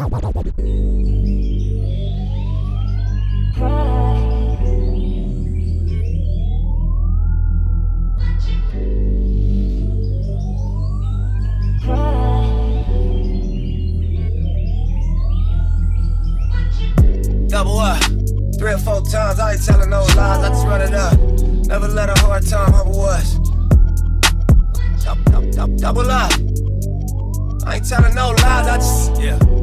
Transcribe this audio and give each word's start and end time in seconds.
Double 0.00 0.16
up. 17.78 18.02
Three 18.58 18.72
or 18.72 18.78
four 18.78 19.02
times, 19.02 19.38
I 19.38 19.52
ain't 19.52 19.62
telling 19.66 19.90
no 19.90 20.00
lies, 20.00 20.16
I 20.16 20.48
just 20.48 20.66
run 20.66 20.80
it 20.80 20.94
up. 20.94 21.18
Never 21.66 21.88
let 21.88 22.08
a 22.08 22.18
hard 22.22 22.46
time 22.46 22.72
humble 22.72 23.02
us. 23.02 23.34
Double, 25.04 25.76
double, 25.76 26.10
up. 26.10 26.32
I 27.66 27.74
ain't 27.76 27.86
telling 27.86 28.14
no 28.14 28.30
lies, 28.30 28.66
I 28.66 28.76
just, 28.78 29.20
yeah. 29.20 29.59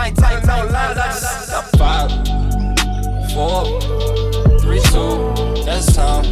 Ain't 0.00 0.16
telling 0.16 0.46
no 0.46 0.68
just. 0.94 1.76
Five, 1.76 2.10
four, 3.32 3.80
three, 4.60 4.80
two, 4.80 5.34
that's 5.64 5.94
time. 5.94 6.24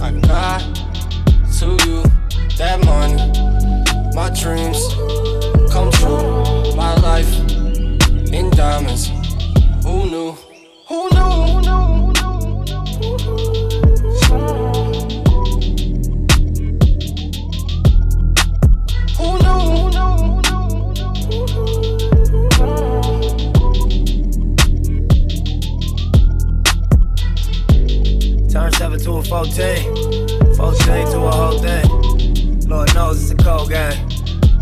I 0.00 0.12
got 0.26 0.60
to 1.58 1.66
you 1.86 2.02
that 2.56 2.78
money, 2.84 3.16
my 4.14 4.30
dreams 4.30 4.78
come 5.72 5.90
true, 5.90 6.74
my 6.76 6.94
life 7.00 7.32
in 8.32 8.50
diamonds. 8.50 9.08
Who 9.82 10.10
knew? 10.10 10.36
Who 10.88 11.08
knew? 11.10 11.20
Who 11.20 11.60
knew? 11.60 11.87
14. 29.28 30.56
14 30.56 31.06
to 31.12 31.18
a 31.20 31.30
whole 31.30 31.58
thing. 31.58 32.60
Lord 32.66 32.94
knows 32.94 33.22
it's 33.22 33.30
a 33.30 33.44
cold 33.44 33.68
game. 33.68 34.10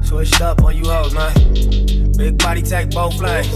Switched 0.03 0.41
up 0.41 0.63
on 0.65 0.77
you 0.77 0.85
hoes, 0.85 1.15
man. 1.15 1.33
Big 2.17 2.37
body 2.39 2.63
take 2.63 2.91
both 2.91 3.17
lanes. 3.21 3.47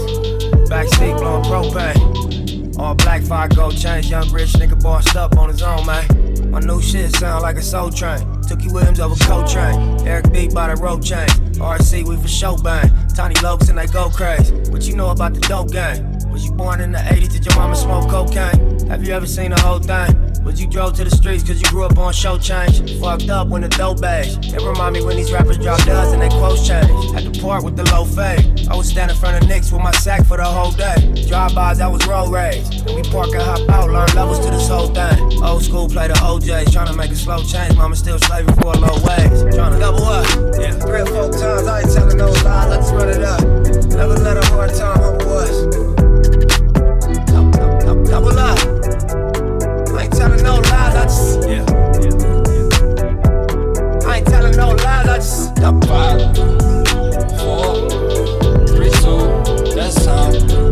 Backseat 0.69 1.17
blowing 1.17 1.43
propane. 1.43 2.79
All 2.79 2.95
black 2.95 3.23
fire 3.23 3.49
gold 3.49 3.77
chains. 3.77 4.09
Young 4.09 4.31
rich 4.31 4.53
nigga 4.53 4.81
bossed 4.81 5.17
up 5.17 5.37
on 5.37 5.49
his 5.49 5.61
own, 5.61 5.85
man. 5.85 6.49
My 6.49 6.59
new 6.59 6.81
shit 6.81 7.13
sound 7.17 7.41
like 7.41 7.57
a 7.57 7.61
soul 7.61 7.91
train. 7.91 8.19
Tookie 8.43 8.71
Williams 8.71 9.01
over 9.01 9.15
Coltrane. 9.25 10.07
Eric 10.07 10.31
B 10.31 10.47
by 10.47 10.73
the 10.73 10.81
rope 10.81 11.03
chain. 11.03 11.27
RC, 11.59 12.07
we 12.07 12.15
for 12.15 12.27
show 12.29 12.55
bang. 12.55 12.89
Tiny 13.15 13.35
Lokes 13.35 13.69
and 13.69 13.77
they 13.77 13.87
go 13.87 14.09
crazy. 14.09 14.55
What 14.71 14.87
you 14.87 14.95
know 14.95 15.09
about 15.09 15.33
the 15.33 15.41
dope 15.41 15.71
game? 15.71 16.19
Was 16.29 16.45
you 16.45 16.53
born 16.53 16.79
in 16.79 16.93
the 16.93 16.99
80s? 16.99 17.33
Did 17.33 17.45
your 17.45 17.55
mama 17.55 17.75
smoke 17.75 18.09
cocaine? 18.09 18.87
Have 18.87 19.05
you 19.05 19.13
ever 19.13 19.27
seen 19.27 19.51
the 19.51 19.59
whole 19.59 19.79
thing? 19.79 20.30
Was 20.43 20.59
you 20.59 20.67
drove 20.67 20.93
to 20.95 21.03
the 21.03 21.11
streets 21.11 21.43
cause 21.43 21.61
you 21.61 21.67
grew 21.69 21.83
up 21.83 21.97
on 21.97 22.11
show 22.13 22.37
change? 22.37 22.99
Fucked 22.99 23.29
up 23.29 23.47
when 23.47 23.61
the 23.61 23.69
dope 23.69 24.03
age. 24.03 24.37
It 24.53 24.61
remind 24.61 24.95
me 24.95 25.03
when 25.05 25.15
these 25.15 25.31
rappers 25.31 25.57
drop 25.59 25.83
duds 25.83 26.13
and 26.13 26.21
they 26.21 26.29
quotes 26.29 26.67
change. 26.67 26.89
Had 27.13 27.31
to 27.31 27.41
part 27.41 27.63
with 27.63 27.75
the 27.77 27.83
low 27.91 28.05
fade. 28.05 28.67
I 28.67 28.75
was 28.75 28.89
standing 28.89 29.15
in 29.15 29.21
front 29.21 29.41
of 29.41 29.47
Knicks 29.47 29.71
with 29.71 29.81
my 29.81 29.91
sack 29.91 30.25
for 30.25 30.37
the 30.37 30.43
whole 30.43 30.71
day. 30.71 30.97
Drive-bys, 31.27 31.79
I 31.79 31.87
was 31.87 32.05
road 32.07 32.31
rage. 32.31 32.65
And 32.87 32.95
we 32.95 33.03
park 33.03 33.29
and 33.33 33.41
hop 33.41 33.69
out, 33.69 33.91
learn 33.91 34.09
levels 34.15 34.39
to 34.39 34.49
this 34.49 34.67
whole 34.67 34.87
thing. 34.87 35.43
Old 35.43 35.63
school 35.63 35.87
play 35.87 36.07
the 36.07 36.15
OJs, 36.15 36.71
trying 36.71 36.87
to 36.87 36.93
make 36.95 37.11
a 37.11 37.15
slow 37.15 37.43
change. 37.43 37.75
Mama 37.77 37.95
still 37.95 38.17
slaving 38.17 38.55
for 38.55 38.73
a 38.73 38.79
low 38.79 38.97
wage. 39.05 39.53
Trying 39.53 39.73
to 39.73 39.79
double 39.79 40.03
up. 40.05 40.25
Yeah. 40.57 40.73
Three 40.79 41.01
or 41.01 41.05
four 41.05 41.29
times, 41.29 41.67
I 41.67 41.81
ain't 41.81 41.93
telling 41.93 42.17
no 42.17 42.31
lies, 42.43 42.67
let's 42.67 42.91
run 42.91 43.09
it 43.09 43.21
up. 43.21 43.41
Never 43.93 44.15
let 44.17 44.37
a 44.37 44.45
hard 44.47 44.73
time 44.73 44.99
humble 44.99 45.37
us. 45.37 45.91
Double 48.09 48.39
up. 48.39 48.70
I 51.01 51.05
just. 51.05 51.41
Yeah. 51.49 51.65
Ain't 54.13 54.27
telling 54.27 54.55
no 54.55 54.69
lies, 54.69 55.07
I 55.07 55.17
just. 55.17 55.51
Five, 55.87 56.37
four, 57.39 57.89
three, 58.67 58.91
two, 58.91 59.73
that's 59.73 60.05
time. 60.05 60.70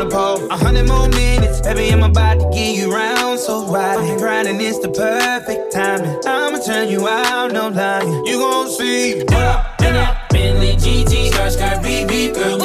On 0.00 0.08
the 0.08 0.14
pole. 0.14 0.50
A 0.50 0.56
hundred 0.56 0.86
more 0.86 1.08
minutes. 1.08 1.60
Baby, 1.60 1.90
I'm 1.92 2.02
about 2.02 2.40
to 2.40 2.48
give 2.50 2.76
you 2.76 2.92
round. 2.92 3.38
So 3.38 3.66
right, 3.66 3.98
I'm 3.98 4.18
grinding, 4.18 4.60
it's 4.60 4.78
the 4.78 4.88
perfect 4.88 5.72
timing. 5.72 6.20
I'ma 6.26 6.58
turn 6.58 6.88
you 6.88 7.08
out, 7.08 7.52
no 7.52 7.68
lying. 7.68 8.26
You 8.26 8.38
gon' 8.38 8.68
see. 8.70 9.20
What 9.20 9.32
up, 9.32 9.80
in 9.80 9.94
that 9.94 10.28
Bentley 10.30 10.74
GT, 10.74 11.30
skirt, 11.32 11.52
skirt, 11.52 11.78
BB, 11.82 12.34
girl, 12.34 12.58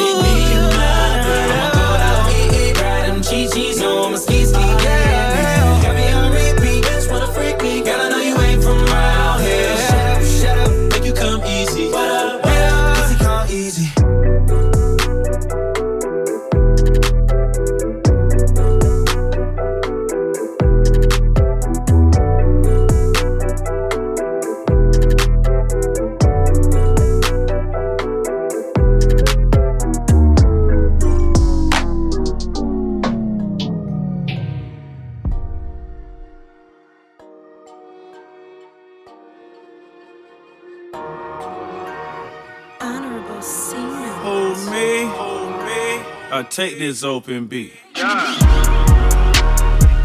take 46.54 46.78
this 46.78 47.04
open 47.04 47.48
B. 47.48 47.74
Yeah. 47.96 48.38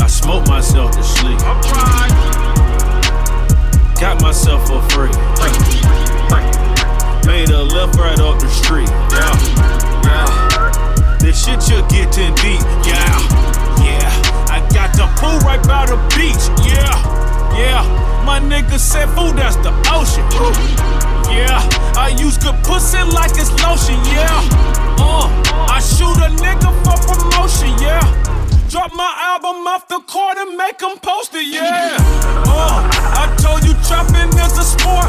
I 0.00 0.06
smoke 0.08 0.48
myself 0.48 0.92
to 0.92 1.02
sleep. 1.02 1.38
Got 4.00 4.22
myself 4.22 4.66
for 4.66 4.80
free. 4.88 5.12
Made 7.26 7.50
a 7.50 7.62
left 7.64 7.98
right 7.98 8.18
off 8.18 8.40
the 8.40 8.48
street. 8.48 8.88
Yeah. 9.12 9.36
Yeah. 10.08 11.18
This 11.20 11.44
shit 11.44 11.68
you're 11.68 11.86
getting 11.88 12.34
deep. 12.36 12.62
Yeah. 12.88 13.18
Yeah. 13.84 14.08
I 14.48 14.66
got 14.72 14.96
the 14.96 15.06
pool 15.20 15.38
right 15.40 15.62
by 15.68 15.84
the 15.84 15.96
beach. 16.16 16.48
Yeah. 16.66 16.96
Yeah. 17.58 18.24
My 18.24 18.40
nigga 18.40 18.78
said, 18.78 19.14
fool, 19.14 19.34
that's 19.34 19.56
the 19.56 19.72
ocean. 19.92 20.24
Ooh. 20.40 21.17
Yeah, 21.30 21.60
I 21.96 22.14
use 22.18 22.38
good 22.38 22.56
pussy 22.64 22.98
like 23.12 23.32
it's 23.36 23.52
lotion, 23.62 24.00
yeah. 24.10 24.42
Uh, 24.98 25.28
I 25.68 25.80
shoot 25.80 26.16
a 26.24 26.30
nigga 26.42 26.70
for 26.82 26.96
promotion, 27.06 27.72
yeah. 27.80 28.02
Drop 28.68 28.92
my 28.94 29.12
album 29.32 29.66
off 29.66 29.88
the 29.88 30.00
court 30.06 30.36
and 30.38 30.56
make 30.56 30.78
them 30.78 30.98
post 30.98 31.34
it, 31.34 31.46
yeah. 31.46 31.96
Uh, 32.48 32.84
I 33.16 33.28
told 33.40 33.64
you 33.64 33.74
trapping 33.86 34.32
is 34.38 34.58
a 34.58 34.64
sport. 34.64 35.08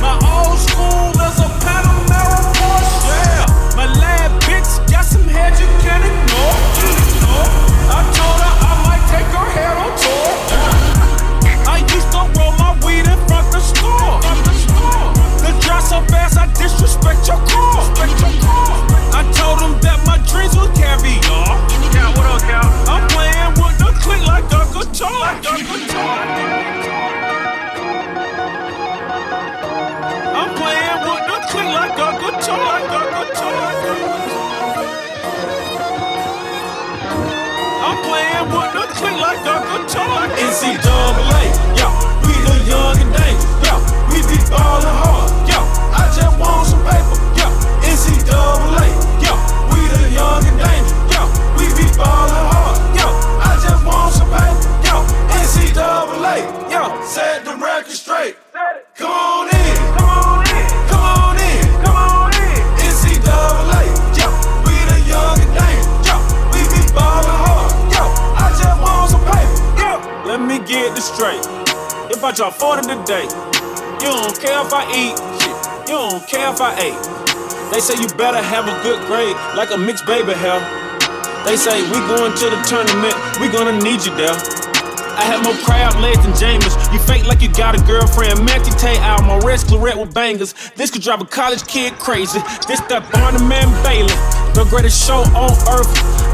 My 0.00 0.14
old 0.22 0.58
school 0.58 1.10
is 1.18 1.38
a 1.40 1.48
Panamera 1.60 2.40
Porsche, 2.56 3.10
yeah. 3.10 3.76
My 3.76 3.86
lab 4.00 4.30
bitch 4.42 4.70
got 4.90 5.04
some 5.04 5.28
head 5.28 5.52
you 5.58 5.66
can't 5.82 6.04
ignore. 6.04 6.56
I 7.90 8.00
told 8.14 8.38
her 8.44 8.54
I 8.70 8.72
might 8.86 9.04
take 9.10 9.30
her 9.34 9.48
head 9.56 9.76
on 9.76 9.90
tour. 9.98 10.30
I 11.68 11.78
used 11.90 12.10
to 12.14 12.22
roll 12.38 12.52
my 12.56 12.72
weed 12.86 13.06
in 13.06 13.18
front 13.26 13.50
the 13.52 13.60
store. 13.60 14.59
Drop 15.70 15.82
so 15.86 16.00
fast 16.10 16.36
I 16.36 16.46
disrespect 16.58 17.28
your 17.30 17.38
car. 17.46 17.78
I 19.14 19.22
told 19.38 19.62
them 19.62 19.78
that 19.86 20.02
my 20.02 20.18
dreams 20.26 20.56
was 20.58 20.66
caviar. 20.74 21.46
Yeah, 21.94 22.10
what 22.18 22.26
up, 22.26 22.42
Cal? 22.42 22.66
I'm 22.90 23.06
playing 23.14 23.54
with 23.54 23.78
the 23.78 23.94
click 24.02 24.18
like 24.26 24.50
a 24.50 24.66
guitar. 24.74 25.14
Like 25.22 25.46
a 25.46 25.54
guitar. 25.62 26.26
I'm 30.42 30.50
playing 30.58 31.00
with 31.06 31.22
the 31.30 31.38
click 31.54 31.70
like 31.70 31.98
a 32.02 32.08
guitar. 32.18 32.66
Like 32.66 32.90
a 32.90 33.02
guitar. 33.14 33.70
I'm 37.86 37.98
playing 38.10 38.46
with 38.50 38.70
the 38.74 38.84
click 38.98 39.16
like 39.22 39.46
a 39.46 39.56
guitar. 39.70 40.26
NCAA, 40.34 41.42
yo, 41.78 41.86
we 42.26 42.34
the 42.42 42.56
young 42.66 42.98
and 42.98 43.12
dangerous, 43.14 43.46
yo, 43.62 43.74
we 44.10 44.18
be 44.26 44.38
ballin' 44.50 44.98
hard, 44.98 45.19
NCAA, 48.30 48.86
yo, 49.22 49.34
we 49.74 49.80
the 49.90 50.10
young 50.14 50.44
and 50.46 50.58
dangerous, 50.58 50.94
yo, 51.10 51.26
we 51.58 51.66
be 51.74 51.86
ballin' 51.98 52.46
hard, 52.54 52.78
yo. 52.94 53.10
I 53.42 53.58
just 53.58 53.84
want 53.84 54.14
some 54.14 54.30
paper, 54.30 54.70
yo. 54.86 55.02
NCAA, 55.34 56.46
yo, 56.70 57.02
set 57.02 57.44
the 57.44 57.56
record 57.56 57.90
straight. 57.90 58.36
Come 58.94 59.10
on 59.10 59.48
in, 59.50 59.76
come 59.98 60.10
on 60.10 60.46
in, 60.46 60.66
come 60.86 61.02
on 61.02 61.36
in, 61.42 61.62
come 61.82 61.96
on 61.96 62.30
in. 62.38 62.62
NCAA, 62.86 63.82
yo, 64.14 64.28
we 64.62 64.74
the 64.86 64.98
young 65.10 65.38
and 65.42 65.52
dangerous, 65.58 66.06
yo, 66.06 66.14
we 66.54 66.60
be 66.70 66.80
ballin' 66.94 67.34
hard, 67.34 67.70
yo. 67.90 68.04
I 68.38 68.54
just 68.54 68.78
want 68.78 69.10
some 69.10 69.26
yo. 69.74 69.98
Let 70.26 70.40
me 70.40 70.58
get 70.66 70.94
this 70.94 71.10
straight. 71.10 71.42
If 72.10 72.22
I 72.22 72.30
drop 72.32 72.54
40 72.54 72.82
today, 72.82 73.26
you 73.98 74.10
don't 74.14 74.38
care 74.38 74.62
if 74.62 74.72
I 74.72 74.86
eat, 74.94 75.18
shit. 75.42 75.56
You 75.88 75.96
don't 75.96 76.28
care 76.28 76.52
if 76.52 76.60
I 76.60 76.78
ate. 76.78 77.19
They 77.70 77.78
say 77.78 77.94
you 78.02 78.08
better 78.18 78.42
have 78.42 78.66
a 78.66 78.74
good 78.82 78.98
grade, 79.06 79.36
like 79.54 79.70
a 79.70 79.78
mixed 79.78 80.04
baby 80.04 80.32
hell. 80.32 80.58
They 81.46 81.56
say 81.56 81.82
we 81.90 81.98
going 82.10 82.34
to 82.34 82.46
the 82.50 82.60
tournament, 82.66 83.14
we 83.40 83.48
gonna 83.48 83.78
need 83.78 84.04
you 84.04 84.14
there. 84.16 84.34
I 85.14 85.22
have 85.22 85.44
more 85.44 85.54
crab 85.64 85.94
legs 86.00 86.18
than 86.24 86.34
James. 86.34 86.64
You 86.92 86.98
fake 87.00 87.26
like 87.26 87.42
you 87.42 87.52
got 87.52 87.78
a 87.78 87.82
girlfriend. 87.84 88.44
Matthew 88.44 88.72
Tay 88.74 88.96
out, 88.98 89.22
my 89.22 89.38
red 89.38 89.60
claret 89.60 89.98
with 89.98 90.14
bangers. 90.14 90.54
This 90.76 90.90
could 90.90 91.02
drive 91.02 91.20
a 91.20 91.26
college 91.26 91.66
kid 91.66 91.92
crazy. 91.94 92.40
This 92.66 92.80
that 92.88 93.06
Barnum 93.12 93.52
and 93.52 93.70
Bailey, 93.84 94.16
the 94.54 94.64
greatest 94.68 95.06
show 95.06 95.22
on 95.36 95.52
earth. 95.70 95.90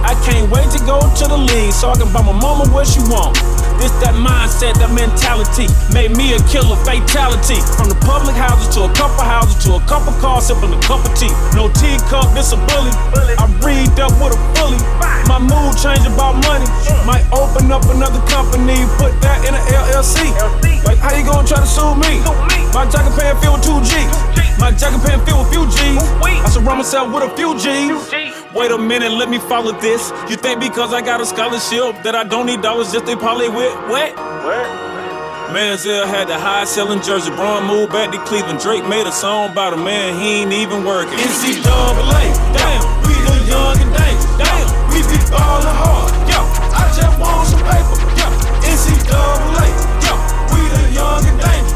I 0.06 0.14
can't 0.22 0.50
wait 0.50 0.70
to 0.70 0.80
go 0.86 1.00
to 1.02 1.24
the 1.26 1.36
league 1.36 1.72
so 1.72 1.90
I 1.90 1.96
can 1.98 2.12
buy 2.12 2.22
my 2.22 2.32
mama 2.32 2.70
what 2.70 2.86
she 2.86 3.00
want. 3.10 3.36
This 3.76 3.92
that 4.00 4.16
mindset, 4.16 4.80
that 4.80 4.88
mentality 4.88 5.68
made 5.92 6.16
me 6.16 6.32
a 6.32 6.40
killer 6.48 6.80
fatality. 6.80 7.60
From 7.76 7.92
the 7.92 7.98
public 8.08 8.32
houses 8.32 8.72
to 8.76 8.88
a 8.88 8.92
couple 8.96 9.20
houses 9.20 9.60
to 9.68 9.76
a 9.76 9.82
couple 9.84 10.16
cars, 10.16 10.48
sipping 10.48 10.72
a 10.72 10.80
cup 10.80 11.04
of 11.04 11.12
tea. 11.12 11.32
No 11.52 11.68
teacup, 11.76 12.32
this 12.32 12.56
a 12.56 12.58
bully. 12.72 12.92
I 13.36 13.44
read 13.60 13.92
up 14.00 14.16
with 14.16 14.32
a 14.32 14.40
bully. 14.56 14.80
My 15.28 15.36
mood 15.36 15.76
changed 15.76 16.08
about 16.08 16.40
money. 16.48 16.64
Might 17.04 17.26
open 17.34 17.68
up 17.68 17.84
another 17.92 18.22
company, 18.30 18.80
put 18.96 19.12
that 19.20 19.44
in 19.44 19.52
an 19.52 19.64
LLC. 19.68 20.32
Like 20.88 20.96
how 20.98 21.12
you 21.12 21.26
gonna 21.26 21.44
try 21.44 21.60
to 21.60 21.68
sue 21.68 21.92
me? 22.00 22.24
My 22.72 22.88
jacket 22.88 23.12
pan 23.18 23.36
filled 23.44 23.60
with 23.60 23.68
two 23.68 23.78
G. 23.84 23.92
My 24.56 24.72
jacket 24.72 25.04
pan 25.04 25.20
filled 25.28 25.44
with 25.44 25.52
few 25.52 25.68
G's. 25.68 26.00
I 26.24 26.48
surround 26.48 26.80
myself 26.80 27.12
with 27.12 27.28
a 27.28 27.30
few 27.36 27.52
G's. 27.60 28.15
Wait 28.56 28.70
a 28.70 28.78
minute, 28.78 29.12
let 29.12 29.28
me 29.28 29.38
follow 29.38 29.78
this. 29.82 30.10
You 30.30 30.36
think 30.36 30.60
because 30.60 30.94
I 30.94 31.02
got 31.02 31.20
a 31.20 31.26
scholarship 31.26 32.02
that 32.04 32.14
I 32.16 32.24
don't 32.24 32.46
need 32.46 32.62
dollars 32.62 32.90
just 32.90 33.04
to 33.04 33.14
parlay 33.14 33.48
with? 33.48 33.68
What? 33.92 34.16
What? 34.16 34.64
Manziel 35.52 36.08
had 36.08 36.26
the 36.28 36.38
high 36.38 36.64
selling 36.64 37.02
jersey. 37.02 37.28
Bron 37.36 37.66
moved 37.66 37.92
back 37.92 38.12
to 38.12 38.18
Cleveland. 38.24 38.60
Drake 38.60 38.88
made 38.88 39.06
a 39.06 39.12
song 39.12 39.52
about 39.52 39.74
a 39.74 39.76
man 39.76 40.18
he 40.18 40.40
ain't 40.40 40.54
even 40.54 40.86
working. 40.88 41.20
NCAA, 41.20 42.32
damn, 42.56 42.80
we 43.04 43.12
the 43.28 43.36
young 43.44 43.76
and 43.76 43.92
dangerous. 43.92 44.24
Damn, 44.40 44.64
we 44.88 45.04
be 45.04 45.20
ballin' 45.28 45.76
hard. 45.76 46.08
Yo, 46.24 46.40
I 46.72 46.88
just 46.96 47.12
want 47.20 47.44
some 47.52 47.60
paper. 47.60 47.92
Yo, 48.16 48.26
NCAA, 48.72 49.68
yo, 50.00 50.16
we 50.56 50.64
the 50.64 50.96
young 50.96 51.20
and 51.28 51.38
dangerous. 51.44 51.75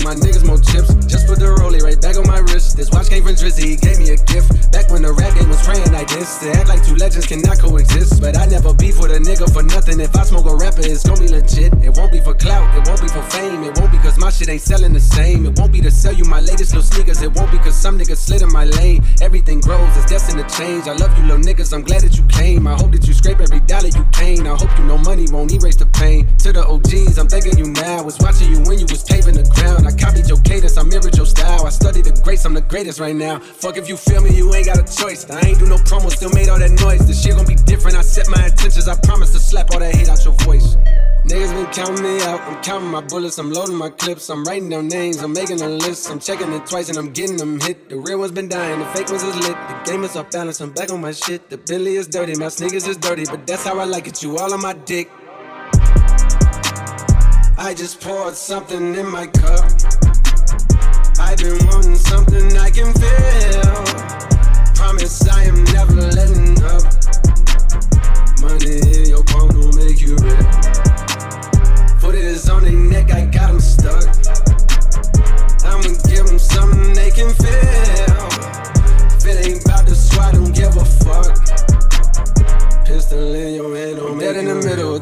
get 0.01 0.07
my 0.07 0.15
niggas 0.15 0.45
more 0.45 0.57
chips. 0.57 0.93
Just 1.05 1.27
put 1.27 1.39
the 1.39 1.53
rollie 1.61 1.81
right 1.81 1.99
back 2.01 2.17
on 2.17 2.25
my 2.27 2.39
wrist. 2.39 2.77
This 2.77 2.89
watch 2.91 3.09
came 3.09 3.23
from 3.23 3.35
Drizzy, 3.35 3.69
he 3.69 3.75
gave 3.75 3.99
me 3.99 4.09
a 4.09 4.17
gift. 4.17 4.71
Back 4.71 4.89
when 4.89 5.01
the 5.01 5.13
rap 5.13 5.33
game 5.37 5.49
was 5.49 5.61
praying 5.61 5.91
like 5.91 6.07
this. 6.09 6.39
To 6.39 6.51
act 6.51 6.69
like 6.69 6.83
two 6.83 6.95
legends 6.95 7.27
cannot 7.27 7.59
coexist. 7.59 8.21
But 8.21 8.37
I 8.37 8.45
never 8.45 8.73
beef 8.73 8.99
with 8.99 9.11
a 9.11 9.19
nigga 9.19 9.51
for 9.51 9.63
nothing. 9.63 9.99
If 9.99 10.15
I 10.15 10.23
smoke 10.23 10.45
a 10.45 10.55
rapper, 10.55 10.81
it's 10.81 11.05
gonna 11.05 11.21
be 11.21 11.29
legit. 11.29 11.73
It 11.83 11.93
won't 11.97 12.11
be 12.11 12.19
for 12.19 12.33
clout, 12.33 12.65
it 12.75 12.87
won't 12.87 13.01
be 13.01 13.09
for 13.09 13.23
fame. 13.29 13.63
It 13.63 13.77
won't 13.77 13.91
be 13.91 13.99
cause 13.99 14.17
my 14.17 14.29
shit 14.29 14.49
ain't 14.49 14.61
selling 14.61 14.93
the 14.93 14.99
same. 14.99 15.45
It 15.45 15.57
won't 15.59 15.71
be 15.71 15.81
to 15.81 15.91
sell 15.91 16.13
you 16.13 16.25
my 16.25 16.41
latest 16.41 16.73
little 16.73 16.87
sneakers. 16.87 17.21
It 17.21 17.33
won't 17.35 17.51
be 17.51 17.57
cause 17.59 17.75
some 17.75 17.99
niggas 17.99 18.17
slid 18.17 18.41
in 18.41 18.51
my 18.51 18.65
lane. 18.65 19.03
Everything 19.21 19.59
grows, 19.59 19.91
it's 19.97 20.09
destined 20.09 20.41
to 20.41 20.47
change. 20.49 20.87
I 20.87 20.93
love 20.93 21.13
you, 21.17 21.23
little 21.27 21.43
niggas, 21.43 21.73
I'm 21.73 21.83
glad 21.83 22.01
that 22.01 22.17
you 22.17 22.25
came. 22.25 22.65
I 22.65 22.73
hope 22.73 22.91
that 22.93 23.05
you 23.05 23.13
scrape 23.13 23.39
every 23.39 23.59
dollar 23.61 23.89
you 23.89 24.05
gain. 24.17 24.47
I 24.47 24.55
hope 24.55 24.71
you 24.77 24.85
know 24.85 24.97
money 24.97 25.27
won't 25.29 25.51
erase 25.51 25.75
the 25.75 25.85
pain. 25.85 26.25
To 26.47 26.51
the 26.51 26.65
OGs, 26.65 27.17
I'm 27.17 27.27
thanking 27.27 27.57
you 27.57 27.67
now. 27.67 28.03
Was 28.03 28.17
watching 28.19 28.49
you 28.49 28.59
when 28.65 28.79
you 28.79 28.87
was 28.89 29.03
paving 29.03 29.35
the 29.35 29.43
ground. 29.43 29.87
I 29.87 29.90
copied 29.97 30.27
your 30.27 30.39
cadence, 30.41 30.77
I 30.77 30.83
mirrored 30.83 31.15
your 31.15 31.25
style. 31.25 31.65
I 31.65 31.69
studied 31.69 32.05
the 32.05 32.21
greats, 32.21 32.45
I'm 32.45 32.53
the 32.53 32.61
greatest 32.61 32.99
right 32.99 33.15
now. 33.15 33.39
Fuck 33.39 33.77
if 33.77 33.89
you 33.89 33.97
feel 33.97 34.21
me, 34.21 34.35
you 34.35 34.53
ain't 34.53 34.65
got 34.65 34.77
a 34.77 34.83
choice. 34.83 35.29
I 35.29 35.39
ain't 35.47 35.59
do 35.59 35.65
no 35.65 35.77
promo, 35.77 36.09
still 36.09 36.31
made 36.31 36.49
all 36.49 36.59
that 36.59 36.71
noise. 36.71 37.05
This 37.07 37.21
shit 37.23 37.35
gon' 37.35 37.45
be 37.45 37.55
different. 37.55 37.97
I 37.97 38.01
set 38.01 38.27
my 38.29 38.45
intentions, 38.45 38.87
I 38.87 38.95
promise 39.03 39.31
to 39.33 39.39
slap 39.39 39.71
all 39.71 39.79
that 39.79 39.95
hate 39.95 40.09
out 40.09 40.23
your 40.25 40.33
voice. 40.45 40.77
Niggas 41.25 41.53
been 41.53 41.71
counting 41.71 42.03
me 42.03 42.21
out. 42.23 42.41
I'm 42.41 42.61
counting 42.63 42.89
my 42.89 43.01
bullets, 43.01 43.37
I'm 43.37 43.51
loading 43.51 43.75
my 43.75 43.89
clips. 43.89 44.29
I'm 44.29 44.43
writing 44.43 44.69
down 44.69 44.87
names, 44.87 45.21
I'm 45.21 45.33
making 45.33 45.61
a 45.61 45.69
list. 45.69 46.09
I'm 46.09 46.19
checking 46.19 46.51
it 46.51 46.65
twice 46.65 46.89
and 46.89 46.97
I'm 46.97 47.11
getting 47.11 47.37
them 47.37 47.59
hit. 47.59 47.89
The 47.89 47.97
real 47.97 48.19
ones 48.19 48.31
been 48.31 48.49
dying, 48.49 48.79
the 48.79 48.85
fake 48.87 49.09
ones 49.09 49.23
is 49.23 49.35
lit. 49.35 49.55
The 49.69 49.81
game 49.85 50.03
is 50.03 50.15
off 50.15 50.31
balance, 50.31 50.59
I'm 50.61 50.71
back 50.71 50.91
on 50.91 50.99
my 50.99 51.11
shit. 51.11 51.49
The 51.49 51.57
Bentley 51.57 51.95
is 51.95 52.07
dirty, 52.07 52.35
my 52.35 52.49
sneakers 52.49 52.87
is 52.87 52.97
dirty, 52.97 53.25
but 53.25 53.45
that's 53.45 53.63
how 53.63 53.79
I 53.79 53.85
like 53.85 54.07
it. 54.07 54.23
You 54.23 54.37
all 54.37 54.53
on 54.53 54.61
my 54.61 54.73
dick. 54.73 55.09
I 57.63 57.75
just 57.75 58.01
poured 58.01 58.35
something 58.35 58.95
in 58.95 59.07
my 59.07 59.27
cup. 59.27 59.63
I've 61.19 61.37
been 61.37 61.63
wanting 61.67 61.95
something 61.95 62.57
I 62.57 62.71
can 62.71 62.91
feel. 62.91 63.85
Promise 64.73 65.29
I 65.29 65.43
am 65.43 65.63
never 65.65 65.93
letting 65.93 66.57
up. 66.63 66.81
Money 68.41 68.81
in 68.97 69.09
your 69.09 69.23
palm 69.25 69.49
will 69.49 69.71
make 69.73 70.01
you 70.01 70.15
rich. 70.17 72.01
Foot 72.01 72.15
is 72.15 72.49
on 72.49 72.63
their 72.63 72.73
neck, 72.73 73.11
I 73.13 73.25
got 73.25 73.51
them 73.51 73.59
stuck. 73.59 74.09
I'ma 75.63 75.93
give 76.09 76.25
them 76.25 76.39
something 76.39 76.93
they 76.93 77.11
can 77.11 77.29
feel. 77.29 78.25
If 79.17 79.25
it 79.27 79.45
ain't 79.45 79.63
about 79.63 79.85
to 79.85 79.93
swat, 79.93 80.33
don't 80.33 80.51
give 80.51 80.75
a 80.77 80.83
fuck. 80.83 81.37
Pistol 82.87 83.35
in 83.35 83.50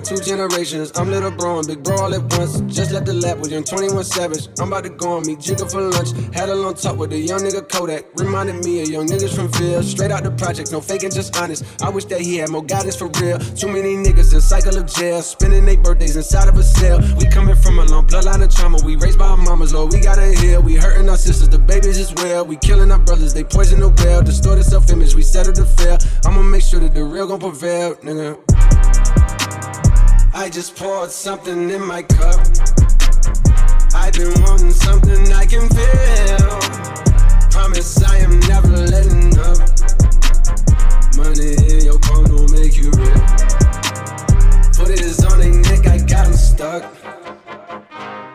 some 0.06 0.18
two 0.18 0.24
generations. 0.24 0.92
I'm 0.96 1.10
little 1.10 1.32
bro 1.32 1.60
and 1.60 1.68
big 1.68 1.84
bro 1.84 1.98
all 1.98 2.14
at 2.14 2.22
once. 2.38 2.62
Just 2.74 2.92
left 2.92 3.06
the 3.06 3.14
lap 3.14 3.38
with 3.38 3.52
young 3.52 3.64
21 3.64 4.04
Savage. 4.04 4.48
I'm 4.60 4.68
about 4.68 4.84
to 4.84 4.90
go 4.90 5.18
on 5.18 5.26
me, 5.26 5.36
jigger 5.36 5.66
for 5.66 5.82
lunch. 5.82 6.12
Had 6.34 6.50
a 6.50 6.56
long 6.56 6.76
talk 6.76 6.98
with 6.98 7.12
a 7.14 7.18
young 7.18 7.40
nigga 7.40 7.68
Kodak. 7.68 8.06
Reminded 8.16 8.64
me 8.64 8.82
of 8.82 8.90
young 8.90 9.08
niggas 9.08 9.36
from 9.36 9.48
Ville. 9.54 9.84
Straight 9.84 10.12
out 10.12 10.24
the 10.24 10.32
project, 10.32 10.72
no 10.72 10.82
faking, 10.82 11.12
just 11.12 11.36
honest. 11.38 11.64
I 11.82 11.90
wish 11.90 12.06
that 12.06 12.22
he 12.22 12.38
had 12.38 12.50
more 12.50 12.64
guidance 12.64 12.96
for 12.96 13.10
real. 13.20 13.40
Too 13.40 13.68
many 13.68 13.96
niggas 13.96 14.34
in 14.34 14.42
cycle 14.42 14.78
of 14.78 14.86
jail. 14.86 15.22
Spending 15.22 15.66
their 15.66 15.78
birthdays 15.78 16.16
inside 16.16 16.48
of 16.48 16.58
a 16.58 16.64
cell. 16.64 17.00
We 17.18 17.28
coming 17.28 17.56
from 17.56 17.80
a 17.80 17.86
long 17.86 18.08
bloodline 18.08 18.44
of 18.44 18.54
trauma. 18.54 18.80
We 18.84 18.96
raised 18.96 19.20
by 19.20 19.28
our 19.28 19.38
mamas, 19.38 19.74
Lord, 19.74 19.94
we 19.94 20.00
gotta 20.00 20.34
heal. 20.40 20.62
We 20.62 20.76
hurting 20.76 21.10
our 21.10 21.18
sisters, 21.18 21.50
the 21.50 21.60
babies 21.60 21.98
as 21.98 22.14
well. 22.16 22.46
We 22.46 22.58
killing 22.58 22.92
our 22.92 23.00
brothers, 23.00 23.34
they 23.34 23.44
poison 23.44 23.80
the 23.80 23.90
well. 24.04 24.22
Distorted 24.22 24.64
self 24.64 24.90
image, 24.90 25.16
we 25.16 25.24
settle 25.24 25.54
the 25.54 25.66
fail. 25.66 25.98
I'ma 26.26 26.42
make 26.42 26.64
sure 26.64 26.80
that 26.80 26.94
the 26.94 27.04
real 27.04 27.28
gon' 27.28 27.40
prevail, 27.40 27.96
nigga. 27.96 28.69
I 30.34 30.50
just 30.50 30.76
poured 30.76 31.12
something 31.12 31.70
in 31.70 31.86
my 31.86 32.04
cup. 32.04 32.40
I've 33.94 34.14
been 34.14 34.34
wanting 34.44 34.72
something 34.72 35.34
I 35.34 35.46
can 35.46 35.68
feel. 35.70 36.60
Promise 37.50 38.04
I 38.04 38.18
am 38.18 38.40
never 38.42 38.68
letting 38.68 39.38
up. 39.40 39.58
Money 41.18 41.56
in 41.74 41.86
your 41.86 42.00
palm 42.00 42.26
don't 42.26 42.52
make 42.52 42.78
you 42.78 42.92
real. 42.92 43.24
Put 44.78 44.90
it 44.92 45.26
on 45.26 45.40
their 45.40 45.54
neck, 45.54 45.88
I 45.88 45.98
got 45.98 46.26
them 46.26 46.34
stuck. 46.34 46.84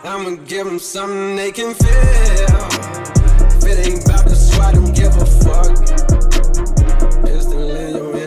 I'ma 0.04 0.36
give 0.46 0.66
them 0.66 0.78
something 0.78 1.36
they 1.36 1.52
can 1.52 1.74
feel. 1.74 2.64
If 3.56 3.64
it 3.64 3.86
ain't 3.86 4.04
about 4.04 4.24
the 4.26 4.34
swat, 4.34 4.74
don't 4.74 4.94
give 4.94 5.16
a 5.16 5.26
fuck. 5.26 5.74
Pistol 7.24 7.70
in 7.70 7.96
your 7.96 8.23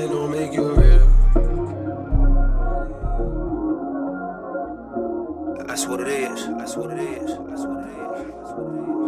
That's 5.67 5.85
what 5.85 5.99
it 5.99 6.07
is. 6.07 6.47
That's 6.57 6.75
what 6.77 6.91
it 6.91 6.99
is. 6.99 7.27
That's 7.27 7.65
what 7.67 7.83
it 7.83 7.91
is. 7.91 7.99
That's 8.39 8.53
what 8.55 8.71
it 8.73 8.79
is. 8.79 9.03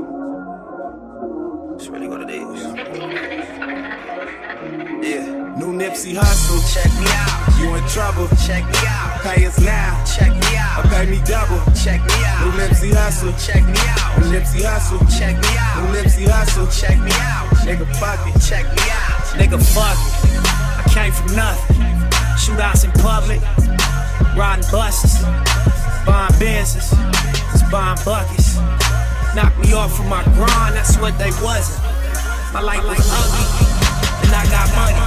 It's 1.75 1.88
really 1.88 2.08
what 2.08 2.22
it 2.22 2.30
is. 2.30 2.63
Yeah. 5.01 5.25
New 5.58 5.72
Nipsey 5.74 6.13
Hussle. 6.13 6.60
Check 6.74 6.92
me 7.00 7.08
out. 7.10 7.58
You 7.60 7.75
in 7.75 7.84
trouble. 7.88 8.28
Check 8.46 8.63
me 8.68 8.80
out. 8.86 9.22
Pay 9.24 9.46
us 9.46 9.60
now. 9.60 10.04
Check 10.04 10.30
me 10.36 10.58
out. 10.58 10.86
Or 10.86 10.89
pay 10.89 11.06
me 11.10 11.20
double. 11.25 11.60
Check 11.74 12.04
me 12.06 12.13
out. 12.28 12.46
New. 12.46 12.51
Nipsey 12.62 12.92
Hussle. 12.92 13.34
Check 13.39 13.63
me 13.66 13.80
out. 13.98 14.20
New 14.20 14.28
Nipsey 14.38 14.62
Hussle. 14.62 15.00
Check 15.18 15.36
me 15.39 15.58
out. 15.58 15.82
New. 15.82 15.96
Nipsey 15.98 16.28
Hussle. 16.28 16.68
Check 16.70 17.00
me 17.00 17.12
out. 17.24 17.48
Nigga, 17.66 17.88
fuck 17.98 18.20
it. 18.28 18.36
Check 18.44 18.66
me 18.75 18.84
out. 18.92 19.24
Nigga, 19.39 19.58
fuck 19.74 19.98
it. 19.98 20.39
I 20.78 20.84
came 20.94 21.12
from 21.12 21.36
nothing. 21.36 21.80
Shootouts 22.39 22.86
in 22.86 22.92
public, 23.04 23.42
riding 24.36 24.63
buses, 24.72 25.20
buying 26.10 26.34
Benzes, 26.42 26.89
buying 27.70 27.98
buckets. 28.04 28.58
Knocked 29.36 29.60
me 29.62 29.74
off 29.74 29.96
from 29.96 30.10
my 30.10 30.24
grind, 30.34 30.74
that's 30.74 30.98
what 30.98 31.13
they 31.22 31.30
wasn't. 31.46 31.78
My 32.51 32.62
life 32.62 32.82
was 32.82 33.06
ugly, 33.06 33.46
and 34.25 34.34
I 34.34 34.44
got 34.50 34.68
money. 34.74 34.98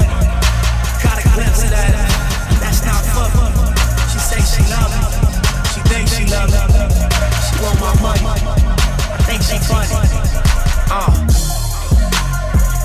Caught 1.02 1.18
a 1.18 1.26
glimpse 1.34 1.64
of 1.66 1.70
that. 1.74 1.90
That's 2.62 2.86
not 2.86 3.02
fucking. 3.10 3.50
She 4.14 4.18
say 4.22 4.40
she 4.46 4.62
love 4.70 4.94
me. 4.94 5.02
She 5.74 5.80
thinks 5.90 6.14
she 6.14 6.24
love 6.30 6.54
me. 6.54 6.62
She 7.42 7.54
want 7.58 7.82
my 7.82 8.14
money. 8.22 8.22
I 9.10 9.18
think 9.26 9.42
she 9.42 9.58
funny. 9.66 9.90
Uh. 10.86 11.10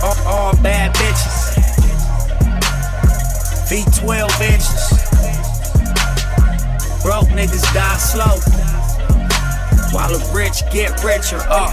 All, 0.02 0.18
all 0.26 0.54
bad 0.64 0.96
bitches. 0.96 1.54
V12 3.70 4.42
inches. 4.42 5.57
Broke 7.08 7.30
niggas 7.30 7.64
die 7.74 7.96
slow. 7.96 8.36
While 9.96 10.12
the 10.12 10.20
rich 10.36 10.60
get 10.74 10.92
richer. 11.06 11.40
Uh. 11.48 11.72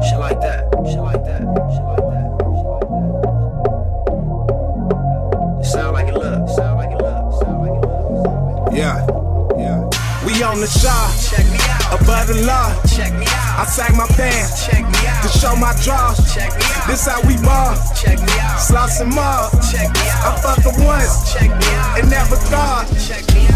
Shit 0.00 0.18
like 0.18 0.40
that. 0.40 0.72
Shit 0.88 0.98
like 0.98 1.22
that. 1.28 1.44
Shit 1.44 1.84
like 1.84 2.08
that. 2.08 2.24
It 5.60 5.66
sound 5.66 5.92
like 5.92 6.08
it 6.08 6.14
look. 6.14 6.48
Sound 6.56 6.78
like 6.80 6.88
it. 6.88 7.00
Sound 7.44 7.60
like 7.60 7.76
it. 7.76 8.78
Yeah. 8.78 9.04
Yeah. 9.60 9.84
We 10.24 10.42
on 10.42 10.58
the 10.62 10.66
shot. 10.66 11.12
Check 11.20 11.44
me 11.52 11.58
out. 11.68 12.00
Above 12.00 12.28
the 12.28 12.46
law. 12.46 12.72
Check 12.96 13.12
me 13.12 13.26
out. 13.26 13.58
I 13.58 13.60
out. 13.60 13.68
sag 13.68 13.94
my 13.94 14.06
pants 14.16 14.64
Check 14.64 14.86
me 14.86 15.04
to 15.20 15.28
show 15.28 15.54
my 15.54 15.76
draws. 15.84 16.16
Check 16.32 16.56
me 16.56 16.64
out. 16.64 16.86
This 16.88 17.06
how 17.06 17.20
we 17.28 17.36
ball. 17.44 17.76
Check 17.94 18.18
me 18.20 18.32
out. 18.40 18.43
More. 18.74 18.82
Check 19.70 19.86
me 19.94 20.02
I 20.02 20.36
fuck 20.42 20.58
her 20.64 20.84
once 20.84 21.36
and 21.96 22.10
never 22.10 22.34
thought. 22.34 23.53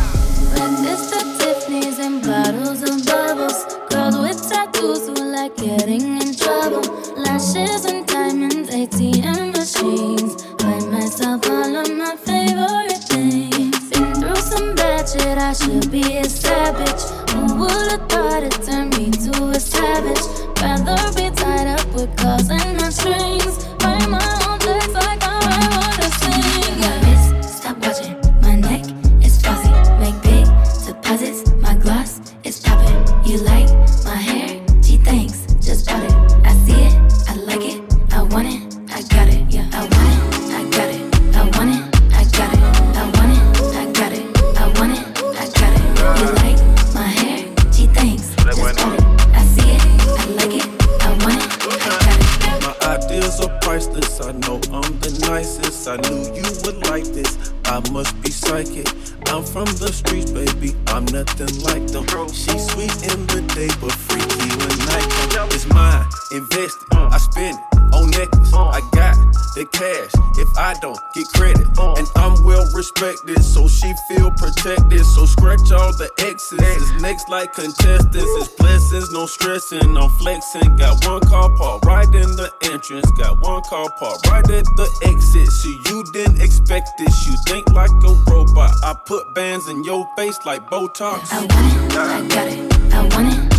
Like 90.49 90.71
Botox. 90.71 91.31
I 91.31 91.41
want 91.41 91.53
it, 91.53 91.99
I 91.99 92.27
got 92.27 92.47
it. 92.49 92.95
I 92.95 93.03
want 93.15 93.53
it, 93.53 93.58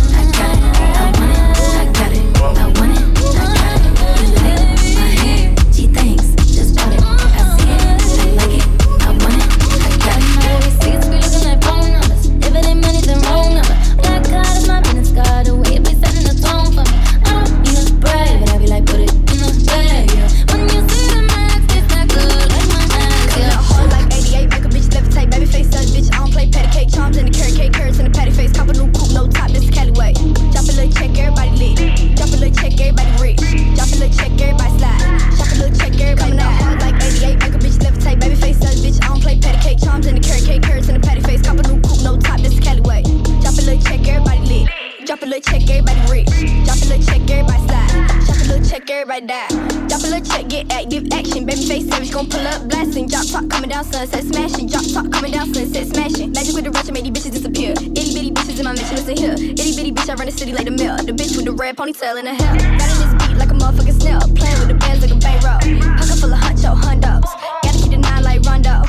pull. 52.90 53.06
Drop 53.06 53.26
top 53.26 53.48
coming 53.48 53.70
down, 53.70 53.84
sunset 53.84 54.24
smashing. 54.24 54.68
Drop 54.68 54.84
top 54.92 55.10
coming 55.12 55.32
down, 55.32 55.52
sunset 55.54 55.86
smashing. 55.86 56.32
Magic 56.32 56.54
with 56.54 56.64
the 56.64 56.70
rush, 56.70 56.90
made 56.90 57.04
these 57.04 57.12
bitches 57.12 57.32
disappear. 57.32 57.72
Itty 57.72 58.14
bitty 58.14 58.30
bitches 58.30 58.58
in 58.58 58.64
my 58.64 58.72
mission, 58.72 58.96
listen 58.96 59.16
here. 59.16 59.34
Itty 59.34 59.76
bitty 59.76 59.92
bitch, 59.92 60.08
I 60.08 60.14
run 60.14 60.26
the 60.26 60.32
city 60.32 60.52
like 60.52 60.64
the 60.64 60.72
mill. 60.72 60.96
The 60.96 61.12
bitch 61.12 61.36
with 61.36 61.44
the 61.44 61.52
red 61.52 61.76
ponytail 61.76 62.18
in 62.18 62.26
her 62.26 62.34
hair. 62.34 62.54
Got 62.78 62.90
in 62.90 62.98
this 62.98 63.28
beat 63.28 63.36
like 63.36 63.50
a 63.50 63.54
motherfucking 63.54 64.00
snail. 64.00 64.20
Playing 64.34 64.58
with 64.58 64.68
the 64.68 64.74
bands 64.74 65.00
like 65.02 65.12
a 65.12 65.18
bankroll. 65.18 65.60
Pocket 65.98 66.18
full 66.18 66.32
of 66.32 66.40
huncho 66.40 66.74
hundos. 66.74 67.30
Gotta 67.62 67.78
keep 67.78 67.90
the 67.90 67.98
nine 67.98 68.24
like 68.24 68.42
Rondo. 68.42 68.82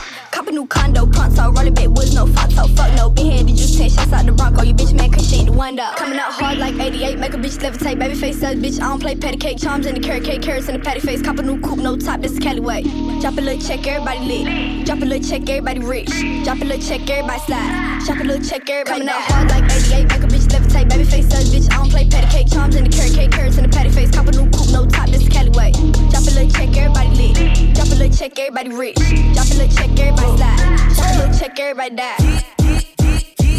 New 0.62 0.68
condo, 0.68 1.08
pronto. 1.08 1.51
Rolling 1.51 1.74
big 1.74 1.88
woods, 1.88 2.13
no 2.13 2.27
photo. 2.27 2.68
Fuck 2.75 2.94
no, 2.96 3.10
been 3.10 3.32
here, 3.32 3.44
did 3.44 3.60
you 3.60 3.65
10 3.65 3.89
shots 3.89 4.13
out 4.13 4.27
the 4.27 4.32
Bronco. 4.32 4.62
You 4.62 4.75
bitch 4.75 4.94
man, 4.94 5.10
cause 5.10 5.27
she 5.27 5.38
ain't 5.38 5.48
the 5.48 5.53
one 5.53 5.75
though. 5.75 5.89
Coming 5.98 6.20
out 6.20 6.32
hard 6.32 6.60
like 6.60 6.75
88, 6.75 7.18
make 7.18 7.34
a 7.34 7.38
bitch 7.38 7.58
levitate. 7.58 7.98
Baby 7.98 8.13
face 8.13 8.39
says, 8.39 8.60
bitch, 8.60 8.80
I 8.80 8.89
don't 8.89 9.00
play 9.00 9.15
patty 9.15 9.38
cake. 9.38 9.58
Charms 9.58 9.88
in 9.88 9.96
the 9.96 10.00
carrot 10.00 10.24
cake, 10.24 10.44
carrots 10.44 10.70
in 10.70 10.77
the 10.77 10.80
patty 10.80 11.00
face. 11.00 11.20
Cop 11.24 11.39
a 11.39 11.41
new 11.41 11.60
coupe, 11.62 11.80
no 11.80 11.98
top, 11.98 12.22
this 12.22 12.34
is 12.34 12.38
Cali 12.38 12.60
way. 12.60 12.84
Drop 13.22 13.39
a 13.39 13.41
little 13.41 13.60
check, 13.60 13.88
everybody 13.88 14.20
lit. 14.20 14.86
Drop 14.86 15.01
a 15.01 15.06
little 15.06 15.27
check, 15.27 15.50
everybody 15.50 15.80
rich. 15.80 16.12
Drop 16.44 16.62
a 16.62 16.63
little 16.63 16.88
check, 16.88 17.10
everybody 17.10 17.39
slide. 17.39 18.01
Drop 18.06 18.20
a 18.20 18.24
little 18.24 18.46
check, 18.48 18.70
everybody 18.70 19.00
Coming 19.00 19.10
out 19.10 19.22
hard 19.22 19.50
like 19.50 19.63
88, 19.63 20.10
make 20.10 20.24
a 20.24 20.27
levitate. 20.51 20.89
Baby 20.89 21.03
face 21.05 21.27
says, 21.29 21.53
bitch, 21.53 21.72
I 21.72 21.77
don't 21.77 21.89
play 21.89 22.08
patty 22.08 22.27
cake. 22.27 22.48
Charms 22.51 22.75
in 22.75 22.84
the 22.84 22.89
carrot 22.89 23.13
cake, 23.13 23.31
carrots 23.31 23.58
in 23.58 23.63
the 23.63 23.70
patty 23.70 23.89
face. 23.89 24.12
Cop 24.12 24.27
a 24.27 24.31
new 24.31 24.50
coupe, 24.51 24.72
no 24.72 24.86
top, 24.86 25.10
this 25.10 25.22
is 25.24 25.29
Cali 25.29 25.50
way. 25.51 25.72
Drop 26.12 26.24
a 26.27 26.31
little 26.31 26.50
check, 26.50 26.75
everybody 26.77 27.10
lit. 27.15 27.36
Drop 27.75 27.88
a 27.88 27.96
little 27.96 28.15
check, 28.15 28.38
everybody 28.38 28.70
rich. 28.70 28.96
Drop 29.34 29.48
a 29.48 29.55
little 29.55 29.72
check, 29.75 29.91
everybody 30.00 30.38
slide. 30.38 30.60
Drop 30.96 31.08
a 31.08 31.17
little 31.17 31.39
check, 31.39 31.60
everybody 31.60 31.96
die. 31.96 32.43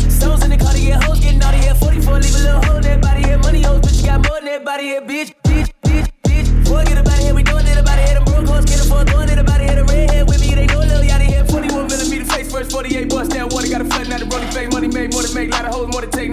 Stones 0.09 0.45
in 0.45 0.51
the 0.51 0.57
car 0.57 0.73
to 0.73 0.81
get 0.81 1.03
hoes, 1.03 1.21
getting 1.21 1.43
out 1.43 1.55
of 1.55 1.61
here. 1.61 1.75
44, 1.75 2.21
leave 2.21 2.35
a 2.35 2.39
little 2.39 2.63
hole 2.63 2.77
in 2.77 2.83
that 2.83 3.01
body 3.03 3.23
here. 3.23 3.39
Money 3.39 3.63
hoes, 3.63 3.81
but 3.81 3.93
you 3.93 4.05
got 4.07 4.23
more 4.29 4.39
than 4.39 4.47
that 4.47 4.65
body 4.65 4.85
here, 4.85 5.03
bitch, 5.03 5.35
bitch, 5.43 5.73
bitch, 5.83 6.09
bitch. 6.23 6.49
Forget 6.69 6.99
about 6.99 7.19
it 7.19 7.25
here, 7.25 7.35
we 7.35 7.43
doing 7.43 7.67
it 7.67 7.77
about 7.77 7.99
here. 7.99 8.15
Them 8.15 8.25
broke 8.25 8.47
hoes, 8.47 8.65
get 8.65 8.79
for 8.87 9.05
doing 9.05 9.29
it 9.29 9.39
about 9.39 9.61
here. 9.61 9.75
The 9.75 9.85
redhead 9.85 10.29
with 10.29 10.41
me, 10.41 10.55
they 10.55 10.67
know 10.67 10.79
Lil 10.79 11.03
Yachty 11.03 11.27
here. 11.27 11.45
41 11.45 11.89
millimeter 11.89 12.25
face 12.25 12.53
first, 12.53 12.71
48 12.71 13.09
bust 13.11 13.31
down 13.33 13.49
water. 13.49 13.69
Got 13.69 13.81
a 13.81 13.85
flatten 13.85 14.13
out 14.13 14.21
the 14.21 14.27
rolling 14.27 14.53
face. 14.53 14.71
Money 14.73 14.89
made 14.89 15.13
more 15.13 15.23
than 15.23 15.35
make, 15.35 15.51
lot 15.51 15.65
of 15.65 15.75
hoes, 15.75 15.89
more 15.91 16.03
than 16.03 16.11
take. 16.11 16.32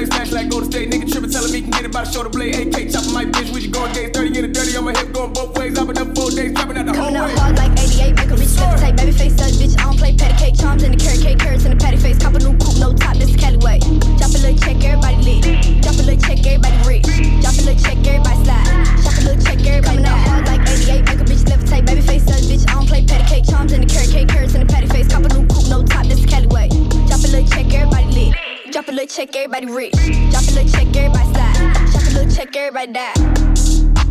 New 0.00 0.06
car, 0.08 0.24
stolen 0.24 0.30
place, 0.30 0.32
smash 0.32 0.32
like 0.32 0.50
Golden 0.50 0.70
State. 0.70 0.90
Nigga 0.90 1.12
tripping, 1.12 1.30
telling 1.30 1.52
me 1.52 1.60
can 1.60 1.70
get 1.70 1.84
it 1.84 1.92
by 1.92 2.04
the 2.04 2.10
shoulder 2.10 2.30
blade. 2.30 2.56
AK 2.56 2.88
chopping 2.88 3.12
my 3.12 3.24
bitch, 3.24 3.52
we 3.52 3.60
just 3.60 3.72
going 3.72 3.92
days. 3.92 4.10
30 4.16 4.38
in 4.38 4.42
the 4.48 4.52
dirty 4.52 4.76
on 4.76 4.84
my 4.84 4.96
hip, 4.96 5.12
going 5.12 5.32
both 5.32 5.52
ways. 5.58 5.76
I've 5.76 5.86
been 5.86 5.98
up 5.98 6.16
four 6.16 6.30
days, 6.30 6.52
dropping 6.56 6.78
out 6.78 6.86
the 6.86 6.94
whole 6.96 7.12
Coming 7.12 7.20
out 7.20 7.28
way. 7.28 7.36
hard 7.36 7.56
like 7.56 7.72
88, 7.76 8.16
make 8.16 8.30
a 8.32 8.36
bitch 8.40 8.54
levitate. 8.56 8.96
Baby 8.96 9.12
face 9.12 9.36
says, 9.36 9.52
bitch, 9.60 9.76
I 9.76 9.84
don't 9.84 9.98
play 9.98 10.16
patty 10.16 10.36
cake. 10.40 10.56
Charms 10.56 10.82
in 10.84 10.92
the 10.92 11.00
carrot 11.00 11.20
cake, 11.20 11.38
carrots 11.38 11.64
in 11.64 11.70
the 11.76 11.80
patty 11.80 11.98
face. 12.00 12.16
Cop 12.16 12.32
a 12.32 12.40
new 12.40 12.56
coupe, 12.56 12.80
no 12.80 12.96
top, 12.96 13.16
this 13.20 13.28
is 13.28 13.36
Cali 13.36 13.60
way. 13.60 13.78
Drop 14.16 14.32
a 14.32 14.40
little 14.40 14.56
check, 14.56 14.80
everybody 14.80 15.20
lit. 15.20 15.44
Drop 15.84 15.96
a 16.00 16.02
little 16.08 16.20
check, 16.20 16.40
everybody 16.48 16.78
rich. 16.88 17.04
Drop 17.44 17.56
a 17.56 17.62
little 17.68 17.76
check, 17.76 17.98
everybody 18.00 18.38
slide. 18.40 18.68
Drop 19.04 19.16
a 19.16 19.22
little 19.28 19.42
check, 19.44 19.60
everybody 19.60 20.00
Coming 20.00 20.08
out 20.08 20.20
hard 20.24 20.44
like 20.48 20.64
88, 20.64 21.04
make 21.12 21.20
a 21.20 21.26
bitch 21.28 21.44
levitate. 21.44 21.84
Baby 21.84 22.02
face 22.08 22.24
says, 22.24 22.48
bitch, 22.48 22.64
I 22.64 22.72
don't 22.72 22.88
play 22.88 23.04
patty 23.04 23.26
cake. 23.28 23.44
Charms 23.44 23.76
in 23.76 23.84
the 23.84 23.88
carrot 23.90 24.08
cake, 24.08 24.28
carrots 24.32 24.56
in 24.56 24.64
the 24.64 24.70
patty 24.70 24.88
face. 24.88 25.12
Cop 25.12 25.24
a 25.24 25.28
new 25.28 25.44
coupe, 25.44 25.68
no 25.68 25.84
top, 25.84 26.08
this 26.08 26.24
is 26.24 26.26
Cali 26.26 26.48
way. 26.48 26.72
Drop 27.04 27.20
a 27.20 27.28
little 27.28 27.44
check, 27.52 27.68
everybody 27.68 28.08
lit. 28.16 28.49
Drop 28.70 28.86
a 28.86 28.92
little 28.92 29.06
check, 29.08 29.34
everybody 29.34 29.66
rich. 29.66 29.92
Drop 30.30 30.44
a 30.44 30.52
little 30.52 30.70
check, 30.70 30.96
everybody 30.96 31.34
slide. 31.34 31.90
Drop 31.90 32.02
a 32.02 32.10
little 32.14 32.30
check, 32.30 32.56
everybody 32.56 32.92
die. 32.92 34.09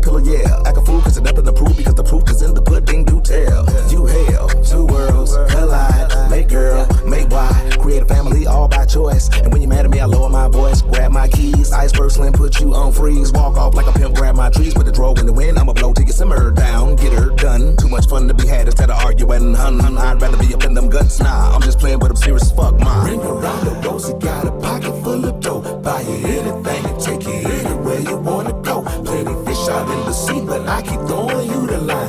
Pillow, 0.00 0.18
yeah. 0.18 0.62
Act 0.66 0.76
a 0.76 0.82
fool 0.82 1.00
cause 1.00 1.14
there's 1.14 1.24
nothing 1.24 1.44
to 1.44 1.52
prove 1.52 1.76
because 1.76 1.94
the 1.94 2.04
proof 2.04 2.28
is 2.30 2.42
in 2.42 2.54
the 2.54 2.62
pudding, 2.62 3.04
do 3.04 3.20
tell. 3.20 3.64
You 3.90 4.06
hell, 4.06 4.48
two 4.64 4.86
worlds 4.86 5.36
collide, 5.52 6.30
make 6.30 6.48
girl, 6.48 6.86
make 7.06 7.28
why. 7.30 7.70
create 7.78 8.02
a 8.02 8.06
family 8.06 8.46
all 8.46 8.68
by 8.68 8.84
choice. 8.86 9.28
And 9.38 9.52
when 9.52 9.62
you're 9.62 9.70
mad 9.70 9.84
at 9.84 9.90
me, 9.90 10.00
I 10.00 10.04
lower 10.06 10.28
my 10.28 10.48
voice, 10.48 10.82
grab 10.82 11.12
my 11.12 11.28
keys, 11.28 11.72
iceberg 11.72 12.10
slim, 12.10 12.32
put 12.32 12.60
you 12.60 12.74
on 12.74 12.92
freeze, 12.92 13.32
walk 13.32 13.56
off 13.56 13.74
like 13.74 13.86
a 13.86 13.92
pimp, 13.92 14.14
grab 14.14 14.36
my 14.36 14.50
trees 14.50 14.74
with 14.74 14.86
the 14.86 14.92
draw 14.92 15.12
in 15.14 15.26
the 15.26 15.32
wind. 15.32 15.58
I'ma 15.58 15.72
blow 15.72 15.92
till 15.92 16.06
you 16.06 16.12
simmer 16.12 16.50
down, 16.50 16.96
get 16.96 17.12
her 17.12 17.30
done. 17.30 17.76
Too 17.76 17.88
much 17.88 18.06
fun 18.08 18.28
to 18.28 18.34
be 18.34 18.46
had 18.46 18.66
instead 18.66 18.90
of 18.90 19.02
arguing, 19.04 19.54
hun, 19.54 19.78
hun. 19.78 19.98
I'd 19.98 20.20
rather 20.20 20.36
be 20.38 20.54
up 20.54 20.64
in 20.64 20.74
them 20.74 20.88
guts, 20.88 21.20
nah. 21.20 21.54
I'm 21.54 21.62
just 21.62 21.78
playing, 21.78 21.98
but 21.98 22.10
I'm 22.10 22.16
serious 22.16 22.42
as 22.42 22.52
fuck, 22.52 22.78
mine. 22.78 23.10
Ring 23.10 23.20
around 23.20 23.64
the 23.64 23.88
rosy, 23.88 24.12
got 24.14 24.46
a 24.46 24.52
pocket 24.52 24.92
full 25.02 25.24
of 25.24 25.40
dough. 25.40 25.80
Buy 25.82 26.00
you 26.02 26.14
anything 26.26 26.84
and 26.86 27.00
take 27.00 27.22
you 27.24 27.32
anywhere 27.32 28.00
you 28.00 28.16
wanna 28.18 28.52
go. 28.62 28.82
Plenty 29.04 29.39
fish 29.70 29.76
out 29.76 29.90
in 29.90 30.04
the 30.04 30.12
sea, 30.12 30.40
but 30.40 30.66
I 30.68 30.82
keep 30.82 31.00
throwing 31.06 31.48
you 31.48 31.66
the 31.66 31.78
line. 31.78 31.99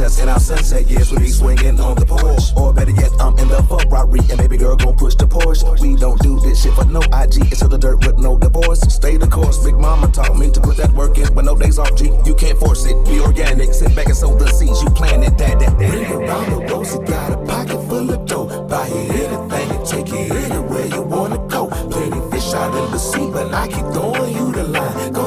Us 0.00 0.20
in 0.20 0.28
our 0.28 0.38
sunset, 0.38 0.86
yes, 0.86 1.10
we 1.10 1.18
be 1.18 1.28
swinging 1.28 1.80
on 1.80 1.96
the 1.96 2.06
porch. 2.06 2.54
Or 2.56 2.72
better 2.72 2.92
yet, 2.92 3.10
I'm 3.18 3.36
in 3.36 3.48
the 3.48 3.60
Ferrari 3.64 4.20
and 4.30 4.38
baby 4.38 4.56
girl 4.56 4.76
gon' 4.76 4.96
push 4.96 5.16
the 5.16 5.26
Porsche. 5.26 5.80
We 5.80 5.96
don't 5.96 6.20
do 6.22 6.38
this 6.38 6.62
shit 6.62 6.72
for 6.74 6.84
no 6.84 7.00
IG. 7.00 7.50
It's 7.50 7.58
to 7.60 7.68
the 7.68 7.78
dirt 7.78 8.06
with 8.06 8.16
no 8.16 8.38
divorce. 8.38 8.80
Stay 8.94 9.16
the 9.16 9.26
course. 9.26 9.58
Big 9.64 9.74
mama 9.74 10.06
taught 10.08 10.38
me 10.38 10.52
to 10.52 10.60
put 10.60 10.76
that 10.76 10.92
work 10.92 11.18
in, 11.18 11.34
but 11.34 11.44
no 11.44 11.58
days 11.58 11.80
off. 11.80 11.96
G, 11.96 12.12
you 12.24 12.34
can't 12.36 12.56
force 12.60 12.86
it. 12.86 12.94
Be 13.06 13.18
organic. 13.18 13.74
Sit 13.74 13.96
back 13.96 14.06
and 14.06 14.16
sow 14.16 14.36
the 14.38 14.46
seeds. 14.46 14.80
You 14.82 14.90
planted 14.90 15.36
that, 15.36 15.58
that, 15.58 15.78
that. 15.78 15.92
Ring 15.92 16.12
around 16.12 16.50
the 16.52 16.72
rosy, 16.72 16.98
got 17.04 17.32
a 17.32 17.36
pocket 17.44 17.82
full 17.88 18.08
of 18.08 18.24
dough. 18.24 18.68
Buy 18.68 18.86
you 18.86 19.02
anything 19.18 19.70
and 19.74 19.84
take 19.84 20.08
you 20.08 20.30
anywhere 20.30 20.86
you 20.86 21.02
wanna 21.02 21.38
go. 21.48 21.66
Plenty 21.90 22.20
fish 22.30 22.54
out 22.54 22.70
in 22.70 22.92
the 22.92 22.98
sea, 22.98 23.28
but 23.32 23.52
I 23.52 23.66
keep 23.66 23.86
throwing 23.92 24.32
you 24.32 24.52
the 24.52 24.62
line. 24.62 25.17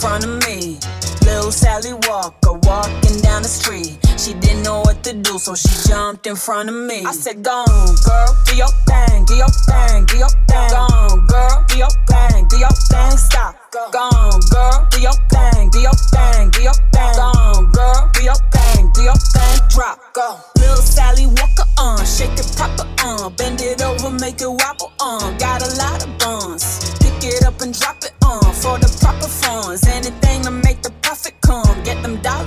Front 0.00 0.24
of 0.24 0.48
me. 0.48 0.78
Lil 1.26 1.52
Sally 1.52 1.92
Walker 2.08 2.54
walking 2.64 3.20
down 3.20 3.42
the 3.42 3.48
street. 3.48 3.98
She 4.16 4.32
didn't 4.32 4.62
know 4.62 4.80
what 4.80 5.04
to 5.04 5.12
do, 5.12 5.38
so 5.38 5.54
she 5.54 5.68
jumped 5.88 6.26
in 6.26 6.36
front 6.36 6.70
of 6.70 6.74
me. 6.74 7.04
I 7.04 7.12
said, 7.12 7.42
Go 7.42 7.52
on, 7.52 7.94
girl, 8.08 8.32
do 8.46 8.56
your 8.56 8.72
thing, 8.88 9.24
do 9.26 9.34
your 9.36 9.52
thing, 9.68 10.06
do 10.06 10.16
your 10.16 10.32
thing. 10.48 10.68
Go 10.72 10.88
on, 10.88 11.26
girl, 11.26 11.64
do 11.68 11.76
your 11.76 11.92
thing, 12.08 12.48
do 12.48 12.56
your 12.56 12.72
thing. 12.88 13.16
Stop. 13.16 13.56
Go 13.72 13.98
on, 14.00 14.40
girl, 14.48 14.88
do 14.90 15.00
your 15.00 15.16
thing, 15.28 15.68
do 15.68 15.80
your 15.80 15.98
thing, 16.08 16.48
do 16.50 16.62
your 16.62 16.78
thing. 16.96 17.12
Go 17.20 17.28
on, 17.36 17.70
girl, 17.70 18.10
do 18.14 18.22
your 18.24 18.40
thing, 18.56 18.90
do 18.94 19.02
your 19.02 19.20
thing. 19.20 19.58
Drop, 19.68 20.00
go. 20.14 20.40
Lil 20.56 20.76
Sally 20.76 21.26
Walker 21.26 21.68
on, 21.78 22.00
shake 22.06 22.32
it 22.40 22.48
proper 22.56 22.88
on, 23.04 23.34
bend 23.36 23.60
it 23.60 23.82
over, 23.82 24.08
make 24.10 24.38
get 24.38 26.00
them 26.00 26.19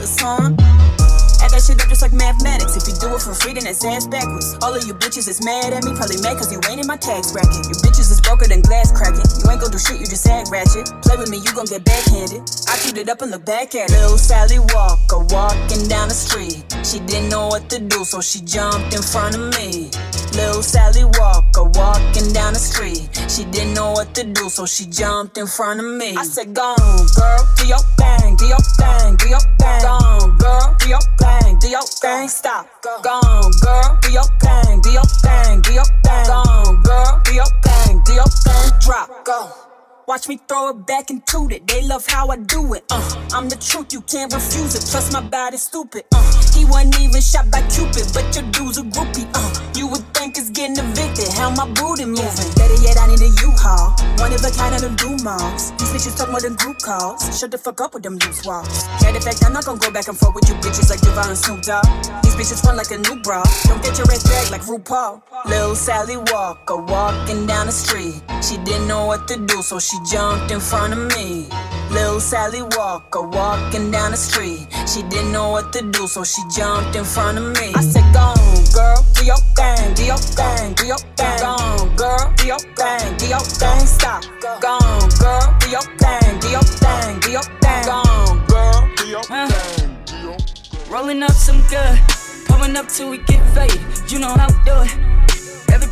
dollars, 0.04 0.20
huh? 0.20 1.44
Add 1.44 1.52
that 1.52 1.64
shit 1.66 1.82
up 1.82 1.90
just 1.90 2.02
like 2.02 2.14
mathematics. 2.14 2.63
If 3.24 3.28
you 3.28 3.32
do 3.32 3.32
it 3.32 3.36
for 3.36 3.42
free, 3.42 3.54
then 3.54 3.68
it's 3.68 3.86
ass 3.86 4.06
backwards. 4.06 4.58
All 4.62 4.76
of 4.76 4.84
you 4.84 4.94
bitches 4.94 5.30
is 5.30 5.44
mad 5.46 5.72
at 5.72 5.84
me, 5.86 5.96
probably 5.96 6.20
mad 6.20 6.36
cause 6.36 6.52
you 6.52 6.60
ain't 6.70 6.82
in 6.82 6.88
my 6.88 6.98
tax 6.98 7.32
bracket. 7.32 7.72
You 7.72 7.76
bitches 7.80 8.12
is 8.12 8.20
broker 8.20 8.48
than 8.48 8.62
glass 8.62 8.92
cracking. 8.92 9.24
You 9.40 9.50
ain't 9.50 9.62
gon' 9.62 9.72
do 9.72 9.80
shit, 9.80 10.00
you 10.00 10.06
just 10.06 10.28
act 10.28 10.52
ratchet. 10.52 10.92
Play 11.04 11.16
with 11.16 11.30
me, 11.30 11.38
you 11.38 11.52
gon' 11.56 11.66
get 11.66 11.86
backhanded. 11.86 12.44
I 12.68 12.76
keep 12.84 12.98
it 12.98 13.08
up 13.08 13.22
and 13.22 13.32
look 13.32 13.46
back 13.46 13.76
at 13.76 13.90
it. 13.90 13.96
Little 13.96 14.18
Sally 14.18 14.60
Walker 14.76 15.24
walking 15.32 15.88
down 15.88 16.10
the 16.12 16.18
street. 16.18 16.68
She 16.84 17.00
didn't 17.00 17.30
know 17.30 17.48
what 17.48 17.70
to 17.70 17.80
do, 17.80 18.04
so 18.04 18.20
she 18.20 18.42
jumped 18.42 18.94
in 18.94 19.02
front 19.02 19.36
of 19.36 19.56
me. 19.56 19.88
Little 20.36 20.64
Sally 20.64 21.06
Walker 21.06 21.64
walking 21.64 22.34
down 22.34 22.54
the 22.54 22.60
street. 22.60 23.08
She 23.30 23.46
didn't 23.46 23.74
know 23.74 23.92
what 23.92 24.14
to 24.16 24.24
do, 24.24 24.50
so 24.50 24.66
she 24.66 24.86
jumped 24.86 25.38
in 25.38 25.48
front 25.48 25.80
of 25.80 25.86
me. 25.86 26.18
I 26.18 26.26
said, 26.26 26.54
Go 26.54 26.76
girl, 27.16 27.42
do 27.56 27.68
your 27.68 27.84
thing, 28.02 28.36
do 28.36 28.46
your 28.48 28.64
thing, 28.82 29.16
do 29.16 29.30
your 29.30 29.46
thing. 29.62 29.82
Go 29.82 29.94
on, 29.94 30.38
girl, 30.38 30.76
do 30.80 30.90
your 30.90 31.06
thing, 31.22 31.60
do 31.60 31.70
your 31.70 31.86
thing. 31.86 32.28
Stop. 32.28 32.68
Go 32.84 33.13
on, 33.14 33.52
girl, 33.62 33.98
do 34.02 34.12
your 34.12 34.24
thing, 34.42 34.82
do 34.82 34.92
your 34.92 35.06
thing, 35.22 35.62
do 35.62 35.74
your 35.74 35.86
thing. 35.86 36.26
Go 36.26 36.82
girl, 36.84 37.22
do 37.24 37.34
your 37.34 37.52
thing, 37.62 38.02
do 38.06 38.14
your 38.14 38.26
thing. 38.26 38.72
Drop. 38.82 39.26
Go. 39.26 39.52
Watch 40.08 40.28
me 40.28 40.38
throw 40.50 40.70
it 40.70 40.86
back 40.86 41.10
into 41.10 41.48
it. 41.50 41.66
They 41.66 41.82
love 41.88 42.06
how 42.08 42.28
I 42.28 42.38
do 42.38 42.74
it. 42.74 42.84
Uh, 42.92 43.26
I'm 43.34 43.48
the 43.48 43.56
truth, 43.56 43.94
you 43.94 44.02
can't 44.02 44.34
refuse 44.34 44.76
it. 44.76 44.84
Plus 44.92 45.14
my 45.14 45.22
body's 45.22 45.64
stupid. 45.64 46.04
Uh, 46.14 46.22
he 46.54 46.66
wasn't 46.66 47.00
even 47.00 47.22
shot 47.22 47.50
by 47.50 47.62
Cupid, 47.70 48.12
but 48.14 48.26
your 48.36 48.44
dude's 48.52 48.78
a 48.80 48.84
groupie. 48.84 49.30
Uh, 49.34 49.72
you 49.76 49.88
would 49.88 50.13
it's 50.38 50.50
getting 50.50 50.78
evicted. 50.78 51.30
How 51.34 51.50
my 51.50 51.68
booty 51.74 52.06
moving? 52.06 52.52
Better 52.56 52.80
yet, 52.82 52.98
I 52.98 53.08
need 53.08 53.22
a 53.22 53.30
U-Haul. 53.44 53.94
One 54.18 54.34
of 54.34 54.44
a 54.44 54.52
kind 54.52 54.74
of 54.76 54.82
them 54.82 54.96
do 54.96 55.18
malls. 55.24 55.72
These 55.78 55.92
bitches 55.94 56.18
talk 56.18 56.30
more 56.30 56.42
than 56.42 56.56
group 56.56 56.80
calls. 56.80 57.22
Shut 57.38 57.52
the 57.52 57.58
fuck 57.58 57.82
up 57.82 57.94
with 57.94 58.04
them 58.04 58.18
loose 58.18 58.46
walls. 58.46 58.88
Matter 59.02 59.18
of 59.18 59.24
fact, 59.24 59.44
I'm 59.46 59.54
not 59.54 59.66
gonna 59.66 59.80
go 59.80 59.92
back 59.92 60.08
and 60.08 60.18
forth 60.18 60.36
with 60.36 60.50
you 60.50 60.56
bitches 60.56 60.90
like 60.90 61.02
Devon 61.02 61.30
and 61.30 61.38
Snoop 61.38 61.62
Dogg. 61.62 61.86
These 62.24 62.36
bitches 62.36 62.64
run 62.64 62.78
like 62.78 62.92
a 62.92 62.98
new 62.98 63.22
bra. 63.22 63.44
Don't 63.66 63.82
get 63.84 63.98
your 63.98 64.10
ass 64.12 64.24
dragged 64.24 64.52
like 64.52 64.62
RuPaul. 64.64 65.22
Lil 65.46 65.76
Sally 65.76 66.18
Walker 66.18 66.78
walking 66.78 67.46
down 67.46 67.68
the 67.68 67.72
street. 67.72 68.22
She 68.42 68.58
didn't 68.64 68.88
know 68.88 69.06
what 69.06 69.28
to 69.28 69.38
do, 69.38 69.62
so 69.62 69.80
she 69.80 69.98
jumped 70.10 70.52
in 70.52 70.60
front 70.60 70.94
of 70.94 71.00
me. 71.16 71.48
Lil 71.92 72.20
Sally 72.20 72.62
Walker 72.62 73.22
walking 73.22 73.92
down 73.92 74.12
the 74.12 74.18
street. 74.18 74.68
She 74.88 75.04
didn't 75.04 75.32
know 75.32 75.52
what 75.52 75.72
to 75.74 75.82
do, 75.92 76.08
so 76.08 76.24
she 76.24 76.42
jumped 76.56 76.96
in 76.96 77.04
front 77.04 77.38
of 77.38 77.46
me. 77.60 77.74
I 77.76 77.82
said, 77.82 78.04
Go 78.14 78.34
girl, 78.74 79.06
do 79.14 79.26
your 79.26 79.38
thing, 79.56 79.94
do 79.94 80.04
your 80.04 80.18
thing, 80.18 80.74
do 80.74 80.86
your 80.88 80.98
thing. 80.98 81.38
Go 81.40 81.46
on, 81.46 81.96
girl, 81.96 82.34
do 82.36 82.48
your 82.48 82.60
thing, 82.60 83.18
do 83.18 83.28
your 83.28 83.40
thing. 83.40 83.86
Stop. 83.86 84.24
Go 84.62 84.78
on, 84.82 85.10
girl, 85.22 85.56
do 85.60 85.70
your 85.70 85.86
thing, 86.02 86.40
do 86.40 86.50
your 86.50 86.64
thing, 86.64 87.20
do 87.20 87.32
your 87.32 87.44
thing. 87.44 87.86
Go 87.86 88.02
on, 88.06 88.46
girl, 88.48 88.90
do 88.98 89.08
your 89.08 89.24
thing. 89.24 89.98
do 90.06 90.18
your. 90.18 90.38
Rolling 90.90 91.24
up 91.24 91.32
some 91.32 91.62
good, 91.70 92.00
pulling 92.48 92.76
up 92.76 92.88
till 92.90 93.10
we 93.10 93.20
get 93.20 93.42
faded. 93.54 93.82
You 94.12 94.20
know 94.20 94.34
how 94.34 94.48
we 94.48 94.64
do 94.66 94.76
it. 94.82 95.33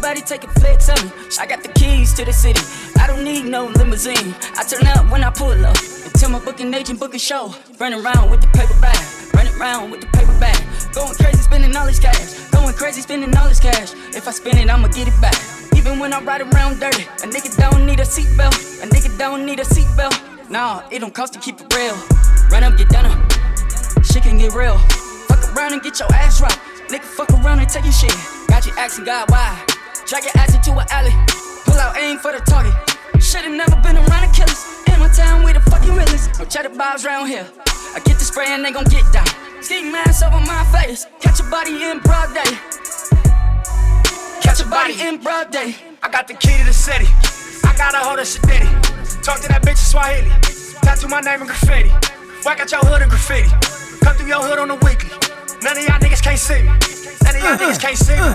Everybody 0.04 0.26
take 0.26 0.44
a 0.44 0.60
flex 0.60 0.90
on 0.90 0.98
me. 1.06 1.14
I 1.40 1.46
got 1.46 1.62
the 1.62 1.70
keys 1.78 2.12
to 2.16 2.26
the 2.26 2.34
city. 2.34 2.60
I 3.00 3.06
don't 3.06 3.24
need 3.24 3.46
no 3.46 3.68
limousine. 3.68 4.34
I 4.58 4.64
turn 4.64 4.88
up 4.88 5.12
when 5.12 5.24
I 5.24 5.30
pull 5.30 5.54
up. 5.64 5.78
Tell 6.18 6.32
my 6.32 6.40
booking 6.40 6.74
agent 6.74 7.00
book 7.00 7.14
a 7.14 7.20
show. 7.20 7.54
Running 7.78 8.04
around 8.04 8.32
with 8.32 8.42
the 8.42 8.48
paper 8.48 8.74
bag. 8.82 8.98
Running 9.36 9.54
around 9.62 9.92
with 9.92 10.02
the 10.02 10.08
paper 10.08 10.34
bag. 10.40 10.58
Going 10.96 11.14
crazy 11.14 11.38
spending 11.38 11.76
all 11.76 11.86
this 11.86 12.00
cash. 12.00 12.34
Going 12.50 12.74
crazy 12.74 13.02
spending 13.02 13.38
all 13.38 13.48
this 13.48 13.60
cash. 13.60 13.94
If 14.18 14.28
I 14.28 14.32
spend 14.32 14.58
it, 14.58 14.72
I'ma 14.72 14.88
get 14.88 15.08
it 15.08 15.22
back. 15.22 15.38
Even 15.76 16.00
when 16.00 16.14
I 16.14 16.20
ride 16.24 16.42
around 16.42 16.80
dirty, 16.80 17.04
a 17.22 17.28
nigga 17.30 17.56
don't 17.60 17.86
need 17.86 18.00
a 18.00 18.04
seatbelt. 18.04 18.82
A 18.82 18.88
nigga 18.88 19.16
don't 19.20 19.46
need 19.46 19.60
a 19.60 19.66
seatbelt. 19.66 20.50
Nah, 20.50 20.82
it 20.90 20.98
don't 20.98 21.14
cost 21.14 21.34
to 21.34 21.40
keep 21.40 21.62
it 21.62 21.72
real. 21.76 21.94
Run 22.50 22.64
up, 22.64 22.76
get 22.76 22.90
done 22.90 23.06
up. 23.06 23.32
Shit 24.04 24.24
can 24.24 24.40
get 24.40 24.56
real. 24.56 24.80
Fuck 25.30 25.56
around 25.56 25.74
and 25.74 25.84
get 25.84 26.00
your 26.00 26.12
ass 26.12 26.40
dropped. 26.40 26.58
Nigga, 26.90 27.06
fuck 27.06 27.30
around 27.30 27.60
and 27.60 27.70
take 27.70 27.84
your 27.84 27.94
shit. 27.94 28.16
Got 28.48 28.66
you 28.66 28.74
asking 28.80 29.06
God 29.06 29.30
why. 29.30 29.70
Drag 30.08 30.24
your 30.24 30.34
ass 30.38 30.56
into 30.56 30.72
an 30.72 30.86
alley. 30.90 31.14
Pull 31.66 31.76
out 31.76 31.98
aim 31.98 32.18
for 32.20 32.32
the 32.32 32.40
target. 32.40 32.74
Should've 33.22 33.52
never 33.52 33.76
been 33.84 33.98
around 33.98 34.28
the 34.28 34.34
killers. 34.36 34.66
In 34.88 35.00
my 35.00 35.08
town, 35.10 35.44
we 35.44 35.54
the 35.54 35.62
fucking 35.62 35.96
realest. 35.96 36.40
No 36.40 36.46
cheddar 36.46 36.70
bobs 36.70 37.06
round 37.06 37.30
here. 37.30 37.48
I 37.94 38.00
get 38.00 38.18
the 38.20 38.26
spray 38.26 38.48
and 38.48 38.64
they 38.66 38.72
gon' 38.72 38.86
get 38.86 39.06
down. 39.14 39.28
Ski 39.62 39.92
mask 39.92 40.26
over 40.26 40.40
my 40.40 40.64
face. 40.74 41.06
Catch 41.20 41.40
a 41.40 41.44
body 41.44 41.84
in 41.84 42.00
broad 42.00 42.34
day. 42.34 42.52
Catch 44.42 44.62
a 44.62 44.68
body 44.68 45.00
in 45.00 45.18
broad 45.22 45.52
day. 45.52 45.76
I 46.02 46.10
got 46.10 46.28
the 46.28 46.34
key 46.34 46.58
to 46.58 46.66
the 46.66 46.74
city. 46.74 47.08
I 47.64 47.76
got 47.78 47.94
a 47.94 48.00
hold 48.00 48.20
of 48.20 48.26
Shadiddy. 48.26 48.68
Talk 49.22 49.40
to 49.42 49.48
that 49.50 49.62
bitch 49.62 49.80
in 49.80 49.90
Swahili. 49.92 50.30
Tattoo 50.82 51.08
my 51.08 51.22
name 51.22 51.42
in 51.42 51.48
graffiti. 51.48 51.90
Whack 52.44 52.60
out 52.60 52.72
your 52.72 52.82
hood 52.82 53.02
in 53.02 53.10
graffiti. 53.10 53.50
Come 54.04 54.16
through 54.18 54.28
your 54.28 54.42
hood 54.42 54.60
on 54.60 54.68
the 54.68 54.76
weekly. 54.76 55.12
None 55.62 55.78
of 55.78 55.84
y'all 55.84 56.00
niggas 56.00 56.24
can't 56.24 56.40
see 56.40 56.64
me. 56.64 57.01
None 57.32 57.39
of 57.39 57.48
y'all 57.48 57.67
niggas 57.67 57.80
can't 57.80 57.96
see 57.96 58.12
me. 58.12 58.28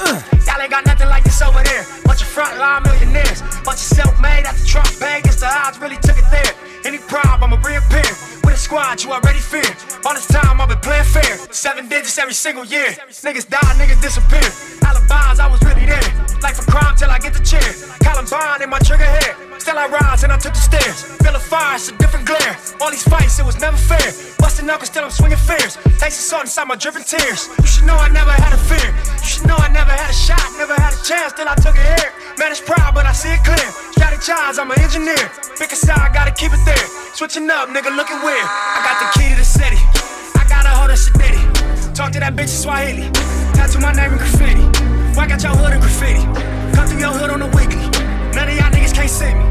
Y'all 0.49 0.57
ain't 0.57 0.71
got 0.71 0.87
nothing 0.87 1.09
like 1.09 1.23
this 1.23 1.43
over 1.43 1.63
there. 1.63 1.85
Bunch 2.05 2.23
of 2.23 2.29
frontline 2.29 2.83
millionaires. 2.85 3.43
Bunch 3.61 3.77
of 3.77 3.93
self-made 3.93 4.47
after 4.47 4.65
Trump. 4.65 4.89
Guess 4.99 5.37
the 5.41 5.47
odds 5.53 5.79
really 5.79 5.97
took 5.97 6.17
it 6.17 6.25
there. 6.31 6.55
Any 6.87 6.97
problem, 6.97 7.53
I'ma 7.53 7.61
reappear. 7.61 8.09
A 8.57 8.59
squad 8.59 9.05
you 9.05 9.13
already 9.13 9.39
fear. 9.39 9.69
All 10.07 10.15
this 10.15 10.27
time 10.29 10.63
I've 10.63 10.69
been 10.71 10.81
playing 10.81 11.05
fair. 11.05 11.37
Seven 11.53 11.91
digits 11.91 12.17
every 12.17 12.33
single 12.33 12.65
year. 12.65 12.89
Niggas 13.21 13.45
die, 13.45 13.61
niggas 13.77 14.01
disappear. 14.01 14.49
Alibis, 14.81 15.37
I 15.45 15.47
was 15.53 15.61
really 15.61 15.85
there. 15.85 16.09
Life 16.41 16.65
a 16.65 16.65
crime 16.65 16.97
till 16.97 17.11
I 17.11 17.19
get 17.19 17.35
the 17.35 17.45
chair. 17.45 17.69
Columbine 18.01 18.63
in 18.63 18.71
my 18.71 18.79
trigger 18.79 19.05
hair. 19.05 19.37
Still 19.61 19.77
I 19.77 19.89
rise 19.89 20.25
and 20.25 20.33
I 20.33 20.39
took 20.39 20.55
the 20.55 20.65
stairs. 20.65 21.05
Feel 21.21 21.37
a 21.37 21.39
fire, 21.39 21.77
it's 21.77 21.91
a 21.91 21.99
different 21.99 22.25
glare. 22.25 22.57
All 22.81 22.91
these 22.91 23.05
fights, 23.05 23.39
it 23.39 23.45
was 23.45 23.61
never 23.61 23.77
fair. 23.77 24.09
Busting 24.41 24.65
knuckles, 24.65 24.89
still 24.89 25.05
I'm 25.05 25.11
swinging 25.11 25.43
fears. 25.45 25.77
Taste 26.01 26.17
the 26.17 26.25
salt 26.25 26.45
inside 26.49 26.65
my 26.65 26.77
dripping 26.77 27.05
tears. 27.05 27.53
You 27.61 27.67
should 27.69 27.85
know 27.85 27.99
I 28.01 28.09
never 28.09 28.33
had 28.33 28.57
a 28.57 28.61
fear. 28.73 28.89
You 29.21 29.29
should 29.37 29.47
know 29.47 29.57
I 29.61 29.69
never 29.69 29.93
had 29.93 30.09
a 30.09 30.17
shot, 30.17 30.41
never 30.57 30.73
had 30.81 30.97
a 30.97 31.01
chance 31.05 31.35
till 31.37 31.47
I 31.47 31.57
took 31.61 31.77
it 31.77 31.85
here. 31.85 32.11
Man, 32.39 32.53
it's 32.53 32.65
proud, 32.65 32.95
but 32.95 33.05
I 33.05 33.13
see 33.13 33.37
it 33.37 33.45
clear. 33.45 33.69
Strategize, 33.93 34.57
I'm 34.57 34.71
an 34.71 34.81
engineer. 34.81 35.29
Pick 35.61 35.73
a 35.73 35.77
side, 35.77 36.15
gotta 36.15 36.33
keep 36.33 36.53
it 36.57 36.63
there. 36.65 36.87
Switching 37.17 37.49
up, 37.51 37.69
nigga, 37.71 37.91
looking 37.97 38.21
weird. 38.23 38.46
I 38.47 38.81
got 38.83 38.97
the 39.03 39.19
key 39.19 39.29
to 39.31 39.37
the 39.37 39.45
city. 39.45 39.79
I 40.35 40.47
got 40.49 40.65
a 40.65 40.71
hold 40.71 40.91
of 40.91 40.99
Shadiddy. 40.99 41.95
Talk 41.95 42.13
to 42.13 42.21
that 42.21 42.35
bitch 42.35 42.55
in 42.55 42.61
Swahili. 42.63 43.11
Tattoo 43.55 43.81
my 43.81 43.93
name 43.93 44.13
in 44.13 44.19
graffiti. 44.19 44.63
Whack 45.17 45.31
out 45.31 45.43
your 45.43 45.53
hood 45.53 45.73
in 45.73 45.81
graffiti. 45.81 46.23
Come 46.75 46.87
through 46.87 47.01
your 47.01 47.13
hood 47.13 47.31
on 47.31 47.41
the 47.41 47.51
weekly. 47.57 47.83
None 48.35 48.49
of 48.49 48.55
y'all 48.55 48.71
niggas 48.71 48.95
can't 48.95 49.11
see 49.11 49.35
me. 49.35 49.45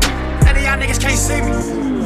None 0.45 0.55
of 0.55 0.63
y'all 0.63 0.79
niggas 0.79 0.99
can't 0.99 1.19
see 1.19 1.41
me. 1.41 2.04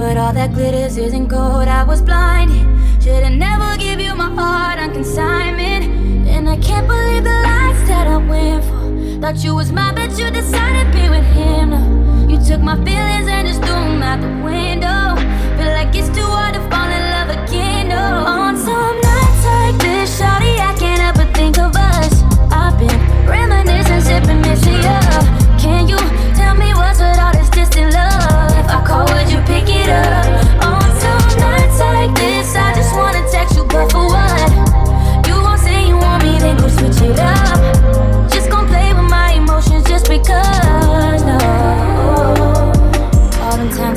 But 0.00 0.16
all 0.16 0.32
that 0.32 0.54
glitters 0.54 0.96
isn't 0.96 1.28
gold, 1.28 1.68
I 1.68 1.84
was 1.84 2.00
blinded. 2.00 2.64
Should've 3.02 3.32
never 3.32 3.76
give 3.76 4.00
you 4.00 4.14
my 4.14 4.30
heart 4.30 4.78
on 4.80 4.94
consignment. 4.94 5.84
And 6.26 6.48
I 6.48 6.56
can't 6.56 6.88
believe 6.88 7.24
the 7.24 7.36
lies 7.48 7.86
that 7.86 8.06
I 8.06 8.16
went 8.16 8.64
for. 8.64 9.20
Thought 9.20 9.44
you 9.44 9.54
was 9.54 9.70
mine, 9.70 9.94
but 9.94 10.18
you 10.18 10.30
decided 10.30 10.90
to 10.90 10.98
be 10.98 11.06
with 11.10 11.26
him. 11.36 11.70
No, 11.70 12.26
you 12.30 12.42
took 12.42 12.62
my 12.62 12.76
feelings 12.76 13.28
and 13.28 13.46
just 13.46 13.60
threw 13.60 13.74
them 13.74 14.02
out 14.02 14.22
the 14.22 14.32
window. 14.42 15.20
Feel 15.58 15.72
like 15.78 15.94
it's 15.94 16.08
too 16.16 16.24
hard 16.24 16.54
to 16.54 16.60
fall 16.70 16.90
in 16.98 17.04
love 17.16 17.30
again. 17.36 17.88
No, 17.88 18.24
on 18.24 18.56
some 18.56 18.96
nights 19.02 19.44
like 19.44 19.76
this, 19.84 20.18
shawty, 20.18 20.59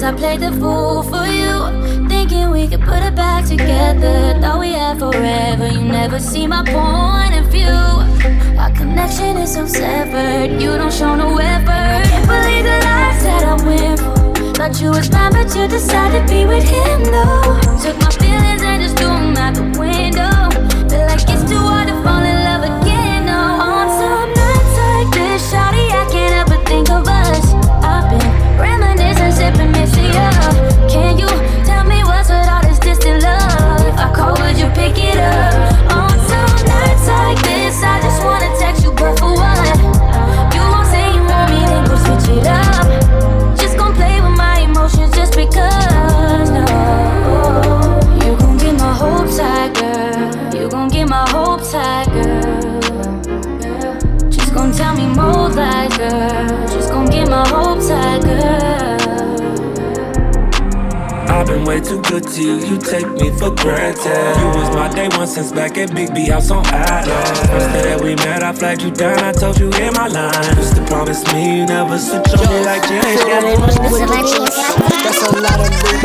I 0.04 0.12
played 0.12 0.42
the 0.42 0.52
fool 0.52 1.02
for 1.04 1.26
you. 1.26 2.10
Thinking 2.10 2.52
we 2.52 2.68
could 2.68 2.82
put 2.82 3.02
it 3.02 3.16
back 3.16 3.46
together. 3.46 4.38
Thought 4.42 4.60
we 4.60 4.74
had 4.74 5.00
forever. 5.00 5.68
You 5.68 5.82
never 5.82 6.20
see 6.20 6.46
my 6.46 6.62
point 6.62 7.36
of 7.40 7.50
view. 7.50 7.80
Our 8.60 8.72
connection 8.72 9.38
is 9.38 9.54
so 9.54 9.66
severed. 9.66 10.62
You 10.62 10.76
don't 10.76 10.92
show 10.92 11.16
no 11.16 11.38
effort. 11.38 12.04
Can't 12.10 12.28
believe 12.28 12.66
the 12.66 12.80
lies 12.84 13.24
that 13.24 13.44
I 13.46 13.56
went 13.66 14.00
for. 14.00 14.54
Thought 14.56 14.82
you 14.82 14.90
was 14.90 15.10
mine, 15.10 15.32
but 15.32 15.56
you 15.56 15.70
decided 15.70 16.28
to 16.28 16.34
be 16.34 16.46
with 16.46 16.68
him 16.68 17.04
though. 17.06 17.53
Too 61.94 62.02
good 62.10 62.28
to 62.28 62.42
you, 62.42 62.56
you 62.66 62.78
take 62.78 63.10
me 63.12 63.30
for 63.38 63.54
granted. 63.54 64.40
You 64.40 64.48
was 64.58 64.70
my 64.76 64.90
day 64.94 65.08
one 65.10 65.28
since 65.28 65.52
back 65.52 65.78
at 65.78 65.94
Big 65.94 66.14
B 66.14 66.28
House 66.30 66.50
on 66.50 66.66
Adams. 66.68 67.40
First 67.50 67.70
day 67.74 67.84
that 67.84 68.02
we 68.02 68.16
met, 68.16 68.42
I 68.42 68.54
flagged 68.54 68.82
you 68.82 68.92
down, 68.92 69.20
I 69.20 69.32
told 69.32 69.60
you 69.60 69.70
in 69.70 69.94
my 69.94 70.08
line. 70.08 70.58
Used 70.58 70.76
to 70.76 70.86
promise 70.86 71.22
me 71.34 71.60
you 71.60 71.66
never 71.66 71.98
switch 72.00 72.34
on 72.34 72.50
me 72.50 72.66
like 72.66 72.88
James. 72.88 73.20
That's 75.04 75.22
a 75.22 75.32
lot 75.38 75.60
of 75.60 75.70
loot. 75.84 76.02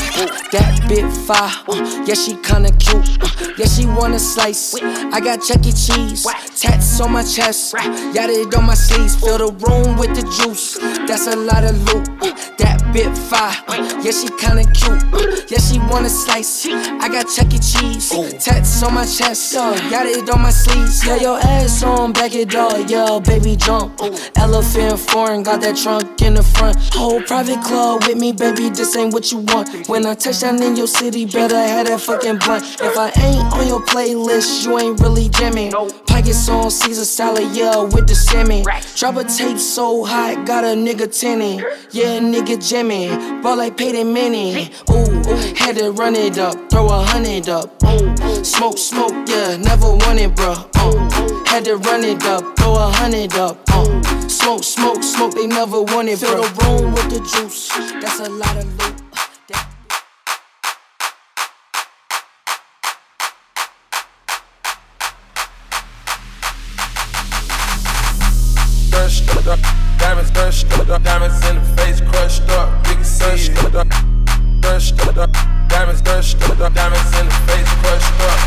That 0.53 0.85
bit 0.89 1.07
fire. 1.27 1.53
Uh, 1.69 2.05
yeah, 2.07 2.15
she 2.15 2.37
kinda 2.37 2.71
cute. 2.77 3.23
Uh, 3.23 3.53
yeah, 3.57 3.67
she 3.67 3.87
wanna 3.87 4.19
slice. 4.19 4.75
I 4.83 5.21
got 5.21 5.43
Chuck 5.43 5.65
E. 5.65 5.73
Cheese. 5.73 6.27
Tats 6.57 7.01
on 7.01 7.13
my 7.13 7.23
chest. 7.23 7.75
Got 7.75 8.31
it 8.31 8.55
on 8.55 8.67
my 8.67 8.75
sleeves. 8.75 9.17
Fill 9.17 9.39
the 9.39 9.53
room 9.65 9.97
with 9.97 10.15
the 10.15 10.25
juice. 10.37 10.79
That's 11.07 11.27
a 11.27 11.37
lot 11.37 11.65
of 11.65 11.77
loot. 11.87 12.09
Uh, 12.21 12.33
that 12.59 12.91
bit 12.93 13.17
fire. 13.17 13.57
Yeah, 14.03 14.13
she 14.13 14.29
kinda 14.39 14.65
cute. 14.73 15.51
Yeah, 15.51 15.59
she 15.59 15.79
wanna 15.91 16.09
slice. 16.09 16.67
I 16.67 17.09
got 17.09 17.27
Chuck 17.29 17.53
E. 17.53 17.59
Cheese. 17.59 18.11
Oh. 18.13 18.29
Tats 18.31 18.83
on 18.83 18.95
my 18.95 19.05
chest. 19.05 19.55
Got 19.55 20.07
it 20.07 20.29
on 20.31 20.41
my 20.41 20.51
sleeves. 20.51 21.05
Yeah, 21.05 21.17
your 21.17 21.39
ass 21.39 21.83
on 21.83 22.13
back 22.13 22.35
it 22.35 22.55
up. 22.55 22.89
Yeah, 22.89 23.19
baby 23.19 23.57
jump. 23.57 23.97
Oh. 24.01 24.17
Elephant 24.37 25.01
foreign. 25.01 25.43
Got 25.43 25.61
that 25.63 25.77
trunk 25.77 26.23
in 26.23 26.35
the 26.35 26.43
front. 26.43 26.77
Whole 26.95 27.21
private 27.23 27.61
club 27.63 28.05
with 28.07 28.17
me, 28.17 28.33
baby. 28.33 28.71
This 28.71 28.97
ain't 28.97 29.13
what 29.13 29.33
you 29.33 29.39
want. 29.39 29.89
When 29.89 30.07
I 30.07 30.15
touch 30.15 30.41
down 30.41 30.63
in 30.63 30.77
your 30.77 30.87
city, 30.87 31.25
better 31.25 31.57
have 31.57 31.87
that 31.89 32.01
fucking 32.01 32.39
blunt. 32.39 32.65
If 32.81 32.97
I 32.97 33.11
ain't 33.17 33.53
on 33.53 33.67
your 33.67 33.81
playlist, 33.81 34.65
you 34.65 34.79
ain't 34.79 35.01
really 35.01 35.29
jamming. 35.29 35.73
Pockets 36.07 36.49
on 36.49 36.71
Caesar 36.71 37.05
salad, 37.05 37.49
yeah, 37.55 37.83
with 37.83 38.07
the 38.07 38.15
salmon. 38.15 38.65
Drop 38.97 39.17
a 39.17 39.25
tape 39.25 39.59
so 39.59 40.05
hot, 40.05 40.47
got 40.47 40.65
a 40.65 40.69
nigga 40.69 41.09
tinning. 41.13 41.61
Yeah, 41.91 42.21
nigga 42.21 42.57
jamming. 42.67 43.43
Ball 43.43 43.57
like 43.57 43.77
Peyton 43.89 44.13
Manning. 44.13 44.69
Ooh, 44.91 45.55
had 45.57 45.79
to 45.79 45.93
run 45.93 46.15
it 46.15 46.37
up, 46.37 46.71
throw 46.71 46.89
a 46.89 47.03
hundred 47.03 47.49
up. 47.49 47.83
Ooh, 47.85 48.45
smoke, 48.45 48.77
smoke, 48.77 49.15
yeah, 49.27 49.57
never 49.57 49.97
won 49.97 50.19
it, 50.19 50.35
bruh. 50.35 50.69
Uh, 50.77 51.45
had 51.47 51.65
to 51.65 51.77
run 51.77 52.05
it 52.05 52.23
up, 52.27 52.45
throw 52.59 52.75
a 52.75 52.91
hundred 52.93 53.33
up. 53.37 53.59
Uh, 53.71 54.29
smoke, 54.29 54.63
smoke, 54.63 55.03
smoke, 55.03 55.35
they 55.35 55.47
never 55.47 55.81
won 55.81 56.07
it, 56.07 56.19
Fill 56.19 56.43
the 56.43 56.65
room 56.65 56.93
with 56.93 57.09
the 57.09 57.21
juice. 57.21 57.69
That's 58.03 58.21
a 58.21 58.29
lot 58.29 58.59
of 58.59 58.67
loot. 58.79 58.99
crushed. 70.49 70.69
Diamonds. 70.71 71.05
Diamonds 71.05 71.47
in 71.49 71.57
the 71.57 71.68
Diamonds 76.79 77.13
in 77.13 77.27
the 77.27 77.41
face 77.45 77.71
crushed 77.79 77.87
up. 77.87 78.43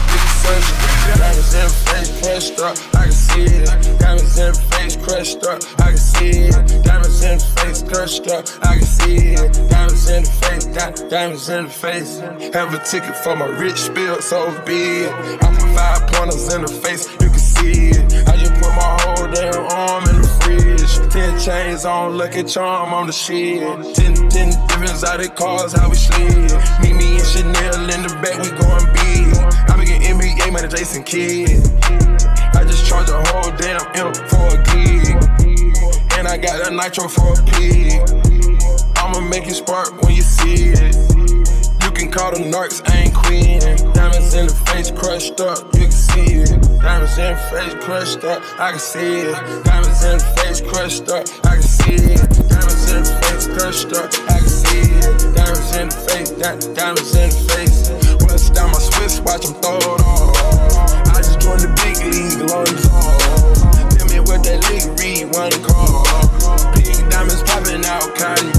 Diamonds 1.18 1.54
in 1.54 1.64
the 1.64 1.74
face 1.88 2.12
crushed 2.20 2.60
up. 2.60 2.76
I 2.92 3.04
can 3.04 3.12
see 3.14 3.46
it. 3.46 4.00
Diamonds 4.00 4.38
in 4.38 4.52
the 4.52 4.60
face 4.76 4.98
crushed 4.98 5.44
up. 5.46 5.62
I 5.80 5.92
can 5.92 5.98
see 5.98 6.52
it. 6.52 6.84
Diamonds 6.84 7.24
in 7.24 7.38
the 7.38 7.46
face 7.56 7.84
crushed 7.84 8.28
up. 8.28 8.46
I 8.62 8.76
can 8.76 8.84
see 8.84 9.16
it. 9.34 9.70
Diamonds 9.70 10.10
in 10.10 10.24
the 10.24 10.30
face. 10.30 10.66
Di- 10.66 11.10
diamonds 11.10 11.50
in 11.50 11.64
the 11.64 11.70
face. 11.70 12.20
Have 12.54 12.74
a 12.74 12.80
ticket 12.84 13.16
for 13.24 13.36
my 13.36 13.48
rich 13.48 13.78
spill, 13.78 14.22
so 14.22 14.52
be 14.66 15.06
it. 15.06 15.14
I 15.14 15.48
put 15.56 15.70
five 15.76 16.08
pointers 16.12 16.54
in 16.54 16.62
the 16.64 16.68
face. 16.68 17.10
You 17.22 17.30
can 17.30 17.40
it. 17.64 18.28
I 18.28 18.38
just 18.38 18.54
put 18.56 18.74
my 18.76 18.98
whole 19.02 19.28
damn 19.32 19.66
arm 19.72 20.04
in 20.10 20.22
the 20.22 20.28
fridge. 20.42 21.12
Ten 21.12 21.40
chains 21.40 21.86
on, 21.86 22.18
lucky 22.18 22.44
charm 22.44 22.94
on 22.94 23.08
the 23.08 23.14
shit. 23.14 23.62
Ten, 23.96 24.16
ten 24.30 24.50
different 24.68 24.92
exotic 24.92 25.36
cars, 25.36 25.74
how 25.74 25.90
we 25.90 25.96
slid. 25.96 26.52
Meet 26.82 26.96
me 26.96 27.18
and 27.18 27.28
Chanel 27.28 27.90
in 27.90 28.04
the 28.04 28.14
back, 28.22 28.38
we 28.42 28.50
going 28.58 28.88
big. 28.94 29.36
I 29.70 29.78
be 29.80 29.86
getting 29.86 30.18
NBA, 30.18 30.54
man, 30.54 30.70
Jason 30.70 31.04
Kidd. 31.04 31.62
I 32.54 32.64
just 32.64 32.86
charge 32.86 33.10
a 33.10 33.22
whole 33.30 33.52
damn 33.58 33.82
M 33.96 34.14
for 34.30 34.48
a 34.48 34.64
gig. 34.74 35.16
And 36.18 36.28
I 36.28 36.38
got 36.38 36.68
a 36.68 36.72
nitro 36.72 37.08
for 37.08 37.34
a 37.34 37.44
pig. 37.44 38.02
I'ma 38.98 39.20
make 39.22 39.48
it 39.48 39.56
spark 39.56 40.02
when 40.02 40.14
you 40.14 40.22
see 40.22 40.74
it. 40.74 41.21
Call 42.12 42.36
them 42.36 42.52
narcs, 42.52 42.84
I 42.92 43.08
ain't 43.08 43.16
queen. 43.16 43.60
Diamonds 43.94 44.34
in 44.36 44.48
the 44.48 44.54
face 44.68 44.92
crushed 44.92 45.40
up, 45.40 45.64
you 45.74 45.88
can 45.88 45.92
see 45.92 46.44
it. 46.44 46.52
Diamonds 46.84 47.18
in 47.18 47.32
the 47.32 47.42
face 47.48 47.74
crushed 47.86 48.24
up, 48.26 48.44
I 48.60 48.72
can 48.72 48.80
see 48.80 49.32
it. 49.32 49.64
Diamonds 49.64 50.04
in 50.04 50.18
the 50.20 50.28
face 50.36 50.60
crushed 50.60 51.08
up, 51.08 51.24
I 51.48 51.56
can 51.56 51.64
see 51.64 52.12
it. 52.12 52.20
Diamonds 52.52 52.92
in 52.92 53.04
the 53.08 53.16
face 53.24 53.48
crushed 53.48 53.94
up, 53.96 54.12
I 54.28 54.44
can 54.44 54.52
see 54.52 54.92
it. 54.92 55.36
Diamonds 55.40 55.72
in 55.72 55.88
the 55.88 55.96
face, 56.12 56.32
di- 56.36 56.74
diamonds 56.76 57.16
in 57.16 57.30
the 57.32 57.42
face. 57.56 57.88
Bust 58.28 58.54
down 58.54 58.72
my 58.76 58.80
Swiss, 58.80 59.22
watch 59.24 59.48
them 59.48 59.56
throw 59.64 59.80
it 59.80 60.04
on. 60.04 60.36
I 61.16 61.24
just 61.24 61.40
joined 61.40 61.64
the 61.64 61.72
big 61.80 61.96
league, 62.12 62.44
long 62.52 62.68
as 62.68 62.92
Tell 63.96 64.08
me 64.12 64.20
what 64.20 64.44
that 64.44 64.60
league 64.68 64.92
read, 65.00 65.32
one 65.32 65.56
call. 65.64 66.04
Pink 66.76 67.08
diamonds 67.08 67.40
popping 67.48 67.88
out, 67.88 68.12
cotton 68.20 68.52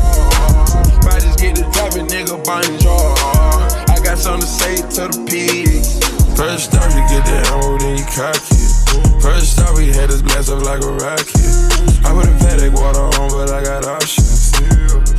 I 1.12 1.20
just 1.20 1.38
get 1.38 1.54
the 1.54 1.68
dropping, 1.72 2.06
nigga, 2.06 2.42
buying 2.42 2.78
jaw. 2.78 3.32
Got 4.12 4.18
something 4.18 4.40
to 4.42 4.46
say 4.46 4.77
to 4.77 5.09
the 5.09 5.25
pigs. 5.25 5.96
First 6.37 6.75
off, 6.77 6.85
you 6.92 7.01
get 7.09 7.25
the 7.25 7.33
ammo, 7.48 7.79
then 7.79 7.96
you 7.96 8.05
cock 8.05 8.37
it. 8.37 9.22
First 9.25 9.59
off, 9.59 9.72
we 9.79 9.88
had 9.88 10.11
this 10.11 10.20
blast 10.20 10.51
up 10.53 10.61
like 10.61 10.85
a 10.85 10.92
rocket. 11.01 11.33
I 12.05 12.12
put 12.12 12.29
a 12.29 12.37
Patek 12.37 12.77
water 12.77 13.09
on, 13.16 13.31
but 13.33 13.48
I 13.48 13.64
got 13.64 13.87
options. 13.87 14.53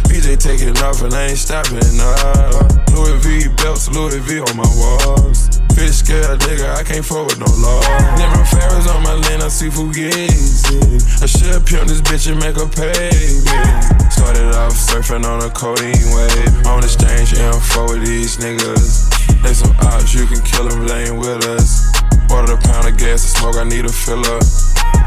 PJ 0.05 0.37
taking 0.37 0.77
off 0.85 1.01
and 1.01 1.11
I 1.11 1.33
ain't 1.33 1.39
stopping, 1.39 1.81
nah. 1.97 2.69
Louis 2.93 3.17
V 3.17 3.49
belts, 3.57 3.89
Louis 3.89 4.19
V 4.19 4.41
on 4.41 4.57
my 4.57 4.69
walls. 4.77 5.52
Fish 5.73 6.05
scale, 6.05 6.37
nigga, 6.45 6.69
I 6.75 6.83
can't 6.83 7.03
forward 7.03 7.39
no 7.39 7.49
law. 7.57 7.81
Never 8.17 8.45
Ferris 8.45 8.87
on 8.89 9.01
my 9.01 9.13
lane, 9.13 9.41
I 9.41 9.49
see 9.49 9.69
Fugazi. 9.69 11.01
I 11.21 11.25
should 11.25 11.65
pimp 11.65 11.89
this 11.89 12.01
bitch 12.01 12.29
and 12.29 12.39
make 12.39 12.57
her 12.61 12.69
pay 12.69 13.09
me. 13.41 14.09
Started 14.13 14.53
off 14.53 14.73
surfing 14.77 15.25
on 15.25 15.41
a 15.41 15.49
codeine 15.49 16.13
wave. 16.13 16.67
On 16.67 16.83
exchange 16.83 17.33
info 17.33 17.89
with 17.89 18.05
these 18.05 18.37
niggas. 18.37 19.09
They 19.41 19.53
some 19.53 19.75
ops, 19.81 20.13
you 20.13 20.25
can 20.25 20.41
kill 20.41 20.69
them, 20.69 20.85
they 20.87 21.09
ain't 21.09 21.17
with 21.17 21.43
us. 21.57 21.89
Ordered 22.29 22.53
a 22.53 22.57
pound 22.61 22.87
of 22.87 22.97
gas 22.97 23.23
to 23.23 23.29
smoke, 23.39 23.57
I 23.57 23.63
need 23.63 23.85
a 23.85 23.91
filler. 23.91 24.39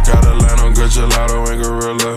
Got 0.05 0.26
a 0.26 0.35
line 0.35 0.61
on 0.61 0.74
good 0.74 0.90
gelato 0.90 1.46
and 1.48 1.62
gorilla. 1.62 2.14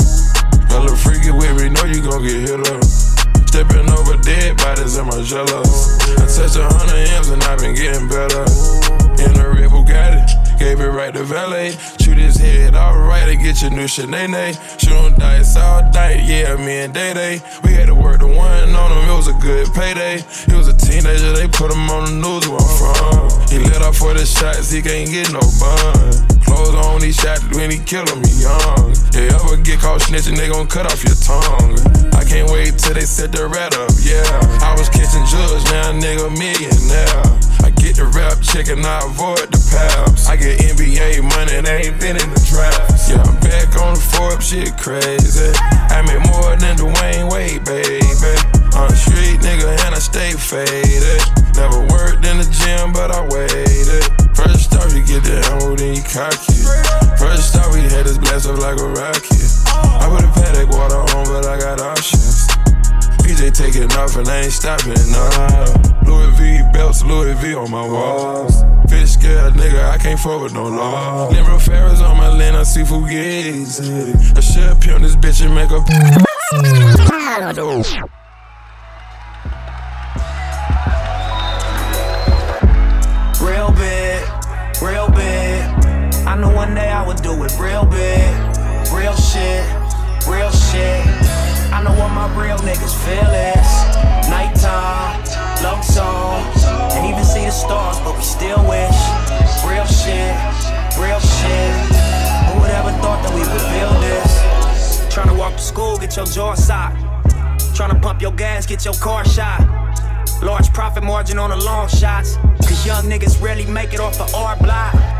A 0.74 0.80
little 0.82 0.98
freaky 0.98 1.32
with 1.32 1.54
me, 1.62 1.70
know 1.70 1.86
you 1.86 2.02
gon' 2.02 2.24
get 2.24 2.50
hit 2.50 2.60
up. 2.68 3.09
Stepping 3.50 3.90
over 3.90 4.16
dead 4.22 4.58
bodies 4.58 4.96
in 4.96 5.08
my 5.08 5.24
jello. 5.24 5.64
I 5.66 6.30
touched 6.30 6.56
a 6.56 6.70
hundred 6.70 7.10
M's 7.18 7.30
and 7.30 7.42
I've 7.44 7.58
been 7.58 7.74
getting 7.74 8.08
better. 8.08 8.46
In 9.26 9.34
a 9.42 9.50
red 9.50 9.72
Bugatti, 9.72 10.60
gave 10.60 10.80
it 10.80 10.88
right 10.88 11.12
to 11.12 11.24
valet. 11.24 11.72
Shoot 12.00 12.20
his 12.20 12.38
head 12.38 12.76
alright 12.76 13.26
to 13.26 13.36
get 13.36 13.60
your 13.64 13.72
new 13.72 13.86
Sinead. 13.86 14.54
Shoot 14.80 14.94
on 14.94 15.18
dice 15.18 15.58
all 15.58 15.82
night, 15.92 16.22
yeah, 16.26 16.56
me 16.58 16.78
and 16.86 16.94
Day 16.94 17.16
Day. 17.16 17.42
We 17.64 17.74
had 17.74 17.88
to 17.88 17.96
work 17.96 18.20
the 18.20 18.28
one 18.28 18.76
on 18.76 18.92
him, 18.92 19.10
it 19.10 19.18
was 19.18 19.28
a 19.28 19.34
good 19.42 19.74
payday. 19.74 20.22
He 20.46 20.54
was 20.54 20.68
a 20.68 20.78
teenager, 20.78 21.34
they 21.34 21.48
put 21.48 21.72
him 21.72 21.90
on 21.90 22.06
the 22.06 22.12
news 22.22 22.48
where 22.48 22.62
I'm 22.62 23.30
from. 23.30 23.50
He 23.50 23.58
let 23.68 23.82
off 23.82 23.98
for 23.98 24.14
the 24.14 24.28
shots, 24.28 24.70
he 24.70 24.84
can't 24.84 25.10
get 25.10 25.34
no 25.34 25.42
bun. 25.60 26.29
Clothes 26.50 26.74
on, 26.82 27.02
he 27.06 27.14
shot 27.14 27.38
when 27.54 27.70
he 27.70 27.78
killed 27.78 28.10
me 28.18 28.34
young. 28.42 28.90
You 29.14 29.30
ever 29.38 29.62
get 29.62 29.78
caught 29.86 30.02
snitching, 30.02 30.34
they 30.34 30.50
gon' 30.50 30.66
cut 30.66 30.90
off 30.90 31.06
your 31.06 31.14
tongue. 31.22 31.78
I 32.18 32.26
can't 32.26 32.50
wait 32.50 32.74
till 32.82 32.98
they 32.98 33.06
set 33.06 33.32
the 33.32 33.46
rat 33.46 33.78
up, 33.78 33.94
yeah. 34.02 34.26
I 34.66 34.74
was 34.74 34.90
catching 34.90 35.22
judge, 35.30 35.62
now 35.70 35.94
nigga 35.94 36.26
millionaire. 36.34 37.22
I 37.62 37.70
get 37.78 38.02
the 38.02 38.10
rap 38.18 38.42
check 38.42 38.74
and 38.74 38.82
I 38.82 39.06
avoid 39.06 39.46
the 39.54 39.62
pals. 39.70 40.26
I 40.26 40.42
get 40.42 40.58
NBA 40.74 41.22
money, 41.22 41.62
they 41.62 41.86
ain't 41.86 42.02
been 42.02 42.18
in 42.18 42.30
the 42.34 42.42
draft. 42.50 42.98
Yeah, 43.06 43.22
I'm 43.22 43.38
back 43.46 43.70
on 43.78 43.94
the 43.94 44.02
Forbes, 44.02 44.50
shit 44.50 44.74
crazy. 44.82 45.54
I 45.94 46.02
make 46.02 46.26
more 46.34 46.58
than 46.58 46.82
Dwyane 46.82 47.30
Wade, 47.30 47.62
baby. 47.62 48.02
I'm 48.74 48.90
a 48.90 48.98
street 48.98 49.38
nigga 49.46 49.70
and 49.86 49.94
I 49.94 50.02
stay 50.02 50.34
faded. 50.34 51.22
Never 51.54 51.86
worked 51.94 52.26
in 52.26 52.42
the 52.42 52.50
gym, 52.50 52.90
but 52.90 53.14
I 53.14 53.22
waited. 53.30 53.69
First 55.10 55.18
off, 55.18 55.18
you 55.18 55.22
get 55.22 55.24
the 55.24 55.38
ammo, 55.50 55.76
then 55.76 55.96
you 55.96 56.04
cock 56.04 56.34
it. 56.34 57.18
First 57.18 57.56
off, 57.56 57.74
we 57.74 57.82
had 57.82 58.06
this 58.06 58.18
blast 58.18 58.48
up 58.48 58.60
like 58.60 58.80
a 58.80 58.88
rocket. 58.88 59.50
I 59.66 60.06
put 60.10 60.24
a 60.24 60.32
paddock 60.32 60.70
water 60.70 61.02
on, 61.18 61.26
but 61.26 61.46
I 61.46 61.58
got 61.60 61.82
options. 61.82 62.48
PJ 63.26 63.58
taking 63.58 63.92
off 63.98 64.16
and 64.18 64.28
I 64.28 64.42
ain't 64.42 64.54
stopping, 64.54 64.94
nah. 65.10 65.66
Louis 66.06 66.32
V 66.38 66.62
belts, 66.74 67.04
Louis 67.04 67.34
V 67.42 67.56
on 67.56 67.72
my 67.72 67.86
walls. 67.86 68.62
Fish 68.90 69.12
scared 69.12 69.54
nigga, 69.54 69.90
I 69.90 69.98
can't 69.98 70.20
fuck 70.20 70.42
with 70.42 70.54
no 70.54 70.68
law. 70.68 71.30
Limber 71.30 71.58
Ferris 71.60 72.02
on 72.02 72.18
my 72.18 72.30
land, 72.30 72.58
I 72.58 72.64
see 72.64 72.82
Fugazi. 72.82 74.38
I 74.38 74.40
should 74.40 74.80
pimp 74.82 75.02
this 75.02 75.16
bitch 75.16 75.44
and 75.44 75.56
make 75.56 75.72
a. 75.72 75.80
I 86.40 86.42
know 86.42 86.56
one 86.56 86.74
day 86.74 86.88
I 86.88 87.06
would 87.06 87.22
do 87.22 87.34
it 87.44 87.52
real 87.60 87.84
big. 87.84 88.24
Real 88.96 89.12
shit, 89.12 89.60
real 90.24 90.50
shit. 90.72 91.04
I 91.68 91.84
know 91.84 91.92
what 92.00 92.16
my 92.16 92.32
real 92.40 92.56
niggas 92.60 92.96
feel 93.04 93.28
is. 93.28 93.72
Nighttime, 94.32 95.20
low 95.60 95.82
song. 95.84 96.40
And 96.96 97.12
even 97.12 97.26
see 97.26 97.44
the 97.44 97.52
stars, 97.52 98.00
but 98.08 98.16
we 98.16 98.24
still 98.24 98.64
wish. 98.72 99.00
Real 99.68 99.84
shit, 99.84 100.32
real 100.96 101.20
shit. 101.20 101.76
Who 102.48 102.62
would 102.64 102.72
ever 102.72 102.96
thought 103.04 103.20
that 103.20 103.36
we 103.36 103.44
would 103.44 103.68
build 103.76 104.00
this? 104.00 105.04
Tryna 105.14 105.38
walk 105.38 105.58
to 105.58 105.62
school, 105.62 105.98
get 105.98 106.16
your 106.16 106.26
jaw 106.26 106.56
socked. 106.56 107.04
Tryna 107.76 108.02
pump 108.02 108.22
your 108.22 108.32
gas, 108.32 108.66
get 108.66 108.86
your 108.86 108.94
car 108.94 109.26
shot. 109.26 109.60
Large 110.42 110.72
profit 110.72 111.04
margin 111.04 111.38
on 111.38 111.50
the 111.50 111.58
long 111.58 111.90
shots. 111.90 112.38
Cause 112.64 112.86
young 112.86 113.04
niggas 113.04 113.42
rarely 113.42 113.66
make 113.66 113.94
it 113.94 114.00
off 114.00 114.18
the 114.18 114.34
R 114.34 114.56
block. 114.56 115.19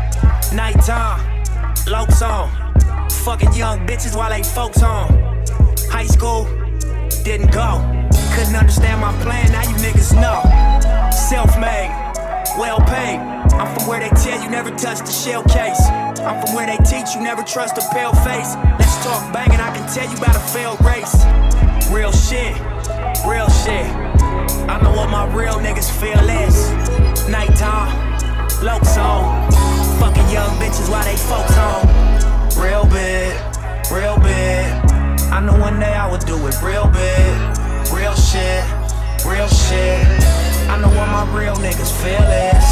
Nighttime, 0.52 1.44
low 1.86 2.06
on. 2.26 2.50
Fucking 3.24 3.52
young 3.52 3.86
bitches 3.86 4.16
while 4.16 4.30
they 4.30 4.42
folks 4.42 4.80
home. 4.80 5.08
High 5.88 6.06
school, 6.06 6.44
didn't 7.22 7.52
go. 7.52 7.78
Couldn't 8.34 8.56
understand 8.56 9.00
my 9.00 9.12
plan, 9.22 9.52
now 9.52 9.62
you 9.62 9.76
niggas 9.76 10.12
know. 10.14 10.42
Self 11.12 11.56
made, 11.60 11.94
well 12.58 12.80
paid. 12.80 13.18
I'm 13.54 13.78
from 13.78 13.86
where 13.86 14.00
they 14.00 14.08
tell 14.16 14.42
you 14.42 14.50
never 14.50 14.70
touch 14.70 14.98
the 14.98 15.12
shell 15.12 15.44
case. 15.44 15.80
I'm 16.18 16.44
from 16.44 16.56
where 16.56 16.66
they 16.66 16.82
teach 16.82 17.14
you 17.14 17.20
never 17.20 17.44
trust 17.44 17.78
a 17.78 17.94
pale 17.94 18.14
face. 18.14 18.56
Let's 18.76 19.04
talk 19.04 19.32
banging, 19.32 19.60
I 19.60 19.70
can 19.76 19.86
tell 19.94 20.10
you 20.10 20.16
about 20.16 20.34
a 20.34 20.40
failed 20.50 20.84
race. 20.84 21.14
Real 21.92 22.10
shit, 22.10 22.58
real 23.24 23.48
shit. 23.62 23.86
I 24.66 24.80
know 24.82 24.90
what 24.96 25.10
my 25.10 25.32
real 25.32 25.60
niggas 25.60 25.90
feel 26.00 26.28
is. 26.28 26.72
Nighttime, 27.28 27.94
low 28.64 28.80
on. 29.00 29.69
Fucking 30.00 30.30
young 30.30 30.56
bitches 30.58 30.88
while 30.90 31.04
they 31.04 31.16
folks 31.16 31.54
home. 31.54 31.86
Real 32.56 32.84
big, 32.86 33.36
real 33.92 34.16
big. 34.18 34.64
I 35.30 35.40
know 35.44 35.56
one 35.60 35.78
day 35.78 35.94
I 35.94 36.10
would 36.10 36.24
do 36.26 36.36
it 36.48 36.56
real 36.62 36.88
big. 36.88 37.36
Real 37.92 38.14
shit, 38.16 38.64
real 39.28 39.46
shit. 39.46 40.00
I 40.72 40.78
know 40.80 40.88
what 40.88 41.08
my 41.08 41.24
real 41.36 41.54
niggas 41.56 41.92
feel 42.00 42.24
is. 42.48 42.68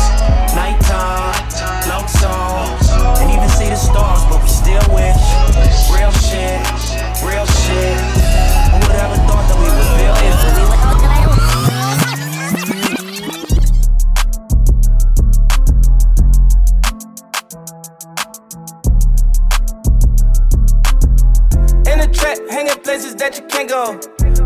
Nighttime, 0.56 1.36
low 1.88 2.02
on. 2.26 3.18
And 3.20 3.30
even 3.30 3.48
see 3.50 3.68
the 3.68 3.76
stars, 3.76 4.24
but 4.30 4.42
we 4.42 4.48
still 4.48 4.86
wish. 4.94 5.22
Real 5.92 6.12
shit, 6.12 6.58
real 7.22 7.46
shit. 7.46 8.17
In 22.28 22.46
hanging 22.50 22.76
places 22.84 23.14
that 23.14 23.38
you 23.38 23.46
can't 23.46 23.70
go. 23.70 23.96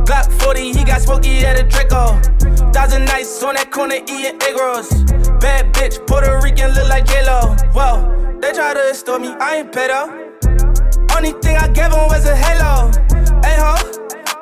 Glock 0.07 0.31
40, 0.41 0.73
he 0.73 0.85
got 0.85 1.03
smoky 1.03 1.45
at 1.45 1.59
a 1.59 1.65
Draco. 1.65 2.15
Thousand 2.71 3.07
nights 3.07 3.43
on 3.43 3.57
that 3.57 3.73
corner 3.73 3.97
eating 3.97 4.39
egg 4.41 4.55
rolls. 4.55 4.89
Bad 5.43 5.75
bitch, 5.75 5.99
Puerto 6.07 6.39
Rican, 6.45 6.71
look 6.75 6.89
like 6.89 7.07
J-Lo. 7.07 7.57
Whoa, 7.75 8.39
they 8.41 8.53
try 8.53 8.75
to 8.75 8.89
extort 8.89 9.21
me, 9.21 9.35
I 9.41 9.57
ain't 9.57 9.73
pedo. 9.73 10.15
Only 11.17 11.33
thing 11.43 11.57
I 11.57 11.67
gave 11.67 11.91
him 11.91 12.07
was 12.07 12.25
a 12.25 12.37
halo. 12.37 12.93
Hey 13.43 13.59
ho, 13.59 13.75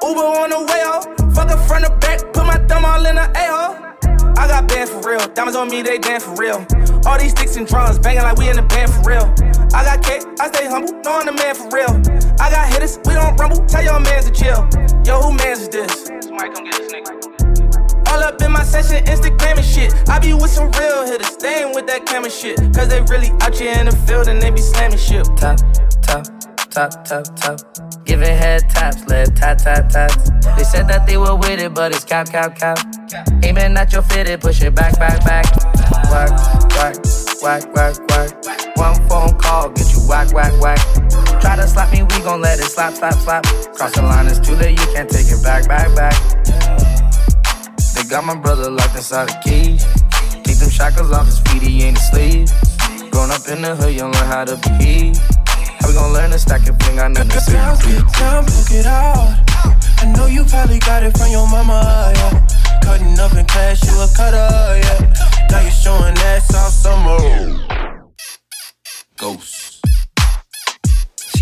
Uber 0.05 0.21
on 0.21 0.51
the 0.51 0.61
way 0.69 0.83
ho. 0.85 1.01
Fuck 1.33 1.49
her 1.49 1.57
front 1.65 1.87
to 1.87 1.97
back, 1.97 2.21
put 2.35 2.45
my 2.45 2.59
thumb 2.69 2.85
all 2.85 3.07
in 3.07 3.17
her 3.17 3.33
a-ho. 3.35 4.37
I 4.37 4.49
got 4.49 4.69
bands 4.69 4.91
for 4.91 5.01
real, 5.01 5.27
diamonds 5.33 5.57
on 5.57 5.71
me, 5.71 5.81
they 5.81 5.97
dance 5.97 6.25
for 6.25 6.35
real. 6.35 6.67
All 7.07 7.19
these 7.19 7.31
sticks 7.31 7.57
and 7.57 7.67
drums, 7.67 7.99
banging 7.99 8.23
like 8.23 8.37
we 8.37 8.51
in 8.51 8.57
the 8.57 8.69
band 8.69 8.93
for 8.93 9.01
real. 9.01 9.50
I 9.73 9.85
got 9.85 10.03
cake, 10.03 10.23
I 10.41 10.49
stay 10.49 10.67
humble, 10.67 10.93
knowing 11.05 11.27
the 11.27 11.33
man 11.33 11.55
for 11.55 11.69
real. 11.71 11.95
I 12.41 12.51
got 12.51 12.69
hitters, 12.73 12.99
we 13.05 13.15
don't 13.15 13.37
rumble, 13.37 13.65
tell 13.67 13.83
your 13.83 14.01
mans 14.01 14.27
to 14.27 14.33
chill. 14.33 14.67
Yo, 15.05 15.21
who 15.23 15.33
mans 15.33 15.61
is 15.61 15.69
this? 15.69 16.09
Come 16.09 16.65
get 16.65 16.75
this 16.75 16.93
nigga. 16.93 18.11
All 18.11 18.23
up 18.23 18.43
in 18.43 18.51
my 18.51 18.65
session, 18.65 19.05
Instagram 19.05 19.59
and 19.59 19.65
shit. 19.65 19.95
I 20.09 20.19
be 20.19 20.35
with 20.35 20.51
some 20.51 20.71
real 20.73 21.07
hitters, 21.07 21.37
they 21.37 21.71
with 21.73 21.87
that 21.87 22.05
camera 22.07 22.31
shit. 22.31 22.59
Cause 22.75 22.89
they 22.89 23.01
really 23.03 23.31
out 23.41 23.57
here 23.57 23.73
in 23.79 23.87
the 23.87 23.97
field 24.07 24.27
and 24.27 24.43
they 24.43 24.51
be 24.51 24.61
slamming 24.61 24.99
shit. 24.99 25.25
Top, 25.37 25.59
top, 26.03 26.27
top, 26.71 27.05
top, 27.05 27.25
top. 27.37 28.05
Giving 28.05 28.27
head 28.27 28.69
taps, 28.71 29.07
left 29.07 29.37
tap, 29.37 29.59
tap, 29.59 29.89
taps. 29.89 30.31
They 30.57 30.65
said 30.65 30.89
that 30.89 31.07
they 31.07 31.17
were 31.17 31.37
with 31.37 31.61
it, 31.61 31.73
but 31.73 31.95
it's 31.95 32.05
cap, 32.05 32.29
cap, 32.29 32.59
cap. 32.59 32.79
Aiming 33.45 33.77
at 33.77 33.93
your 33.93 34.03
fitted, 34.03 34.41
push 34.41 34.63
it 34.63 34.75
back, 34.75 34.99
back, 34.99 35.25
back. 35.25 35.47
Whack, 36.11 36.31
whack, 36.75 36.97
whack, 37.43 37.75
whack, 37.75 37.97
whack. 38.09 38.77
One 38.77 38.95
phone 39.09 39.39
call, 39.39 39.71
get 39.71 39.93
you 39.93 40.01
whack, 40.09 40.33
whack, 40.33 40.53
whack. 40.61 40.79
Try 41.41 41.57
to 41.57 41.67
slap 41.67 41.93
me, 41.93 42.03
we 42.03 42.21
gon' 42.21 42.41
let 42.41 42.59
it 42.59 42.65
slap, 42.65 42.95
slap, 42.95 43.15
slap. 43.15 43.45
Cross 43.75 43.95
the 43.95 44.03
line, 44.03 44.27
it's 44.27 44.39
too 44.39 44.55
late, 44.57 44.79
you 44.79 44.87
can't 44.93 45.09
take 45.09 45.27
it 45.27 45.43
back, 45.43 45.67
back, 45.69 45.95
back. 45.97 46.15
They 47.95 48.05
got 48.09 48.25
my 48.25 48.37
brother 48.37 48.71
locked 48.71 48.97
inside 48.97 49.31
a 49.31 49.41
cage. 49.43 49.83
Take 50.45 50.59
them 50.59 50.71
shackles 50.71 51.13
off 51.13 51.27
his 51.27 51.39
feet, 51.41 51.63
he 51.63 51.83
ain't 51.83 51.99
asleep. 51.99 52.49
Grown 53.11 53.31
up 53.31 53.47
in 53.49 53.63
the 53.63 53.77
hood, 53.77 53.95
you 53.95 54.05
learn 54.05 54.15
how 54.15 54.45
to 54.45 54.57
behave. 54.57 55.17
How 55.17 55.89
we 55.89 55.95
gon' 55.95 56.13
learn 56.13 56.31
to 56.31 56.39
stack 56.39 56.67
and 56.69 56.81
fling? 56.83 56.99
I 57.01 57.09
nothing 57.09 57.31
to 57.31 57.51
Girl, 57.51 57.77
get 57.77 58.13
down, 58.19 58.45
look 58.45 58.71
it 58.71 58.87
out. 58.87 59.80
I 60.03 60.07
know 60.17 60.27
you 60.27 60.45
probably 60.45 60.79
got 60.79 61.03
it 61.03 61.17
from 61.19 61.31
your 61.31 61.47
mama, 61.47 62.13
yeah. 62.15 62.81
Cutting 62.83 63.19
up 63.19 63.35
in 63.35 63.45
class, 63.45 63.85
you 63.85 63.93
a 64.01 64.09
cutter, 64.17 64.49
yeah. 64.81 65.47
Now 65.51 65.61
you 65.61 65.71
showing 65.71 66.17
ass 66.17 66.55
all 66.55 66.71
summer. 66.71 67.19
Ghost. 69.19 69.60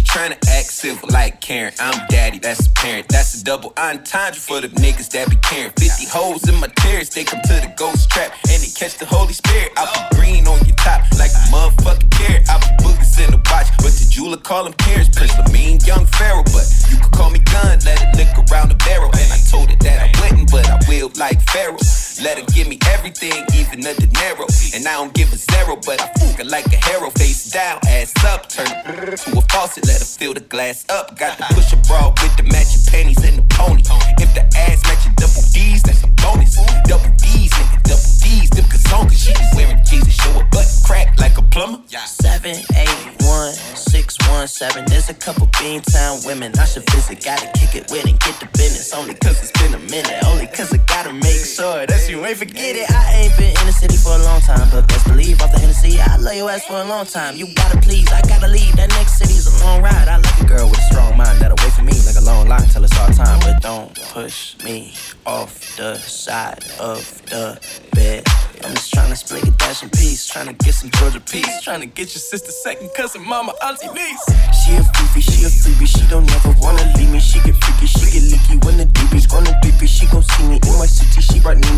She 0.08 0.18
tryna 0.18 0.38
act 0.48 0.72
civil 0.72 1.08
like 1.12 1.40
Karen. 1.40 1.72
I'm 1.80 2.06
daddy, 2.08 2.38
that's 2.38 2.66
a 2.66 2.70
parent. 2.70 3.08
That's 3.08 3.40
a 3.40 3.44
double 3.44 3.72
entendre 3.76 4.40
for 4.40 4.60
the 4.60 4.68
niggas 4.68 5.10
that 5.10 5.28
be 5.28 5.36
caring. 5.36 5.72
50 5.72 6.06
holes 6.06 6.48
in 6.48 6.54
my 6.56 6.68
tears, 6.80 7.10
they 7.10 7.24
come 7.24 7.40
to 7.42 7.54
the 7.54 7.72
ghost 7.76 8.08
trap 8.10 8.32
and 8.48 8.62
they 8.62 8.68
catch 8.68 8.96
the 8.96 9.06
Holy 9.06 9.32
Spirit. 9.32 9.72
I 9.76 9.84
be 9.84 10.16
green 10.16 10.46
on 10.46 10.64
your 10.64 10.76
top 10.76 11.02
like 11.18 11.30
a 11.32 11.42
motherfucking 11.52 12.10
carrot. 12.10 12.48
I 12.48 12.58
be 12.58 12.84
boogers 12.84 13.20
in 13.22 13.30
the 13.32 13.40
watch, 13.50 13.68
but 13.78 13.92
the 13.92 14.06
jeweler 14.08 14.38
call 14.38 14.66
him 14.66 14.72
Pierce. 14.74 15.08
Prince 15.08 15.36
mean 15.52 15.78
young 15.84 16.06
Pharaoh, 16.06 16.44
but 16.44 16.64
you 16.88 16.96
could 16.96 17.12
call 17.12 17.30
me 17.30 17.40
gun. 17.40 17.78
Let 17.84 18.00
it 18.00 18.16
lick 18.16 18.32
around 18.48 18.70
the 18.70 18.76
barrel. 18.76 19.10
And 19.12 19.32
I 19.32 19.38
told 19.50 19.70
it 19.70 19.80
that 19.80 19.98
I 20.00 20.08
wouldn't, 20.22 20.50
but 20.50 20.68
I 20.68 20.78
will 20.88 21.10
like 21.16 21.40
Pharaoh. 21.42 21.76
Let 22.22 22.36
her 22.38 22.44
give 22.52 22.66
me 22.66 22.78
everything, 22.90 23.46
even 23.54 23.86
a 23.86 23.94
dinero. 23.94 24.46
And 24.74 24.86
I 24.86 24.94
don't 24.94 25.14
give 25.14 25.32
a 25.32 25.36
zero, 25.36 25.76
but 25.86 26.00
I 26.00 26.06
fuck 26.18 26.38
her 26.38 26.44
like 26.44 26.66
a 26.66 26.76
hero. 26.90 27.10
Face 27.10 27.50
down, 27.50 27.78
ass 27.86 28.12
up, 28.24 28.48
turn 28.48 28.66
to 28.66 29.38
a 29.38 29.42
faucet, 29.52 29.86
let 29.86 30.00
her 30.00 30.04
fill 30.04 30.34
the 30.34 30.40
glass 30.40 30.84
up. 30.88 31.16
Got 31.16 31.38
to 31.38 31.44
push 31.54 31.72
a 31.72 31.76
bra 31.86 32.08
with 32.08 32.36
the 32.36 32.42
matching 32.42 32.82
panties 32.90 33.22
and 33.22 33.38
the 33.38 33.46
pony. 33.54 33.82
If 34.18 34.34
the 34.34 34.42
ass 34.58 34.82
matching 34.82 35.14
double 35.14 35.46
D's, 35.54 35.82
that's 35.82 36.02
a 36.02 36.08
bonus. 36.18 36.56
Double 36.90 37.10
D's, 37.22 37.52
nigga, 37.54 37.82
double 37.86 38.12
D's, 38.18 38.50
them 38.50 38.64
cause 38.66 38.82
she 39.14 39.32
be 39.32 39.46
wearing 39.54 39.78
Jesus, 39.84 40.14
show 40.14 40.32
her 40.32 40.48
butt 40.50 40.66
crack 40.84 41.18
like 41.20 41.38
a 41.38 41.42
plumber. 41.42 41.82
Seven, 42.06 42.56
eight, 42.76 43.22
one, 43.22 43.52
six, 43.52 44.16
one, 44.28 44.48
seven. 44.48 44.84
There's 44.86 45.08
a 45.08 45.14
couple 45.14 45.46
Beantown 45.48 46.26
women 46.26 46.52
I 46.58 46.64
should 46.64 46.88
visit. 46.90 47.22
Gotta 47.24 47.46
kick 47.58 47.74
it 47.74 47.90
with 47.90 48.06
and 48.06 48.18
get 48.18 48.40
the 48.40 48.46
business. 48.56 48.92
Only 48.94 49.14
cause 49.14 49.38
it's 49.42 49.52
been 49.60 49.74
a 49.74 49.82
minute. 49.90 50.24
Only 50.24 50.46
cause 50.46 50.72
I 50.72 50.78
gotta 50.86 51.12
make 51.12 51.44
sure 51.44 51.86
you 52.08 52.24
ain't 52.24 52.38
forget 52.38 52.74
it. 52.74 52.90
I 52.90 53.12
ain't 53.22 53.36
been 53.36 53.50
in 53.50 53.66
the 53.66 53.72
city 53.72 53.96
for 53.96 54.12
a 54.12 54.22
long 54.24 54.40
time, 54.40 54.68
but 54.70 54.88
best 54.88 55.06
believe 55.06 55.40
off 55.42 55.52
the 55.52 55.58
Hennessy, 55.58 56.00
I 56.00 56.16
love 56.16 56.34
your 56.34 56.50
ass 56.50 56.64
for 56.64 56.80
a 56.80 56.84
long 56.84 57.06
time. 57.06 57.36
You 57.36 57.52
gotta 57.54 57.78
please, 57.78 58.10
I 58.10 58.22
gotta 58.22 58.48
leave. 58.48 58.74
That 58.76 58.88
next 58.90 59.18
city's 59.18 59.46
a 59.46 59.64
long 59.64 59.82
ride. 59.82 60.08
I 60.08 60.16
like 60.16 60.40
a 60.40 60.46
girl 60.46 60.68
with 60.68 60.78
a 60.78 60.82
strong 60.82 61.16
mind 61.16 61.38
that'll 61.40 61.56
wait 61.62 61.72
for 61.72 61.82
me 61.82 61.92
like 62.06 62.16
a 62.16 62.24
long 62.24 62.48
line 62.48 62.66
till 62.68 62.84
it's 62.84 62.98
all 62.98 63.08
time. 63.10 63.40
But 63.40 63.60
don't 63.62 63.94
push 64.12 64.56
me 64.64 64.94
off 65.26 65.76
the 65.76 65.96
side 65.98 66.64
of 66.80 67.04
the 67.26 67.60
bed. 67.92 68.24
I'm 68.64 68.74
just 68.74 68.92
trying 68.92 69.10
to 69.10 69.16
split 69.16 69.46
a 69.46 69.50
dash 69.52 69.82
in 69.82 69.90
peace. 69.90 70.26
Trying 70.26 70.48
to 70.48 70.54
get 70.64 70.74
some 70.74 70.90
Georgia 70.90 71.20
peace. 71.20 71.62
Trying 71.62 71.80
to 71.80 71.86
get 71.86 72.14
your 72.14 72.24
sister, 72.24 72.50
second 72.50 72.90
cousin, 72.94 73.22
mama, 73.24 73.52
auntie, 73.62 73.88
niece. 73.92 74.24
She 74.64 74.74
a 74.74 74.82
freebie, 74.82 75.22
she 75.22 75.44
a 75.44 75.48
freebie. 75.48 75.86
She 75.86 76.04
don't 76.08 76.28
ever 76.30 76.54
wanna 76.58 76.90
leave 76.96 77.10
me. 77.10 77.20
She 77.20 77.38
get 77.40 77.54
freaky, 77.62 77.86
she 77.86 78.10
get 78.10 78.24
leaky 78.32 78.56
when 78.66 78.78
the 78.78 78.86
DB's 78.86 79.26
gonna 79.26 79.56
beep. 79.62 79.78
She 79.86 80.06
gon' 80.06 80.22
see 80.22 80.48
me 80.48 80.58
in 80.58 80.78
my 80.78 80.86
city. 80.86 81.20
She 81.20 81.40
rock 81.40 81.56
Nini, 81.56 81.77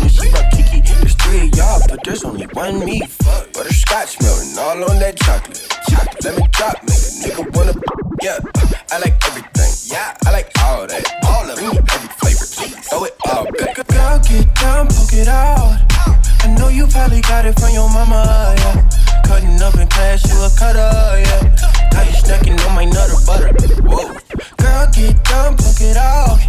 but 2.01 2.09
there's 2.09 2.23
only 2.23 2.45
one 2.53 2.79
me. 2.83 2.99
Fuck. 2.99 3.53
Butterscotch 3.53 4.21
melting 4.21 4.57
all 4.57 4.89
on 4.89 4.99
that 4.99 5.17
chocolate. 5.17 5.67
Chocolate, 5.89 6.23
let 6.23 6.37
me 6.37 6.47
drop, 6.51 6.75
make 6.83 6.97
a 6.97 7.11
nigga 7.21 7.55
wanna. 7.55 7.73
Yeah, 8.21 8.39
I 8.91 8.99
like 8.99 9.17
everything. 9.27 9.71
Yeah, 9.91 10.15
I 10.25 10.31
like 10.31 10.51
all 10.59 10.87
that. 10.87 11.05
All 11.25 11.49
of 11.49 11.57
it, 11.57 11.93
every 11.93 12.09
flavor. 12.19 12.45
Throw 12.45 13.03
it 13.05 13.15
all 13.29 13.45
back. 13.45 13.75
Girl, 13.87 14.19
get 14.27 14.55
down, 14.55 14.87
poke 14.87 15.13
it 15.13 15.27
out. 15.27 16.20
I 16.43 16.47
know 16.57 16.69
you 16.69 16.87
probably 16.87 17.21
got 17.21 17.45
it 17.45 17.59
from 17.59 17.71
your 17.71 17.87
mama, 17.89 18.55
yeah. 18.57 19.21
Cutting 19.25 19.61
up 19.61 19.75
in 19.75 19.87
class, 19.87 20.25
you 20.25 20.37
a 20.41 20.49
cutter, 20.57 20.89
yeah. 21.21 21.89
Now 21.93 22.01
you 22.01 22.13
snacking 22.17 22.57
on 22.67 22.75
my 22.75 22.85
nutter 22.85 23.21
butter. 23.25 23.53
Whoa. 23.85 24.09
Girl, 24.57 24.87
get 24.91 25.23
down, 25.23 25.55
poke 25.55 25.81
it 25.81 25.97
out. 25.97 26.39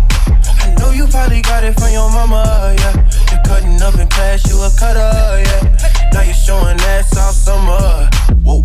I 0.64 0.74
know 0.78 0.92
you 0.92 1.06
probably 1.08 1.42
got 1.42 1.64
it 1.64 1.78
from 1.78 1.92
your 1.92 2.10
mama, 2.10 2.74
yeah. 2.78 3.10
You're 3.30 3.42
cutting 3.44 3.82
up 3.82 3.94
in 3.98 4.08
class, 4.08 4.48
you 4.48 4.56
a 4.62 4.70
cutter, 4.78 5.12
yeah. 5.44 6.10
Now 6.12 6.22
you're 6.22 6.34
showing 6.34 6.80
ass 6.80 7.14
all 7.18 7.32
summer. 7.32 8.08
Whoa. 8.42 8.64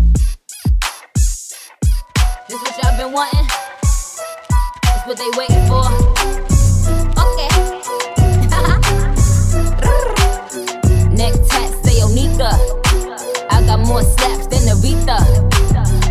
This 2.48 2.62
what 2.62 2.82
y'all 2.82 2.96
been 2.96 3.12
wanting? 3.12 3.46
This 3.82 5.02
what 5.04 5.18
they 5.18 5.30
waiting 5.36 5.66
for? 5.68 6.07
More 13.98 14.10
slaps 14.16 14.46
than 14.46 14.62
Aretha. 14.70 15.18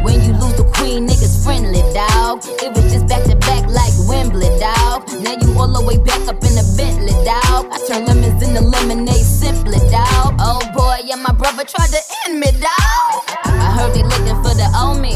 When 0.04 0.22
you 0.22 0.34
lose 0.34 0.56
the 0.56 0.68
queen, 0.76 1.08
niggas 1.08 1.44
friendly, 1.44 1.82
dawg. 1.96 2.44
It 2.64 2.76
was 2.76 2.92
just 2.92 3.08
back 3.08 3.24
to 3.24 3.36
back 3.48 3.64
like 3.72 3.94
Wembley, 4.08 4.50
dawg. 4.60 5.08
Now 5.24 5.36
you 5.40 5.58
all 5.58 5.72
the 5.72 5.84
way 5.88 5.98
back 5.98 6.22
up 6.28 6.44
in 6.44 6.54
the 6.60 6.66
Bentley, 6.76 7.16
dawg. 7.24 7.72
I 7.72 7.78
turn 7.88 8.06
lemons 8.06 8.42
into 8.44 8.62
lemonade 8.62 9.26
simply, 9.26 9.80
dawg. 9.90 10.36
Oh 10.40 10.60
boy, 10.76 11.00
yeah, 11.06 11.16
my 11.16 11.32
brother 11.32 11.64
tried 11.64 11.92
to 11.96 12.02
end 12.26 12.40
me, 12.40 12.52
dawg. 12.52 13.24
I 13.46 13.72
heard 13.78 13.94
they 13.96 14.04
looking 14.04 14.38
for 14.44 14.54
the 14.56 14.68
old 14.76 15.00
me. 15.00 15.16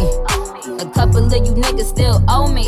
A 0.80 0.88
couple 0.94 1.26
of 1.26 1.34
you 1.34 1.54
niggas 1.54 1.90
still 1.92 2.24
owe 2.28 2.48
me. 2.48 2.68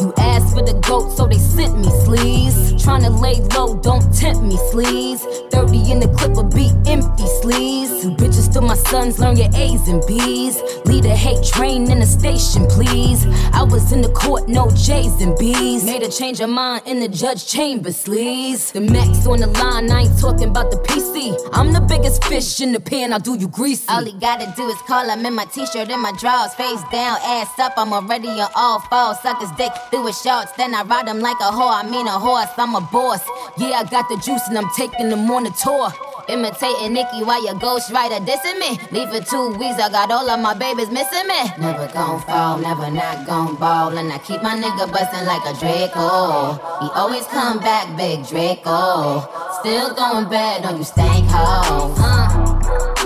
You 0.00 0.14
asked 0.16 0.56
for 0.56 0.62
the 0.62 0.80
goat, 0.86 1.10
so 1.10 1.26
they 1.26 1.38
sent 1.38 1.78
me 1.78 1.90
sleeves. 2.04 2.72
Tryna 2.82 3.20
lay 3.20 3.40
low, 3.56 3.76
don't 3.76 4.04
tempt 4.14 4.42
me, 4.42 4.56
sleeves. 4.70 5.22
30 5.50 5.92
in 5.92 6.00
the 6.00 6.08
clip 6.16 6.32
will 6.32 6.44
be 6.44 6.70
empty 6.86 7.26
sleeves. 7.42 8.04
You 8.04 8.10
bitches 8.12 8.52
to 8.54 8.60
my 8.60 8.76
sons, 8.76 9.18
learn 9.18 9.36
your 9.36 9.50
A's 9.54 9.88
and 9.88 10.02
B's. 10.06 10.60
Lead 10.86 11.04
a 11.04 11.14
hate 11.14 11.44
train 11.44 11.90
in 11.90 12.00
the 12.00 12.06
station, 12.06 12.66
please. 12.66 13.26
I 13.52 13.62
was 13.62 13.92
in 13.92 14.00
the 14.00 14.08
court, 14.08 14.48
no 14.48 14.70
J's 14.70 15.20
and 15.20 15.36
B's. 15.38 15.84
Made 15.84 16.02
a 16.02 16.10
change 16.10 16.40
of 16.40 16.50
mind 16.50 16.82
in 16.86 17.00
the 17.00 17.08
judge 17.08 17.46
chamber, 17.46 17.92
sleeves. 17.92 18.72
The 18.72 18.80
max 18.80 19.26
on 19.26 19.40
the 19.40 19.48
line, 19.48 19.90
I 19.90 20.02
ain't 20.02 20.18
talking 20.18 20.48
about 20.48 20.70
the 20.70 20.78
PC. 20.78 21.36
I'm 21.52 21.72
the 21.72 21.80
biggest 21.80 22.24
fish 22.24 22.60
in 22.60 22.72
the 22.72 22.80
pan, 22.80 23.12
I'll 23.12 23.20
do 23.20 23.36
you 23.36 23.48
greasy. 23.48 23.84
All 23.88 24.04
he 24.04 24.12
gotta 24.12 24.52
do 24.56 24.66
is 24.68 24.80
call 24.82 25.08
him 25.08 25.24
in 25.24 25.34
my 25.34 25.44
t-shirt 25.46 25.90
and 25.90 26.02
my 26.02 26.12
drawers, 26.12 26.54
face 26.54 26.82
down, 26.90 27.18
ass 27.22 27.58
up. 27.58 27.74
I'm 27.76 27.92
already 27.92 28.28
on 28.28 28.50
all 28.54 28.80
fours. 28.80 29.20
Suckers 29.20 29.50
dick 29.56 29.73
through 29.90 30.06
his 30.06 30.20
shorts, 30.20 30.52
then 30.52 30.74
I 30.74 30.82
ride 30.82 31.08
him 31.08 31.20
like 31.20 31.38
a 31.40 31.50
whore. 31.50 31.84
I 31.84 31.88
mean 31.88 32.06
a 32.06 32.18
horse, 32.18 32.50
I'm 32.56 32.74
a 32.74 32.80
boss. 32.80 33.22
Yeah, 33.56 33.82
I 33.82 33.84
got 33.84 34.08
the 34.08 34.16
juice 34.16 34.42
and 34.48 34.58
I'm 34.58 34.70
taking 34.76 35.08
them 35.10 35.30
on 35.30 35.46
a 35.46 35.50
tour. 35.50 35.92
Imitating 36.28 36.94
Nicki 36.94 37.22
while 37.22 37.44
your 37.44 37.54
ghostwriter 37.54 38.18
dissing 38.24 38.58
me. 38.58 38.78
Leave 38.90 39.10
for 39.10 39.20
two 39.20 39.58
weeks, 39.58 39.78
I 39.78 39.90
got 39.90 40.10
all 40.10 40.28
of 40.28 40.40
my 40.40 40.54
babies 40.54 40.90
missing 40.90 41.26
me. 41.28 41.42
Never 41.58 41.86
gon' 41.92 42.20
fall, 42.22 42.58
never 42.58 42.90
not 42.90 43.26
gon' 43.26 43.56
ball. 43.56 43.96
And 43.98 44.10
I 44.12 44.18
keep 44.18 44.42
my 44.42 44.56
nigga 44.56 44.90
bustin' 44.90 45.26
like 45.26 45.44
a 45.44 45.52
Draco. 45.60 46.54
He 46.80 46.88
always 46.94 47.26
come 47.26 47.58
back, 47.58 47.94
big 47.96 48.26
Draco. 48.26 49.28
Still 49.60 49.94
going 49.94 50.28
bad 50.30 50.64
on 50.64 50.78
you 50.78 50.84
stank 50.84 51.26
hoes. 51.28 51.98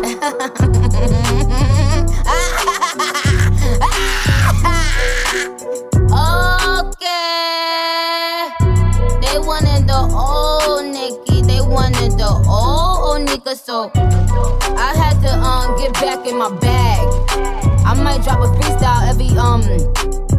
Okay. 0.00 1.34
old. 12.28 12.68
So 13.68 13.90
I 13.94 14.92
had 14.96 15.20
to 15.20 15.32
um 15.40 15.76
get 15.78 15.92
back 15.94 16.26
in 16.26 16.36
my 16.36 16.48
bag. 16.58 17.00
I 17.84 17.94
might 17.94 18.22
drop 18.22 18.40
a 18.40 18.48
freestyle 18.56 19.08
every 19.08 19.28
um 19.36 19.60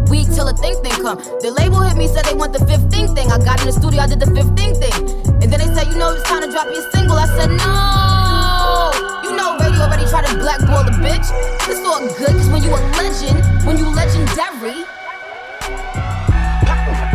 week 0.09 0.27
till 0.33 0.47
a 0.47 0.53
thing 0.53 0.75
thing 0.81 0.93
come. 1.01 1.17
The 1.41 1.53
label 1.57 1.81
hit 1.81 1.97
me, 1.97 2.07
said 2.07 2.25
they 2.25 2.33
want 2.33 2.53
the 2.53 2.59
15 2.65 2.89
thing. 2.89 3.07
Thing. 3.15 3.31
I 3.31 3.37
got 3.43 3.59
in 3.61 3.67
the 3.67 3.73
studio, 3.73 4.01
I 4.01 4.07
did 4.07 4.19
the 4.19 4.29
15 4.29 4.45
thing. 4.55 4.73
Thing. 4.81 4.93
And 5.41 5.49
then 5.51 5.59
they 5.61 5.69
said, 5.73 5.87
you 5.89 5.97
know, 5.97 6.13
it's 6.13 6.23
time 6.29 6.41
to 6.41 6.49
drop 6.49 6.67
your 6.73 6.85
single. 6.89 7.17
I 7.17 7.25
said, 7.37 7.49
no. 7.53 9.29
You 9.29 9.37
know, 9.37 9.57
radio 9.57 9.85
already 9.85 10.05
tried 10.09 10.25
to 10.29 10.37
blackball 10.37 10.85
the 10.85 10.93
bitch. 11.01 11.29
It's 11.69 11.81
all 11.85 12.01
good, 12.17 12.33
cause 12.33 12.49
when 12.49 12.61
you 12.61 12.73
a 12.73 12.81
legend, 12.97 13.41
when 13.65 13.77
you 13.77 13.89
legendary, 13.93 14.85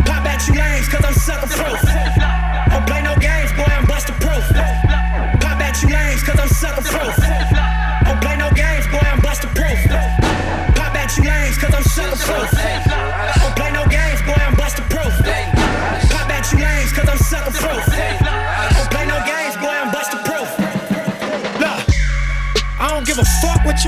Pop 0.07 0.23
at 0.23 0.47
you 0.47 0.55
lanes, 0.55 0.87
cause 0.87 1.03
I'm 1.03 1.13
sucker 1.13 1.47
proof. 1.47 2.14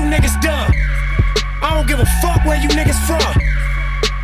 Niggas 0.08 0.40
dumb. 0.40 0.72
I 1.60 1.76
don't 1.76 1.86
give 1.86 2.00
a 2.00 2.08
fuck 2.24 2.40
where 2.48 2.56
you 2.56 2.68
niggas 2.72 2.96
from. 3.04 3.28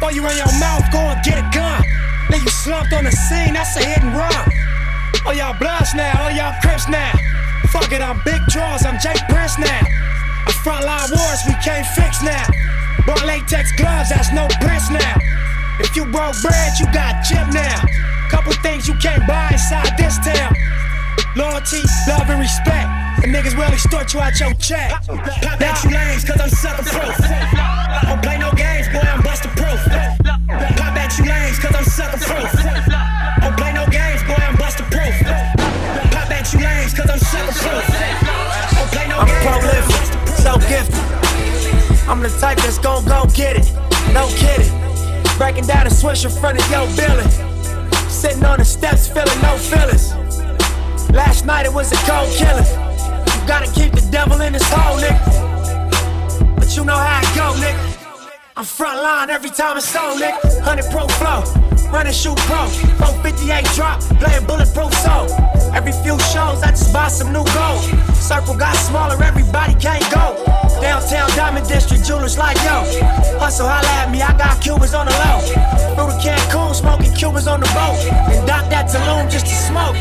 Or 0.00 0.10
you 0.12 0.24
run 0.24 0.36
your 0.36 0.48
mouth, 0.56 0.88
go 0.88 0.98
and 1.12 1.20
get 1.20 1.36
a 1.36 1.46
gun. 1.52 1.84
Then 2.32 2.40
you 2.40 2.48
slumped 2.48 2.92
on 2.96 3.04
the 3.04 3.12
scene, 3.12 3.52
that's 3.52 3.76
a 3.76 3.84
hit 3.84 4.00
and 4.00 4.16
run. 4.16 4.44
Oh, 5.28 5.32
y'all 5.36 5.52
bloods 5.60 5.92
now, 5.92 6.24
oh, 6.24 6.32
y'all 6.32 6.56
crips 6.64 6.88
now. 6.88 7.12
Fuck 7.68 7.92
it, 7.92 8.00
I'm 8.00 8.16
Big 8.24 8.40
Draws, 8.48 8.86
I'm 8.88 8.96
Jake 8.96 9.20
Prince 9.28 9.58
now. 9.60 9.84
A 10.48 10.52
frontline 10.64 11.12
wars 11.12 11.44
we 11.44 11.52
can't 11.60 11.86
fix 11.92 12.22
now. 12.24 12.48
Bought 13.04 13.24
latex 13.24 13.72
gloves, 13.76 14.08
that's 14.08 14.32
no 14.32 14.48
prints 14.64 14.88
now. 14.88 15.20
If 15.84 15.96
you 15.96 16.08
broke 16.08 16.40
bread, 16.40 16.72
you 16.80 16.88
got 16.96 17.20
chip 17.28 17.44
now. 17.52 17.84
Couple 18.32 18.52
things 18.64 18.88
you 18.88 18.94
can't 19.04 19.26
buy 19.28 19.52
inside 19.52 19.92
this 20.00 20.16
town. 20.24 20.56
Loyalty, 21.36 21.84
love, 22.08 22.30
and 22.30 22.40
respect. 22.40 23.03
The 23.24 23.30
niggas 23.30 23.56
will 23.56 23.72
extort 23.72 24.12
you 24.12 24.20
out 24.20 24.38
your 24.38 24.52
check. 24.60 24.90
Pop 25.08 25.56
at 25.56 25.82
you 25.82 25.96
lanes, 25.96 26.28
cause 26.28 26.38
I'm 26.38 26.50
sucker 26.50 26.84
proof. 26.84 27.16
Don't 28.04 28.20
play 28.20 28.36
no 28.36 28.52
games, 28.52 28.86
boy, 28.92 29.00
I'm 29.00 29.22
buster 29.22 29.48
proof. 29.56 29.80
Pop 30.76 30.92
at 30.92 31.16
you 31.16 31.24
lanes, 31.24 31.58
cause 31.58 31.72
I'm 31.72 31.88
sucker 31.88 32.20
proof. 32.20 32.52
Don't 33.40 33.56
play 33.56 33.72
no 33.72 33.88
games, 33.88 34.20
boy, 34.28 34.36
I'm 34.36 34.56
buster 34.60 34.84
proof. 34.92 35.16
Pop 36.12 36.30
at 36.36 36.52
you 36.52 36.60
lanes, 36.60 36.92
cause 36.92 37.08
I'm 37.08 37.16
sucker 37.16 37.56
proof. 37.64 37.86
Don't 38.76 38.92
play 38.92 39.08
no 39.08 39.16
I'm 39.16 39.24
games. 39.24 39.40
prolific, 39.40 40.04
so 40.44 40.60
gifted. 40.68 41.00
I'm 42.04 42.20
the 42.20 42.28
type 42.28 42.58
that's 42.58 42.76
gon' 42.76 43.06
go 43.06 43.24
get 43.32 43.56
it. 43.56 43.72
No 44.12 44.28
kidding. 44.36 44.68
Breaking 45.38 45.64
down 45.64 45.86
a 45.86 45.90
switch 45.90 46.26
in 46.26 46.30
front 46.30 46.60
of 46.60 46.70
your 46.70 46.84
building. 46.92 47.32
Sitting 48.10 48.44
on 48.44 48.58
the 48.58 48.66
steps, 48.66 49.08
feeling 49.08 49.40
no 49.40 49.56
feelings. 49.56 50.12
Last 51.08 51.46
night 51.46 51.64
it 51.64 51.72
was 51.72 51.90
a 51.90 51.96
cold 52.04 52.28
killing. 52.36 52.83
Gotta 53.46 53.70
keep 53.72 53.92
the 53.92 54.06
devil 54.10 54.40
in 54.40 54.54
his 54.54 54.64
hole, 54.64 54.98
nigga. 54.98 56.56
But 56.56 56.74
you 56.76 56.84
know 56.84 56.96
how 56.96 57.20
it 57.20 57.36
go, 57.36 57.52
nigga. 57.60 57.94
I'm 58.56 58.64
front 58.64 59.02
line 59.02 59.30
every 59.30 59.50
time 59.50 59.76
it's 59.76 59.94
on, 59.94 60.18
nigga. 60.18 60.40
100 60.64 60.90
pro 60.90 61.06
flow, 61.20 61.44
running 61.92 62.12
shoot 62.12 62.38
pro. 62.48 62.66
458 63.04 63.64
drop, 63.76 64.00
playing 64.18 64.46
bulletproof 64.46 64.94
soul. 65.04 65.28
Every 65.74 65.92
few 65.92 66.18
shows, 66.32 66.62
I 66.62 66.70
just 66.70 66.92
buy 66.92 67.08
some 67.08 67.32
new 67.32 67.44
gold. 67.52 67.84
Circle 68.16 68.56
got 68.56 68.76
smaller, 68.76 69.22
everybody 69.22 69.74
can't 69.74 70.04
go. 70.10 70.40
Downtown 70.80 71.28
Diamond 71.36 71.68
District, 71.68 72.02
jewelers 72.02 72.38
like 72.38 72.56
yo. 72.64 72.80
Hustle, 73.38 73.68
holla 73.68 73.88
at 74.00 74.10
me, 74.10 74.22
I 74.22 74.32
got 74.38 74.62
Cubans 74.62 74.94
on 74.94 75.06
the 75.06 75.12
low. 75.12 75.40
Through 75.94 76.10
the 76.10 76.18
Cancun, 76.22 76.74
smoking 76.74 77.12
Cubans 77.12 77.46
on 77.46 77.60
the 77.60 77.66
boat. 77.76 77.98
And 78.32 78.46
dock 78.46 78.70
that 78.70 78.88
Tulum 78.88 79.30
just 79.30 79.46
to 79.46 79.54
smoke. 79.54 79.96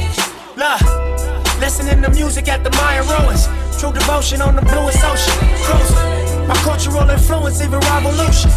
Look, 0.55 1.12
listening 1.59 2.01
to 2.01 2.09
music 2.09 2.47
at 2.47 2.63
the 2.63 2.71
Mayan 2.71 3.05
ruins. 3.07 3.47
True 3.79 3.93
devotion 3.93 4.41
on 4.41 4.55
the 4.55 4.61
bluest 4.61 5.03
ocean. 5.03 5.33
Cruising. 5.63 6.47
My 6.47 6.55
cultural 6.63 7.09
influence, 7.09 7.61
even 7.61 7.79
revolution. 7.79 8.51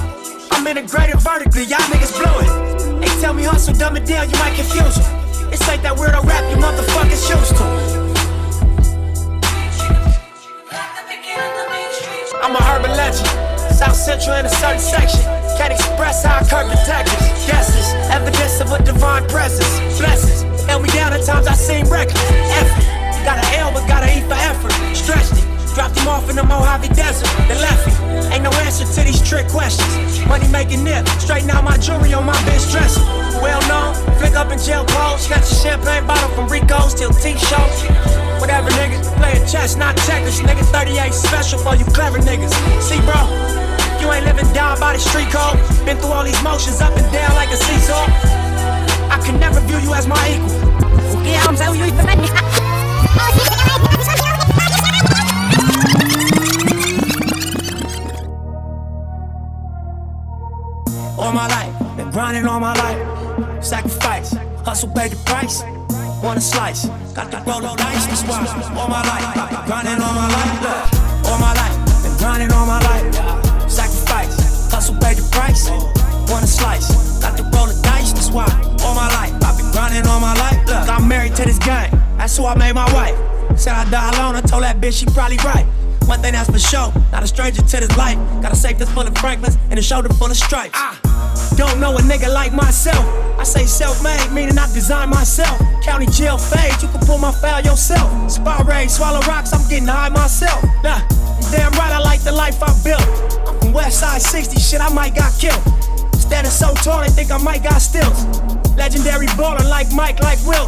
I'm 0.53 0.67
integrated 0.67 1.21
vertically, 1.21 1.65
y'all 1.65 1.79
niggas 1.93 2.15
blow 2.17 2.39
it. 2.41 3.01
They 3.01 3.09
tell 3.21 3.35
me 3.35 3.45
hustle, 3.45 3.75
dumb 3.75 3.97
it 3.97 4.07
down, 4.07 4.31
you 4.31 4.37
might 4.39 4.55
confuse 4.55 4.97
them. 4.97 5.51
This 5.51 5.69
ain't 5.69 5.83
that 5.83 5.97
weirdo 5.97 6.25
rap 6.25 6.45
you 6.51 6.57
motherfuckers 6.57 7.23
used 7.31 7.57
to. 7.57 7.67
I'm 12.43 12.55
a 12.55 12.63
urban 12.75 12.91
legend. 12.97 13.29
South 13.75 13.97
Central 13.97 14.37
in 14.37 14.47
a 14.47 14.49
certain 14.49 14.81
section. 14.81 15.21
Can't 15.59 15.73
express 15.73 16.25
how 16.25 16.39
I 16.39 16.49
curb 16.49 16.71
detectives. 16.71 17.47
Guesses, 17.47 17.93
evidence 18.11 18.61
of 18.61 18.73
a 18.73 18.83
divine 18.83 19.27
presence. 19.29 19.99
Blessings, 19.99 20.43
held 20.67 20.83
me 20.83 20.91
down 20.91 21.13
at 21.13 21.25
times 21.25 21.47
I 21.47 21.55
seem 21.55 21.87
reckless. 21.87 22.21
Effort, 22.61 22.85
got 23.25 23.39
an 23.39 23.49
L 23.59 23.73
but 23.73 23.87
got 23.89 24.03
an 24.03 24.11
E 24.19 24.21
for 24.27 24.35
effort. 24.35 24.73
Stretched 24.95 25.33
it, 25.39 25.47
dropped 25.75 25.97
him 25.99 26.09
off 26.09 26.29
in 26.29 26.37
the 26.37 26.45
Mojave 26.45 26.89
Desert. 26.95 27.31
Then 27.49 27.59
left 27.63 27.87
it. 27.89 27.97
Ain't 28.33 28.43
no 28.43 28.51
answer 28.67 28.85
to 28.85 29.01
these 29.07 29.23
trick 29.23 29.49
questions. 29.49 30.25
Money 30.27 30.49
making 30.49 30.85
nip, 30.85 31.07
straighten 31.23 31.51
out 31.51 31.65
my 31.65 31.79
jewelry 31.79 32.13
on 32.13 32.27
my 32.27 32.37
bitch 32.45 32.71
dresser. 32.71 33.01
Well 33.41 33.63
known, 33.69 33.95
flick 34.19 34.35
up 34.35 34.51
in 34.51 34.59
jail 34.59 34.85
clothes. 34.85 35.27
Snatch 35.27 35.51
a 35.51 35.55
champagne 35.55 36.07
bottle 36.07 36.29
from 36.31 36.49
Rico's 36.49 36.95
till 36.95 37.11
T-shows. 37.11 37.79
Whatever, 38.41 38.69
nigga. 38.71 39.01
Playing 39.17 39.47
chess, 39.47 39.77
not 39.77 39.97
checkers. 40.05 40.41
Nigga, 40.41 40.65
38 40.73 41.15
special 41.15 41.59
for 41.59 41.75
you 41.75 41.85
clever 41.87 42.19
niggas. 42.19 42.53
See, 42.83 43.01
bro, 43.09 43.21
you 44.01 44.13
ain't 44.13 44.27
living 44.27 44.53
down 44.53 44.79
by 44.79 44.93
the 44.93 44.99
street 44.99 45.31
code. 45.31 45.57
Been 45.87 45.97
through 45.97 46.13
all 46.13 46.25
these 46.25 46.43
motions 46.43 46.81
up 46.81 46.97
and 46.97 47.13
down 47.13 47.35
like 47.35 47.51
a 47.51 47.57
seesaw. 47.57 48.36
I 49.11 49.19
can 49.25 49.39
never 49.41 49.61
view 49.61 49.79
you 49.79 49.95
as 49.95 50.07
my 50.07 50.17
equal. 50.29 50.55
Yeah, 51.25 51.45
I'm 51.47 51.57
saying 51.57 51.75
you 51.75 51.87
All 61.19 61.33
my 61.33 61.49
life, 61.49 61.97
been 61.97 62.11
grinding 62.11 62.47
all 62.47 62.61
my 62.61 62.75
life. 62.75 63.65
Sacrifice, 63.65 64.37
hustle, 64.65 64.91
pay 64.91 65.09
the 65.09 65.17
price. 65.25 65.63
Want 66.23 66.39
a 66.39 66.41
slice, 66.41 66.87
got 67.15 67.31
to 67.31 67.39
roll 67.51 67.65
of 67.65 67.77
dice, 67.79 68.07
that's 68.07 68.23
why. 68.23 68.45
All 68.79 68.89
my 68.89 69.03
life, 69.03 69.51
been 69.51 69.67
grinding 69.67 70.01
all 70.03 70.15
my 70.15 70.29
life. 70.29 70.63
Look, 70.63 71.31
all 71.31 71.39
my 71.39 71.55
life, 71.55 72.03
been 72.03 72.17
grinding 72.19 72.53
all 72.53 72.67
my 72.67 72.81
life. 72.81 73.71
Sacrifice, 73.71 74.71
hustle, 74.71 74.97
pay 74.97 75.15
the 75.15 75.27
price. 75.33 75.69
Want 76.31 76.45
a 76.45 76.47
slice, 76.47 76.91
got 77.21 77.37
to 77.39 77.43
roll 77.45 77.67
the 77.67 77.75
dice, 77.83 77.86
why. 78.37 78.47
All 78.85 78.95
my 78.95 79.09
life, 79.17 79.33
I've 79.43 79.57
been 79.57 79.73
grinding 79.73 80.07
all 80.07 80.21
my 80.21 80.35
life. 80.37 80.61
Look, 80.69 80.89
I'm 80.93 81.09
married 81.09 81.35
to 81.37 81.45
this 81.45 81.59
game, 81.59 81.91
that's 82.19 82.37
who 82.37 82.45
I 82.45 82.55
made 82.55 82.75
my 82.75 82.87
wife. 82.93 83.17
Said 83.59 83.73
I 83.73 83.89
die 83.91 84.11
alone, 84.13 84.37
I 84.37 84.43
told 84.43 84.63
that 84.63 84.77
bitch 84.79 85.01
she 85.01 85.07
probably 85.07 85.39
right. 85.39 85.65
One 86.05 86.21
thing 86.21 86.35
that's 86.35 86.51
for 86.51 86.59
sure, 86.59 86.93
not 87.11 87.23
a 87.25 87.27
stranger 87.27 87.63
to 87.63 87.77
this 87.81 87.97
life. 87.97 88.19
Got 88.43 88.53
a 88.53 88.57
safe 88.57 88.79
that's 88.79 88.93
full 88.93 89.07
of 89.07 89.17
Franklins 89.19 89.57
and 89.71 89.79
a 89.79 89.83
shoulder 89.83 90.13
full 90.13 90.31
of 90.31 90.37
stripes. 90.37 90.75
Ah, 90.75 90.95
don't 91.57 91.81
know 91.81 91.97
a 91.97 92.01
nigga 92.03 92.33
like 92.33 92.53
myself. 92.53 93.05
I 93.41 93.45
say 93.45 93.65
self-made, 93.65 94.31
meaning 94.33 94.57
I 94.59 94.67
designed 94.73 95.11
myself. 95.11 95.59
County 95.83 96.07
jail 96.07 96.39
fade, 96.39 96.81
you 96.83 96.89
can 96.89 97.01
pull 97.07 97.19
my 97.19 97.33
file 97.33 97.65
yourself. 97.65 98.31
Spy 98.31 98.63
raid, 98.63 98.91
swallow 98.91 99.21
rocks, 99.27 99.53
I'm 99.53 99.67
getting 99.69 99.89
high 99.89 100.11
myself. 100.11 100.63
Nah, 100.85 101.01
damn 101.51 101.73
right 101.73 101.93
I 101.93 101.99
like 101.99 102.21
the 102.21 102.33
life 102.33 102.63
I 102.63 102.71
built. 102.85 103.07
I'm 103.49 103.59
from 103.59 103.73
West 103.73 104.01
Side 104.01 104.21
60, 104.21 104.61
shit 104.61 104.81
I 104.81 104.93
might 104.93 105.15
got 105.15 105.33
killed. 105.41 105.63
Standing 106.27 106.51
so 106.51 106.75
tall, 106.83 107.03
they 107.03 107.09
think 107.09 107.31
I 107.31 107.39
might 107.39 107.63
got 107.63 107.79
stills. 107.79 108.27
Legendary 108.77 109.29
baller 109.39 109.69
like 109.71 109.91
Mike, 109.93 110.19
like 110.21 110.41
Will. 110.45 110.67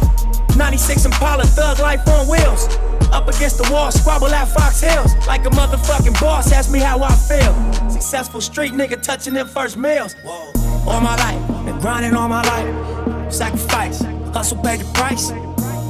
96 0.55 1.05
Impala, 1.05 1.43
thug 1.43 1.79
life 1.79 2.07
on 2.07 2.29
wheels. 2.29 2.67
Up 3.11 3.27
against 3.27 3.57
the 3.57 3.69
wall, 3.69 3.91
squabble 3.91 4.27
at 4.27 4.47
Fox 4.47 4.79
Hills. 4.79 5.13
Like 5.27 5.45
a 5.45 5.49
motherfucking 5.49 6.19
boss, 6.21 6.53
ask 6.53 6.71
me 6.71 6.79
how 6.79 7.03
I 7.03 7.13
feel. 7.13 7.53
Successful 7.89 8.39
street 8.39 8.71
nigga 8.71 9.01
touching 9.01 9.33
them 9.33 9.47
first 9.47 9.75
meals. 9.75 10.15
All 10.25 11.01
my 11.01 11.15
life, 11.17 11.65
been 11.65 11.77
grinding 11.81 12.13
all 12.15 12.29
my 12.29 12.41
life. 12.43 13.33
Sacrifice, 13.33 14.01
hustle, 14.33 14.63
pay 14.63 14.77
the 14.77 14.85
price. 14.93 15.31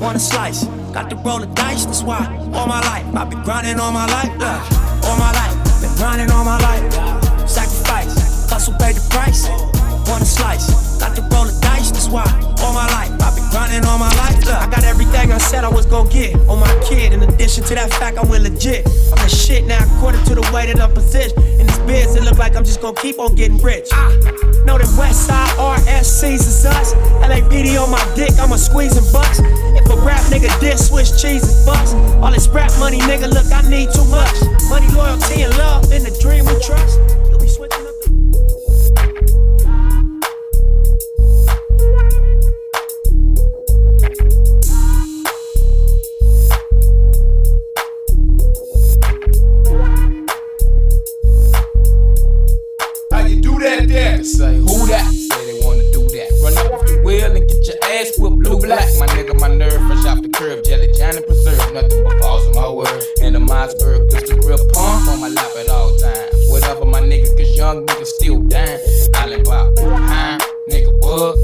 Want 0.02 0.16
a 0.16 0.20
slice, 0.20 0.64
got 0.94 1.12
to 1.12 1.16
roll 1.18 1.40
the 1.40 1.46
dice, 1.48 1.86
that's 1.86 2.02
why. 2.02 2.26
All 2.54 2.66
my 2.66 2.82
life, 2.82 3.06
I've 3.16 3.30
been 3.30 3.44
grinding 3.44 3.80
all 3.80 3.92
my 3.92 4.08
life. 4.08 4.32
Look, 4.32 5.06
all 5.06 5.18
my 5.20 5.32
life, 5.32 5.82
been 5.82 5.96
grinding 5.96 6.32
all 6.32 6.44
my 6.44 6.58
life. 6.58 7.48
Sacrifice, 7.48 8.29
hustle, 8.50 8.74
pay 8.82 8.94
the 8.94 9.06
price. 9.10 9.48
Want 10.10 10.24
a 10.24 10.26
slice, 10.26 10.98
got 10.98 11.16
to 11.16 11.22
roll 11.30 11.46
the 11.46 11.54
dice, 11.62 11.92
that's 11.92 12.10
why. 12.10 12.26
All 12.66 12.74
my 12.74 12.88
life, 12.98 13.14
I've 13.22 13.36
been 13.38 13.48
grinding 13.52 13.86
all 13.86 14.00
my 14.00 14.10
life. 14.18 14.42
Look, 14.44 14.58
I 14.58 14.66
got 14.66 14.84
everything 14.84 15.32
I 15.32 15.38
said 15.38 15.64
I 15.64 15.70
was 15.70 15.86
gonna 15.86 16.10
get 16.10 16.36
on 16.50 16.60
my 16.60 16.74
kid. 16.84 17.14
In 17.14 17.22
addition 17.22 17.64
to 17.66 17.76
that 17.76 17.94
fact, 17.94 18.18
I 18.18 18.26
went 18.26 18.44
legit. 18.44 18.88
I'm 19.14 19.22
the 19.22 19.30
shit 19.30 19.66
now, 19.66 19.80
according 19.96 20.24
to 20.26 20.36
the 20.36 20.42
way 20.52 20.66
that 20.66 20.82
I'm 20.82 20.94
positioned. 20.94 21.38
In 21.62 21.68
this 21.68 21.78
biz, 21.86 22.16
it 22.16 22.24
look 22.24 22.40
like 22.40 22.56
I'm 22.56 22.66
just 22.66 22.82
gonna 22.82 23.00
keep 23.00 23.20
on 23.20 23.36
getting 23.36 23.60
rich. 23.60 23.88
Ah, 23.94 24.10
know 24.66 24.78
that 24.78 24.90
West 24.98 25.28
Side 25.28 25.54
RSCs 25.58 26.42
is 26.42 26.66
us. 26.66 26.94
LAPD 27.22 27.78
on 27.78 27.92
my 27.92 28.02
dick, 28.16 28.34
I'ma 28.40 28.58
squeeze 28.58 28.98
and 28.98 29.06
bust. 29.14 29.42
If 29.78 29.86
a 29.94 29.96
rap 30.02 30.22
nigga 30.34 30.50
diss, 30.60 30.90
Swiss 30.90 31.22
cheese 31.22 31.44
is 31.44 31.66
bucks. 31.66 31.94
All 32.18 32.32
this 32.32 32.48
rap 32.50 32.72
money, 32.80 32.98
nigga, 33.06 33.30
look, 33.30 33.46
I 33.54 33.62
need 33.70 33.94
too 33.94 34.06
much. 34.06 34.34
Money, 34.70 34.90
loyalty, 34.98 35.44
and 35.44 35.56
love 35.58 35.92
in 35.94 36.04
the 36.04 36.12
dream 36.20 36.46
we 36.46 36.58
trust. 36.66 36.98
Nothing 61.82 62.04
but 62.04 62.20
balls 62.20 62.46
in 62.46 62.54
my 62.56 62.70
word. 62.70 63.04
And 63.22 63.36
the 63.36 63.40
Mossberg 63.40 64.12
pistol 64.12 64.38
grip 64.40 64.60
pump 64.74 65.08
on 65.08 65.22
my 65.22 65.30
lap 65.30 65.56
at 65.56 65.70
all 65.70 65.96
times. 65.96 66.36
Whatever 66.50 66.84
my 66.84 67.00
niggas, 67.00 67.38
cause 67.38 67.56
young 67.56 67.88
niggas 67.88 68.08
still 68.08 68.40
dying. 68.40 68.80
Island 69.14 69.46
pop, 69.46 69.80
huh? 69.80 70.38
Nigga, 70.70 70.92
what? 71.00 71.38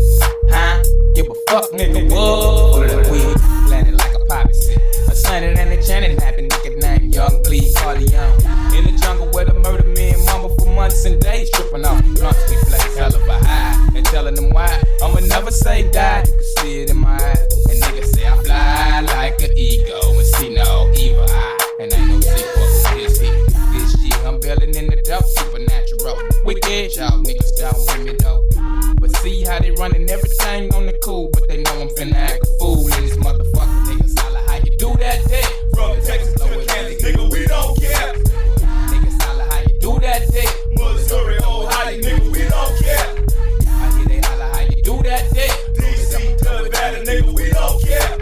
Huh? 0.50 0.84
Give 1.14 1.30
a 1.30 1.36
fuck, 1.50 1.72
nigga, 1.72 2.12
what? 2.12 2.90
Full 2.90 3.00
of 3.00 3.10
weed, 3.10 3.70
landing 3.70 3.96
like 3.96 4.14
a 4.14 4.20
poppy 4.26 4.54
seed. 4.54 4.78
A 5.08 5.16
Sunday 5.16 5.56
and 5.58 5.72
a 5.72 5.82
chanting 5.82 6.18
happen, 6.18 6.50
nigga 6.50 6.82
named 6.82 7.16
Young 7.16 7.42
Bleed 7.44 7.74
Corleone. 7.78 8.36
In 8.76 8.84
the 8.84 9.00
jungle 9.02 9.28
where 9.30 9.46
the 9.46 9.54
murder 9.54 9.88
me 9.88 10.10
and 10.10 10.26
mama 10.26 10.54
for 10.60 10.66
months 10.66 11.06
and 11.06 11.22
days, 11.22 11.50
tripping 11.52 11.86
off 11.86 12.04
the 12.04 12.20
blunts, 12.20 12.50
we 12.50 12.58
flex 12.68 12.98
hell 12.98 13.16
of 13.16 13.26
a 13.26 13.38
high. 13.38 13.88
And 13.96 14.06
telling 14.08 14.36
them 14.36 14.50
why, 14.50 14.84
I'ma 15.02 15.22
never 15.22 15.52
say 15.52 15.90
die. 15.92 16.24
You 16.26 16.34
can 16.34 16.44
see 16.44 16.82
it 16.82 16.90
in 16.90 16.98
my 16.98 17.14
eyes. 17.14 17.68
And 17.70 17.82
niggas 17.82 18.16
say 18.16 18.28
I 18.28 18.36
fly 18.44 19.02
like 19.16 19.42
an 19.42 19.58
ego 19.58 20.05
supernatural. 26.66 27.10
Y'all 27.10 27.24
niggas 27.24 27.58
down 27.58 27.74
with 27.76 28.06
me 28.06 28.16
though. 28.20 28.44
But 29.00 29.16
see 29.18 29.44
how 29.44 29.60
they 29.60 29.72
running 29.72 30.10
everything 30.10 30.74
on 30.74 30.86
the 30.86 30.94
cool, 31.04 31.30
but 31.34 31.48
they 31.48 31.62
know 31.62 31.82
I'm 31.82 31.90
finna 31.90 32.16
act 32.16 32.44
a 32.44 32.58
fool 32.60 32.82
in 32.82 33.04
this 33.04 33.18
motherfucker. 33.18 33.86
Niggas 33.86 34.20
holla 34.20 34.40
how 34.40 34.56
you 34.58 34.72
do 34.78 34.96
that 35.00 35.24
dick. 35.28 35.46
From 35.74 36.00
Texas 36.02 36.34
to 36.34 36.66
Kansas, 36.66 37.02
nigga, 37.02 37.32
we 37.32 37.46
don't 37.46 37.80
care. 37.80 38.14
Niggas 38.90 39.22
holla 39.22 39.44
how 39.44 39.60
you 39.60 39.80
do 39.80 40.00
that 40.00 40.28
dick. 40.32 40.50
Missouri, 40.72 41.38
Ohio, 41.44 42.02
nigga, 42.02 42.32
we 42.32 42.40
don't 42.48 42.78
care. 42.80 43.16
I 43.68 43.98
hear 43.98 44.06
they 44.08 44.20
holla 44.28 44.46
how 44.54 44.62
you 44.62 44.82
do 44.82 45.04
that 45.04 45.34
dick. 45.34 45.52
DC 45.76 46.38
to 46.38 46.64
Nevada, 46.64 47.04
nigga, 47.04 47.34
we 47.34 47.50
don't 47.52 47.82
care. 47.84 48.18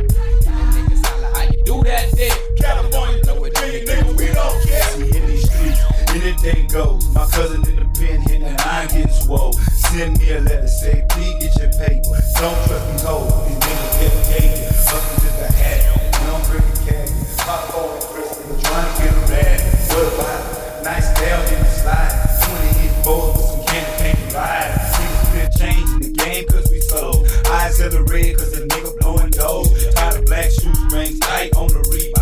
Niggas 0.75 1.05
holla 1.05 1.27
how 1.27 1.43
you 1.43 1.63
do 1.63 1.83
that 1.83 2.11
dick. 2.15 2.33
California 2.57 3.21
to 3.23 3.33
Virginia, 3.35 3.85
nigga, 3.85 4.17
we 4.17 4.27
don't 4.33 4.61
care. 4.63 4.83
See 4.83 5.17
in 5.17 5.27
these 5.27 5.49
streets, 5.49 5.79
anything 6.09 6.67
goes. 6.67 7.07
My 7.13 7.25
cousin 7.27 7.63
in 7.69 7.75
the 7.77 7.82
pen 8.03 8.21
hitting 8.21 8.43
I 8.43 8.81
ain't 8.83 8.91
getting 8.91 9.11
swole. 9.11 9.53
Send 9.53 10.19
me 10.19 10.31
a 10.31 10.41
letter, 10.41 10.67
say, 10.67 11.05
please 11.09 11.35
get 11.39 11.55
your 11.59 11.71
paper. 11.71 12.17
Don't 12.39 12.59
trust 12.67 12.85
these 12.91 13.03
hoes, 13.03 13.31
these 13.47 13.59
niggas 13.63 14.23
paid. 14.29 14.51
Hustle 14.87 15.17
just 15.23 15.39
a 15.39 15.49
hat, 15.53 15.81
we 15.95 16.25
don't 16.27 16.45
bring 16.49 16.67
the 16.67 16.77
cash. 16.83 17.11
My 17.47 17.57
phone 17.71 17.97
is 17.97 18.05
Christmas, 18.05 18.61
trying 18.63 18.95
to 18.95 19.01
get 19.01 19.13
a 19.13 19.23
rad. 19.31 19.59
What 19.89 20.13
about 20.13 20.83
nice 20.83 21.09
down 21.19 21.41
in 21.53 21.59
the 21.63 21.69
slide? 21.69 22.13
20 22.43 22.79
hit 22.79 23.05
balls 23.05 23.37
with 23.37 23.45
some 23.45 23.63
candy 23.67 23.93
paint 24.03 24.33
ride. 24.33 24.71
Niggas 24.99 25.29
been 25.33 25.51
changing 25.59 25.99
the 26.01 26.11
game 26.23 26.45
cause 26.47 26.69
we 26.71 26.79
sold. 26.81 27.27
Eyes 27.47 27.79
of 27.79 27.91
the 27.93 28.03
red 28.03 28.37
cause 28.37 28.51
the 28.51 28.65
nigga 28.67 28.99
blowing 28.99 29.31
dough. 29.31 29.63
Tired 29.95 30.19
of 30.19 30.25
black 30.25 30.49
shoestrings 30.51 31.19
tight 31.19 31.55
on 31.55 31.67
the 31.67 31.79
Reebok. 31.91 32.12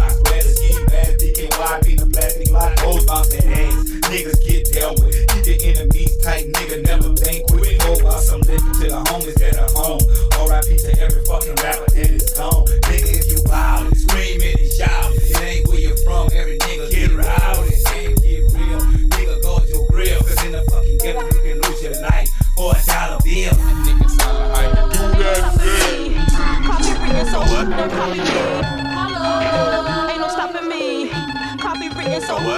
Lot. 3.11 3.25
Hoes 3.25 3.35
bounce. 3.43 3.91
Niggas 4.07 4.39
get 4.45 4.71
dealt 4.71 4.99
with. 4.99 5.15
Keep 5.27 5.45
your 5.45 5.57
enemies 5.75 6.17
tight, 6.17 6.51
nigga. 6.51 6.83
Never 6.85 7.13
think 7.15 7.47
quick. 7.47 7.81
Hold 7.83 8.03
out 8.03 8.19
some 8.19 8.41
living 8.41 8.73
to 8.73 8.85
the 8.87 9.01
homies 9.07 9.35
that 9.35 9.57
are 9.59 9.71
home. 9.75 10.01
RIP 10.47 10.77
to 10.79 10.91
every 10.99 11.23
fucking 11.25 11.55
rapper 11.63 11.89
that 11.91 12.09
is 12.11 12.29
gone. 12.33 12.65
Nigga, 12.87 13.10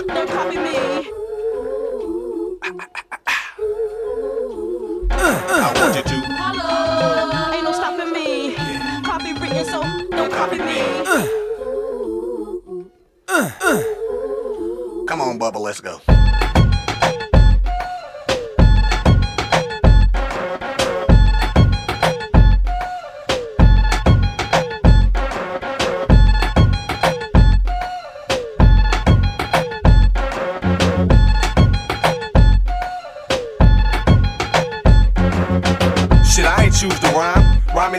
don't 0.08 0.30
copy 0.30 0.58
me. 0.58 0.76
Ain't 7.54 7.64
no 7.64 7.72
stopping 7.72 8.12
me. 8.14 8.56
Copy 9.04 9.34
written, 9.34 9.66
so 9.66 9.82
don't 10.12 10.32
copy 10.32 10.58
me. 10.60 10.80
Come 15.08 15.22
on, 15.22 15.40
Bubba, 15.40 15.60
let's 15.60 15.82
go. 15.82 16.13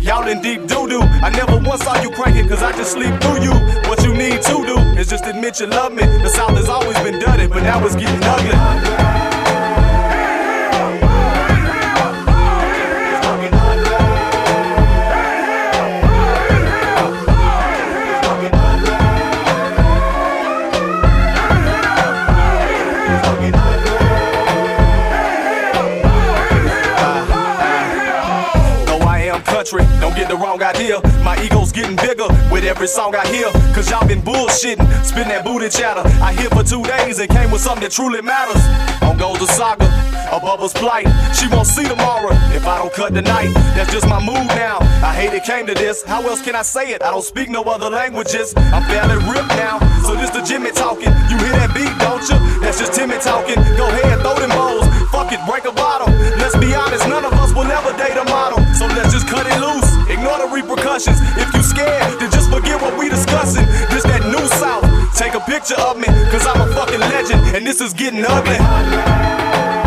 y'all 0.00 0.26
in 0.26 0.40
deep 0.42 0.66
doo 0.66 0.88
doo. 0.88 1.00
I 1.00 1.30
never 1.30 1.58
once 1.58 1.82
saw 1.84 2.00
you 2.02 2.10
cranking, 2.10 2.48
cause 2.48 2.62
I 2.62 2.72
just 2.72 2.92
sleep 2.92 3.14
through 3.20 3.42
you. 3.42 3.52
What 3.88 4.02
you 4.02 4.14
need 4.14 4.42
to 4.42 4.66
do 4.66 4.78
is 4.98 5.08
just 5.08 5.26
admit 5.26 5.60
you 5.60 5.66
love 5.66 5.92
me. 5.92 6.02
The 6.02 6.28
South 6.28 6.56
has 6.56 6.68
always 6.68 6.98
been 7.00 7.18
dirty, 7.18 7.46
but 7.46 7.62
now 7.62 7.84
it's 7.84 7.96
getting 7.96 8.20
ugly. 8.22 9.19
The 30.30 30.36
wrong 30.36 30.62
idea. 30.62 31.02
My 31.26 31.34
ego's 31.42 31.72
getting 31.72 31.96
bigger 31.96 32.30
with 32.54 32.62
every 32.62 32.86
song 32.86 33.16
I 33.16 33.26
hear. 33.26 33.50
Cause 33.74 33.90
y'all 33.90 34.06
been 34.06 34.22
bullshitting, 34.22 34.78
spitting 35.02 35.34
that 35.34 35.44
booty 35.44 35.68
chatter. 35.68 36.06
I 36.22 36.32
here 36.38 36.50
for 36.50 36.62
two 36.62 36.84
days 36.86 37.18
and 37.18 37.28
came 37.28 37.50
with 37.50 37.60
something 37.60 37.82
that 37.82 37.90
truly 37.90 38.22
matters. 38.22 38.62
On 39.02 39.18
goes 39.18 39.42
the 39.42 39.50
saga, 39.50 39.90
a 40.30 40.38
Bubba's 40.38 40.72
plight. 40.72 41.10
She 41.34 41.50
won't 41.50 41.66
see 41.66 41.82
tomorrow 41.82 42.30
if 42.54 42.62
I 42.62 42.78
don't 42.78 42.94
cut 42.94 43.10
tonight. 43.12 43.50
That's 43.74 43.90
just 43.90 44.06
my 44.06 44.22
mood 44.22 44.46
now. 44.54 44.78
I 45.02 45.10
hate 45.18 45.34
it 45.34 45.42
came 45.42 45.66
to 45.66 45.74
this. 45.74 46.04
How 46.06 46.22
else 46.22 46.40
can 46.40 46.54
I 46.54 46.62
say 46.62 46.94
it? 46.94 47.02
I 47.02 47.10
don't 47.10 47.26
speak 47.26 47.50
no 47.50 47.62
other 47.66 47.90
languages. 47.90 48.54
I'm 48.70 48.86
fairly 48.86 49.18
ripped 49.26 49.50
now. 49.58 49.82
So 50.06 50.14
this 50.14 50.30
the 50.30 50.46
Jimmy 50.46 50.70
talking. 50.70 51.10
You 51.26 51.42
hear 51.42 51.58
that 51.58 51.74
beat, 51.74 51.90
don't 51.98 52.22
you? 52.30 52.38
That's 52.62 52.78
just 52.78 52.94
Timmy 52.94 53.18
talking. 53.18 53.58
Go 53.74 53.90
ahead, 53.90 54.22
throw 54.22 54.38
them 54.38 54.54
bowls. 54.54 54.86
Fuck 55.10 55.34
it, 55.34 55.42
break 55.42 55.66
a 55.66 55.74
bottle. 55.74 56.06
Let's 56.38 56.54
be 56.54 56.70
honest, 56.70 57.02
none 57.08 57.24
of 57.24 57.34
us 57.34 57.50
will 57.50 57.66
ever 57.66 57.90
date 57.98 58.14
a 58.14 58.24
model. 58.30 58.62
So 58.78 58.86
let's 58.94 59.10
just 59.10 59.26
cut 59.26 59.42
it 59.42 59.58
loose. 59.58 59.89
Ignore 60.20 60.36
the 60.36 60.52
repercussions. 60.52 61.18
If 61.38 61.48
you 61.54 61.62
scared, 61.62 62.20
then 62.20 62.30
just 62.30 62.50
forget 62.50 62.78
what 62.78 62.98
we 62.98 63.08
discussing. 63.08 63.64
This 63.88 64.02
that 64.02 64.20
new 64.28 64.46
South. 64.60 64.84
Take 65.16 65.32
a 65.32 65.40
picture 65.40 65.80
of 65.80 65.96
me, 65.96 66.08
cause 66.28 66.46
I'm 66.46 66.60
a 66.60 66.74
fucking 66.74 67.00
legend. 67.00 67.56
And 67.56 67.66
this 67.66 67.80
is 67.80 67.94
getting 67.94 68.22
ugly. 68.28 69.79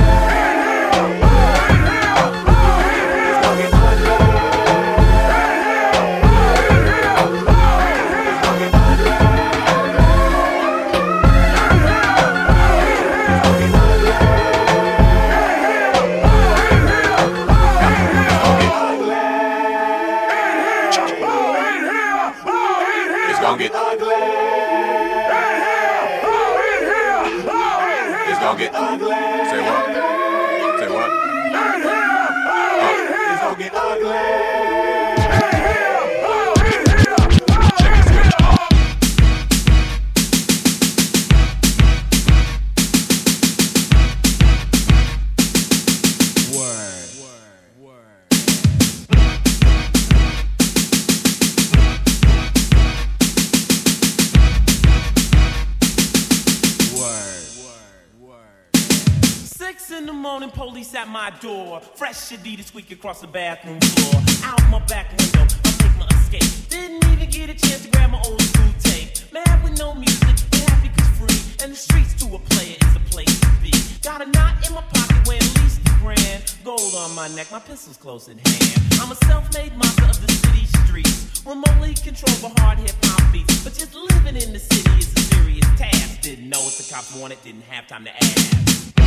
Door. 61.40 61.82
Fresh 61.96 62.32
Adidas 62.32 62.66
squeak 62.66 62.92
across 62.92 63.22
the 63.22 63.28
bathroom 63.28 63.80
floor. 63.80 64.22
Out 64.44 64.62
my 64.70 64.80
back 64.86 65.10
window, 65.18 65.46
I 65.64 65.72
make 65.84 65.98
my 65.98 66.08
escape. 66.20 66.70
Didn't 66.70 67.04
even 67.12 67.30
get 67.30 67.50
a 67.50 67.54
chance 67.54 67.84
to 67.84 67.90
grab 67.92 68.12
my 68.12 68.22
old 68.26 68.42
school 68.42 68.74
tape. 68.80 69.10
Mad 69.32 69.64
with 69.64 69.78
no 69.78 69.94
music, 69.94 70.36
but 70.50 70.60
happy 70.70 70.90
cause 70.90 71.08
free. 71.18 71.64
And 71.64 71.74
the 71.74 71.76
streets 71.76 72.14
to 72.22 72.26
a 72.36 72.40
player 72.40 72.78
is 72.82 72.94
the 72.94 73.04
place 73.12 73.40
to 73.40 73.50
be. 73.62 73.72
Got 74.02 74.22
a 74.22 74.26
knot 74.32 74.68
in 74.68 74.74
my 74.74 74.82
pocket 74.82 75.28
weighing 75.28 75.44
at 75.44 75.64
least 75.64 75.80
a 75.86 75.92
grand. 76.02 76.56
Gold 76.64 76.96
on 76.96 77.14
my 77.16 77.28
neck, 77.30 77.52
my 77.52 77.60
pistol's 77.60 77.98
close 77.98 78.30
at 78.30 78.38
hand. 78.38 78.82
I'm 79.02 79.12
a 79.12 79.16
self-made 79.26 79.76
monster 79.78 80.06
of 80.06 80.20
the 80.26 80.32
city 80.32 80.66
streets. 80.86 81.44
Remotely 81.46 81.94
controlled 81.96 82.42
by 82.42 82.62
hard 82.62 82.80
hip 82.80 82.96
hop 83.04 83.32
beats. 83.32 83.64
But 83.64 83.74
just 83.74 83.94
living 83.96 84.36
in 84.36 84.54
the 84.54 84.60
city 84.60 84.92
is 84.98 85.14
a 85.14 85.20
serious 85.36 85.68
task. 85.78 86.22
Didn't 86.22 86.50
know 86.50 86.60
what 86.60 86.74
the 86.74 86.88
cops 86.92 87.16
wanted, 87.16 87.42
didn't 87.44 87.64
have 87.64 87.88
time 87.88 88.06
to 88.06 88.16
ask. 88.16 89.03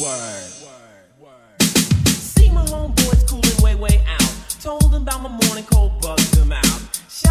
Word. 0.00 0.42
See 2.06 2.50
my 2.50 2.62
homeboys 2.66 3.26
cooling 3.26 3.62
way, 3.62 3.74
way 3.74 4.04
out. 4.06 4.34
Told 4.60 4.92
them 4.92 5.02
about 5.02 5.22
my 5.22 5.30
morning 5.30 5.64
cold, 5.64 5.98
bugged 6.02 6.34
them 6.34 6.52
out. 6.52 6.85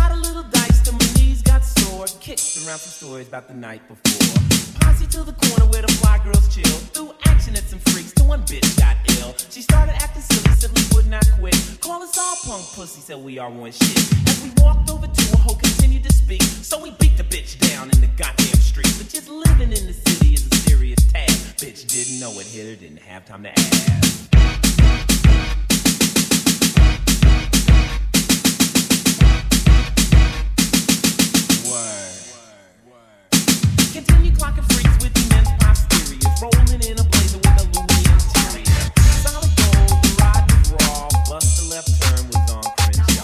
Shot 0.05 0.11
a 0.11 0.21
little 0.21 0.43
dice 0.43 0.83
till 0.83 0.93
my 0.93 1.07
knees 1.15 1.41
got 1.41 1.65
sore. 1.65 2.05
Kicked 2.19 2.57
around 2.57 2.77
some 2.77 2.93
stories 2.93 3.27
about 3.27 3.47
the 3.47 3.55
night 3.55 3.81
before. 3.87 4.37
Posse 4.79 5.07
to 5.07 5.23
the 5.23 5.33
corner 5.33 5.65
where 5.71 5.81
the 5.81 5.91
fly 5.93 6.19
girls 6.23 6.53
chill. 6.53 6.77
Threw 6.93 7.11
action 7.25 7.55
at 7.55 7.63
some 7.63 7.79
freaks 7.79 8.11
till 8.11 8.27
one 8.27 8.43
bitch 8.43 8.77
got 8.77 8.97
ill. 9.17 9.33
She 9.49 9.63
started 9.63 9.95
acting 9.95 10.21
silly, 10.21 10.55
simply 10.57 10.83
would 10.93 11.07
not 11.07 11.25
quit. 11.39 11.57
Call 11.81 12.03
us 12.03 12.19
all 12.19 12.35
punk 12.45 12.67
pussy, 12.75 13.01
said 13.01 13.17
we 13.17 13.39
are 13.39 13.49
one 13.49 13.71
shit. 13.71 13.97
As 14.29 14.43
we 14.43 14.51
walked 14.63 14.91
over 14.91 15.07
to 15.07 15.23
her, 15.31 15.37
hoe 15.37 15.55
continued 15.55 16.03
to 16.03 16.13
speak. 16.13 16.43
So 16.43 16.79
we 16.79 16.91
beat 16.99 17.17
the 17.17 17.23
bitch 17.23 17.57
down 17.71 17.89
in 17.89 17.99
the 17.99 18.11
goddamn 18.15 18.59
street. 18.61 18.93
But 18.99 19.09
just 19.09 19.27
living 19.27 19.71
in 19.71 19.87
the 19.87 19.93
city 19.93 20.35
is 20.35 20.45
a 20.45 20.55
serious 20.69 21.01
task. 21.13 21.57
Bitch 21.57 21.87
didn't 21.87 22.19
know 22.19 22.29
it 22.39 22.45
hit 22.45 22.69
her, 22.69 22.75
didn't 22.75 23.01
have 23.01 23.25
time 23.25 23.41
to 23.41 23.49
ask. 23.49 24.34
Continue 33.95 34.31
clocking 34.31 34.65
freaks 34.73 34.97
with 35.01 35.15
immense 35.23 35.47
posteriors. 35.63 36.27
Rolling 36.41 36.83
in 36.83 36.99
a 36.99 37.03
blazer 37.07 37.37
with 37.37 37.55
a 37.55 37.65
Louis 37.71 38.03
interior. 38.11 38.91
Solid 39.23 39.55
gold, 39.55 40.19
ride 40.19 40.43
raw, 40.75 41.07
but 41.29 41.39
the 41.55 41.63
ride 41.71 42.27
was 42.27 42.35
raw. 42.51 42.59
Bust 42.91 43.15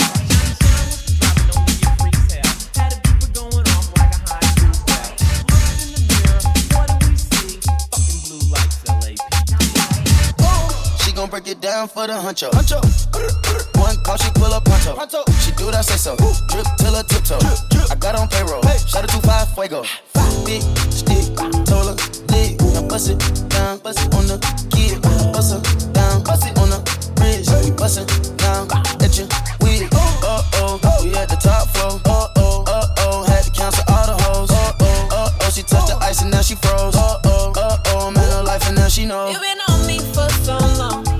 I 17.92 17.96
got 17.96 18.16
on 18.16 18.30
payroll. 18.30 18.62
Hey. 18.64 18.78
Shout 18.78 19.04
out 19.04 19.10
to 19.10 19.20
five 19.28 19.54
fuego. 19.54 19.84
Five. 19.84 20.46
Big 20.46 20.62
stick, 20.90 21.36
taller, 21.68 21.96
leg. 22.32 22.56
Now 22.72 22.88
bust 22.88 23.10
it 23.10 23.20
down, 23.50 23.80
bust 23.80 24.00
it 24.00 24.16
on 24.16 24.28
the 24.28 24.40
kid. 24.72 25.02
Bust 25.34 25.60
it 25.60 25.94
down, 25.94 26.24
bust 26.24 26.48
it 26.48 26.58
on 26.58 26.70
the 26.70 26.80
bridge. 27.20 27.50
Hey. 27.52 27.70
Bust 27.72 28.00
it 28.00 28.08
down, 28.38 28.72
at 29.04 29.18
your 29.18 29.28
wig. 29.60 29.90
Uh 29.92 30.42
oh, 30.64 30.80
oh, 30.82 31.04
we 31.04 31.14
at 31.16 31.28
the 31.28 31.36
top 31.36 31.68
floor. 31.76 32.00
Uh 32.06 32.30
oh, 32.38 32.64
uh 32.66 32.88
oh, 33.00 33.24
had 33.24 33.44
to 33.44 33.52
cancel 33.52 33.84
all 33.90 34.08
the 34.08 34.24
hoes. 34.24 34.50
Uh 34.52 34.72
oh, 34.80 35.08
uh 35.12 35.30
oh, 35.42 35.50
she 35.52 35.62
touched 35.62 35.88
the 35.88 35.98
ice 35.98 36.22
and 36.22 36.32
now 36.32 36.42
she 36.42 36.56
froze. 36.56 36.96
Oh 36.96 37.20
oh, 37.26 37.52
oh 37.58 37.78
oh, 37.88 38.12
man, 38.12 38.24
her 38.32 38.44
life 38.44 38.66
and 38.70 38.78
now 38.78 38.88
she 38.88 39.06
knows. 39.06 39.34
You 39.34 39.40
been 39.42 39.60
on 39.68 39.86
me 39.86 40.00
for 40.16 40.30
so 40.48 40.58
long. 40.80 41.11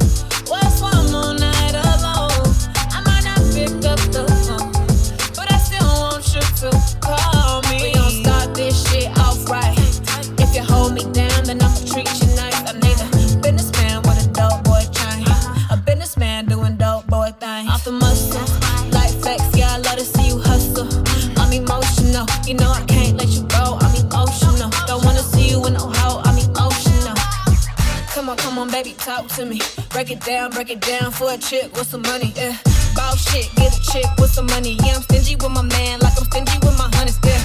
Talk 29.02 29.28
to 29.28 29.46
me. 29.46 29.60
Break 29.90 30.12
it 30.12 30.22
down, 30.22 30.52
break 30.52 30.70
it 30.70 30.80
down 30.82 31.12
for 31.12 31.32
a 31.32 31.38
chick 31.38 31.74
with 31.74 31.88
some 31.88 32.02
money. 32.04 32.34
Yeah. 32.36 32.56
Bout 32.96 33.18
shit, 33.18 33.50
get 33.56 33.74
a 33.76 33.82
chick 33.92 34.06
with 34.20 34.30
some 34.30 34.46
money. 34.48 34.78
Yeah, 34.86 34.96
I'm 34.96 35.02
stingy 35.02 35.36
with 35.36 35.52
my 35.52 35.64
man, 35.64 36.00
like 36.00 36.14
I'm 36.18 36.26
stingy 36.26 36.58
with 36.62 36.78
my 36.78 36.90
honeys. 36.94 37.20
Yeah. 37.24 37.44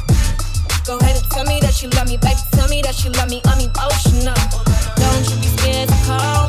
Go 0.86 0.98
ahead 0.98 1.16
and 1.16 1.30
tell 1.30 1.44
me 1.44 1.58
that 1.60 1.82
you 1.82 1.88
love 1.90 2.08
me, 2.08 2.16
baby. 2.18 2.40
Tell 2.52 2.68
me 2.68 2.82
that 2.82 3.02
you 3.04 3.10
love 3.12 3.30
me. 3.30 3.40
I'm 3.46 3.60
emotional. 3.60 4.34
Oh, 4.36 4.62
Don't 4.96 5.24
you 5.30 5.36
be 5.40 5.48
scared 5.56 5.88
to 5.88 5.96
call 6.04 6.45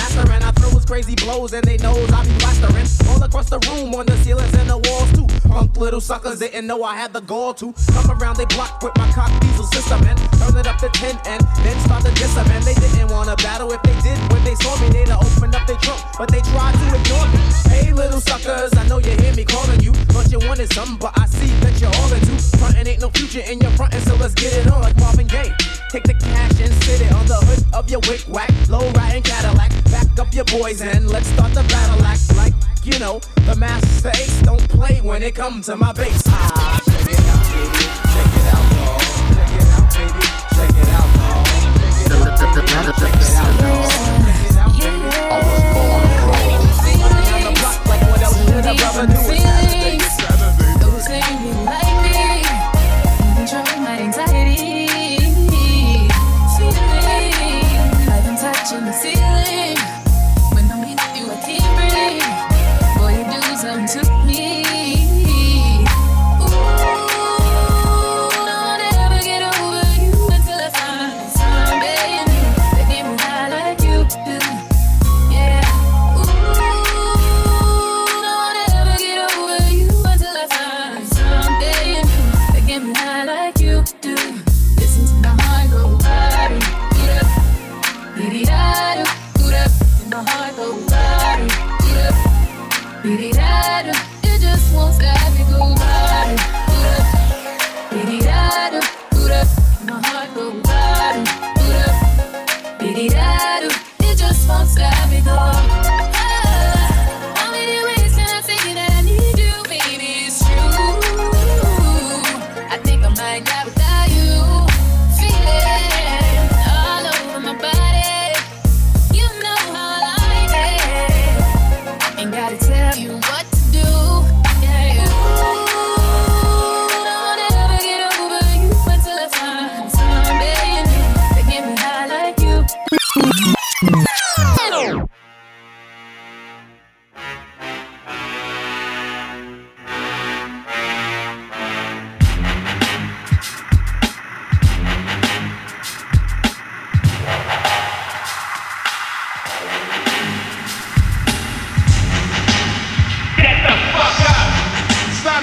loss 0.00 0.14
to 0.14 0.20
the 0.20 0.26
master, 0.26 0.32
and 0.32 0.44
I 0.44 0.50
throw 0.52 0.70
his 0.70 0.84
crazy 0.84 1.14
blows, 1.14 1.52
and 1.52 1.64
they 1.64 1.76
knows 1.78 2.10
I 2.12 2.24
be 2.24 2.32
plastering 2.38 2.86
all 3.08 3.22
across 3.22 3.50
the 3.50 3.58
room, 3.70 3.94
on 3.94 4.06
the 4.06 4.16
ceilings 4.18 4.54
and 4.54 4.68
the 4.68 4.78
walls 4.78 5.12
too. 5.12 5.26
Punk 5.48 5.76
little 5.76 6.00
suckers 6.00 6.38
didn't 6.38 6.66
know 6.66 6.82
I 6.84 6.96
had 6.96 7.12
the 7.12 7.20
gall 7.20 7.54
to 7.54 7.72
come 7.92 8.10
around 8.10 8.36
they 8.36 8.46
block 8.46 8.82
with 8.82 8.96
my 8.96 9.10
cock 9.12 9.30
diesel 9.40 9.64
system 9.64 10.00
and 10.06 10.18
turn 10.38 10.56
it 10.56 10.66
up 10.66 10.78
to 10.78 10.88
10 10.88 11.18
and 11.26 11.42
then 11.64 11.76
start 11.80 12.04
to 12.04 12.12
diss 12.12 12.36
'em. 12.36 12.46
And 12.50 12.64
they 12.64 12.74
didn't 12.74 13.08
wanna 13.10 13.36
battle 13.36 13.72
if 13.72 13.82
they 13.82 13.94
did. 14.00 14.18
When 14.32 14.42
they 14.44 14.54
saw 14.56 14.76
me, 14.80 14.88
they'd 14.90 15.10
opened 15.10 15.54
up 15.54 15.66
their 15.66 15.76
trunk, 15.76 16.00
but 16.18 16.30
they 16.30 16.40
tried 16.52 16.74
to 16.74 16.86
ignore 16.94 17.26
me. 17.28 17.40
Hey, 17.68 17.92
little 17.92 18.20
suckers, 18.20 18.72
I 18.76 18.86
know 18.86 18.98
you 18.98 19.12
hear 19.22 19.34
me 19.34 19.44
calling 19.44 19.80
you. 19.80 19.92
Thought 20.12 20.30
you 20.30 20.38
wanted 20.46 20.72
something, 20.72 20.98
but 20.98 21.12
I 21.18 21.26
see 21.26 21.50
that 21.62 21.80
you're 21.80 21.94
all 22.00 22.12
into. 22.12 22.34
Frontin' 22.58 22.86
ain't 22.86 23.00
no 23.00 23.10
future 23.10 23.40
in 23.40 23.60
your 23.60 23.72
frontin', 23.72 24.02
so 24.02 24.14
let's 24.16 24.34
get 24.34 24.52
it 24.52 24.70
on 24.70 24.80
like 24.80 24.96
Marvin 24.98 25.26
Gaye. 25.26 25.52
Take 25.90 26.04
the 26.04 26.14
cash 26.14 26.60
and 26.60 26.72
sit 26.84 27.00
it 27.00 27.12
on 27.12 27.26
the 27.26 27.34
hood 27.34 27.64
of 27.72 27.90
your 27.90 28.00
wick 28.08 28.22
whack, 28.28 28.50
low 28.68 28.88
riding 28.92 29.22
Cadillac. 29.22 29.72
Back 29.90 30.18
up 30.18 30.32
your 30.34 30.44
boys 30.44 30.80
and 30.80 31.08
let's 31.08 31.26
start 31.28 31.52
the 31.52 31.62
battle 31.64 32.04
act 32.04 32.36
like 32.36 32.54
you 32.84 32.98
know 32.98 33.20
the 33.46 33.56
Masta 33.56 34.10
Ace 34.10 34.40
don't 34.42 34.68
play 34.68 35.00
when 35.02 35.22
it 35.22 35.34
comes 35.34 35.66
to 35.66 35.76
my 35.76 35.92
bass. 35.92 36.22
Ah, 36.28 36.80
check 36.84 37.08
it 37.08 37.18
out, 37.28 37.44
baby. 37.50 37.84
Check 38.14 38.34
it 38.38 38.46
out, 38.54 38.66
dog. 38.72 39.00
Check 39.34 39.52
it 39.58 39.68
out, 39.74 39.86
baby. 39.94 40.22
Check 40.54 40.74
it 40.78 40.88
out, 40.94 41.08
dog. 41.18 41.46
Check 41.46 42.14
it 42.14 42.30
out, 42.30 42.94
baby. 43.00 43.00
Check 43.00 43.18
it 43.18 43.34
out, 43.36 43.52
dog. 43.60 43.90
Check 43.90 44.46
it 44.46 44.56
out, 44.56 44.72
baby. 44.80 45.10
I 45.20 45.38
was 45.44 45.62
born 45.74 46.06
to 46.08 46.22
roll. 46.26 46.60
Running 47.02 47.34
on 47.34 47.42
the 47.44 47.52
block 47.60 47.78
like 47.86 48.02
what 48.10 48.20
else 48.22 48.38
a 48.38 48.74
brother 48.74 49.06
do? 49.06 49.59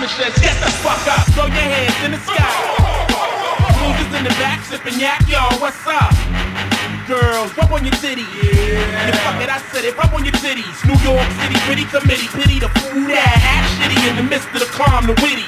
Says, 0.07 0.33
get 0.39 0.55
the 0.63 0.71
fuck 0.79 1.03
up! 1.11 1.27
Throw 1.35 1.51
your 1.51 1.67
hands 1.67 1.99
in 2.07 2.15
the 2.15 2.21
sky. 2.23 2.47
Losers 3.83 4.13
in 4.15 4.23
the 4.23 4.31
back 4.39 4.63
sipping 4.63 4.97
yak, 4.97 5.19
yo, 5.27 5.43
what's 5.59 5.83
up? 5.83 6.15
Girls, 7.05 7.51
rub 7.57 7.71
on 7.75 7.83
your 7.83 7.93
titties. 7.99 8.23
Yeah. 8.39 9.11
fuck 9.27 9.43
it, 9.43 9.51
I 9.51 9.59
said 9.69 9.83
it, 9.83 9.97
rub 9.97 10.13
on 10.15 10.23
your 10.23 10.33
titties. 10.39 10.79
New 10.87 10.95
York 11.03 11.27
City, 11.43 11.59
pretty 11.67 11.83
committee, 11.91 12.31
pity 12.31 12.57
the 12.57 12.71
fool 12.79 13.03
that 13.11 13.35
act 13.43 13.67
shitty 13.77 13.99
in 14.09 14.15
the 14.15 14.23
midst 14.23 14.47
of 14.55 14.63
the 14.63 14.71
calm, 14.71 15.05
the 15.05 15.15
witty. 15.19 15.45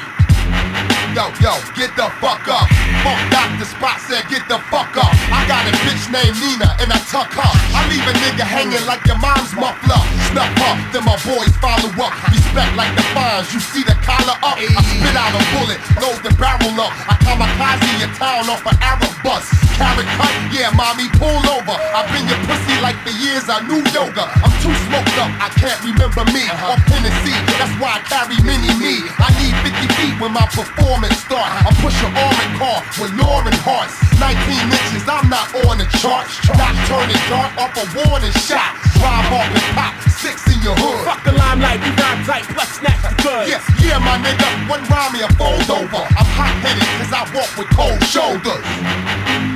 Yo, 1.16 1.32
yo, 1.40 1.56
get 1.74 1.96
the 1.96 2.12
fuck 2.20 2.44
up. 2.52 2.68
Funk 3.04 3.20
doctor 3.32 3.66
spot 3.66 3.98
said, 4.08 4.24
get 4.28 4.44
the 4.48 4.60
fuck 4.72 4.92
up. 4.98 5.12
I 5.32 5.44
got 5.48 5.64
a 5.68 5.74
bitch 5.84 6.08
named 6.12 6.36
Nina 6.40 6.70
and 6.80 6.92
I 6.92 7.00
tuck 7.08 7.32
her. 7.32 7.52
I 7.76 7.88
leave 7.88 8.04
a 8.04 8.14
nigga 8.24 8.44
hanging 8.44 8.84
like 8.88 9.04
your 9.08 9.20
mom's 9.20 9.54
muffler. 9.56 10.00
Snuff 10.32 10.52
up, 10.68 10.78
then 10.92 11.04
my 11.06 11.18
boys 11.24 11.54
follow 11.64 11.92
up. 12.00 12.14
Respect 12.32 12.76
like 12.76 12.92
the 12.96 13.06
fines, 13.16 13.52
you 13.54 13.60
see 13.60 13.84
the 13.84 13.96
collar 14.04 14.38
up. 14.44 14.58
I 14.60 14.82
spit 14.84 15.16
out 15.16 15.34
a 15.36 15.42
bullet, 15.56 15.80
load 16.02 16.20
the 16.24 16.34
barrel 16.40 16.76
up. 16.80 16.94
I 17.08 17.16
kamikaze 17.24 17.92
your 18.00 18.14
town 18.20 18.50
off 18.50 18.64
an 18.68 18.76
Arab 18.84 19.14
bus. 19.24 19.48
Carrot 19.80 20.10
cut, 20.20 20.34
yeah, 20.52 20.72
mommy, 20.76 21.08
pull 21.16 21.40
over. 21.56 21.76
I've 21.96 22.08
been 22.12 22.28
your 22.28 22.40
pussy 22.44 22.76
like 22.84 23.00
for 23.08 23.16
years, 23.16 23.48
I 23.48 23.64
knew 23.64 23.80
yoga. 23.96 24.28
I'm 24.44 24.52
too 24.60 24.76
smoked 24.88 25.16
up, 25.16 25.32
I 25.40 25.48
can't 25.56 25.80
remember 25.88 26.28
me. 26.36 26.44
Or 26.68 26.76
Tennessee, 26.92 27.40
that's 27.56 27.72
why 27.80 27.96
I 27.96 28.02
carry 28.12 28.36
mini 28.44 28.76
me. 28.76 29.08
I 29.20 29.32
need 29.40 29.56
50 29.64 29.88
feet 29.96 30.16
when 30.20 30.36
my 30.36 30.44
performance 30.52 31.16
start. 31.24 31.48
I 31.64 31.72
push 31.80 31.96
an 32.04 32.12
armored 32.12 32.54
car 32.60 32.80
with 32.98 33.14
Lauren 33.14 33.54
Hearts. 33.62 33.94
19 34.18 34.34
inches, 34.66 35.06
I'm 35.06 35.30
not 35.30 35.54
on 35.68 35.78
the 35.78 35.86
charts. 36.02 36.34
Not 36.58 36.74
turning 36.90 37.22
dark 37.30 37.54
off 37.62 37.76
a 37.78 37.86
warning 37.94 38.34
shot. 38.50 38.74
Drive 38.98 39.30
off 39.30 39.46
and 39.46 39.70
pop, 39.78 39.94
six 40.10 40.48
in 40.50 40.58
your 40.66 40.74
hood. 40.74 41.06
Fuck 41.06 41.22
the 41.24 41.34
limelight, 41.38 41.78
we 41.86 41.92
rhyme 41.94 42.24
tight, 42.26 42.48
plus 42.50 42.82
snatch 42.82 43.02
the 43.06 43.12
good. 43.22 43.46
Yeah, 43.46 43.62
yeah, 43.84 44.00
my 44.02 44.18
nigga, 44.18 44.48
one 44.66 44.82
rhyme 44.90 45.14
me 45.14 45.22
a 45.22 45.30
fold 45.38 45.70
over. 45.70 46.02
I'm 46.18 46.30
hot 46.34 46.56
headed 46.66 46.88
cause 46.98 47.14
I 47.14 47.22
walk 47.36 47.52
with 47.60 47.70
cold 47.78 48.02
shoulders. 48.10 49.49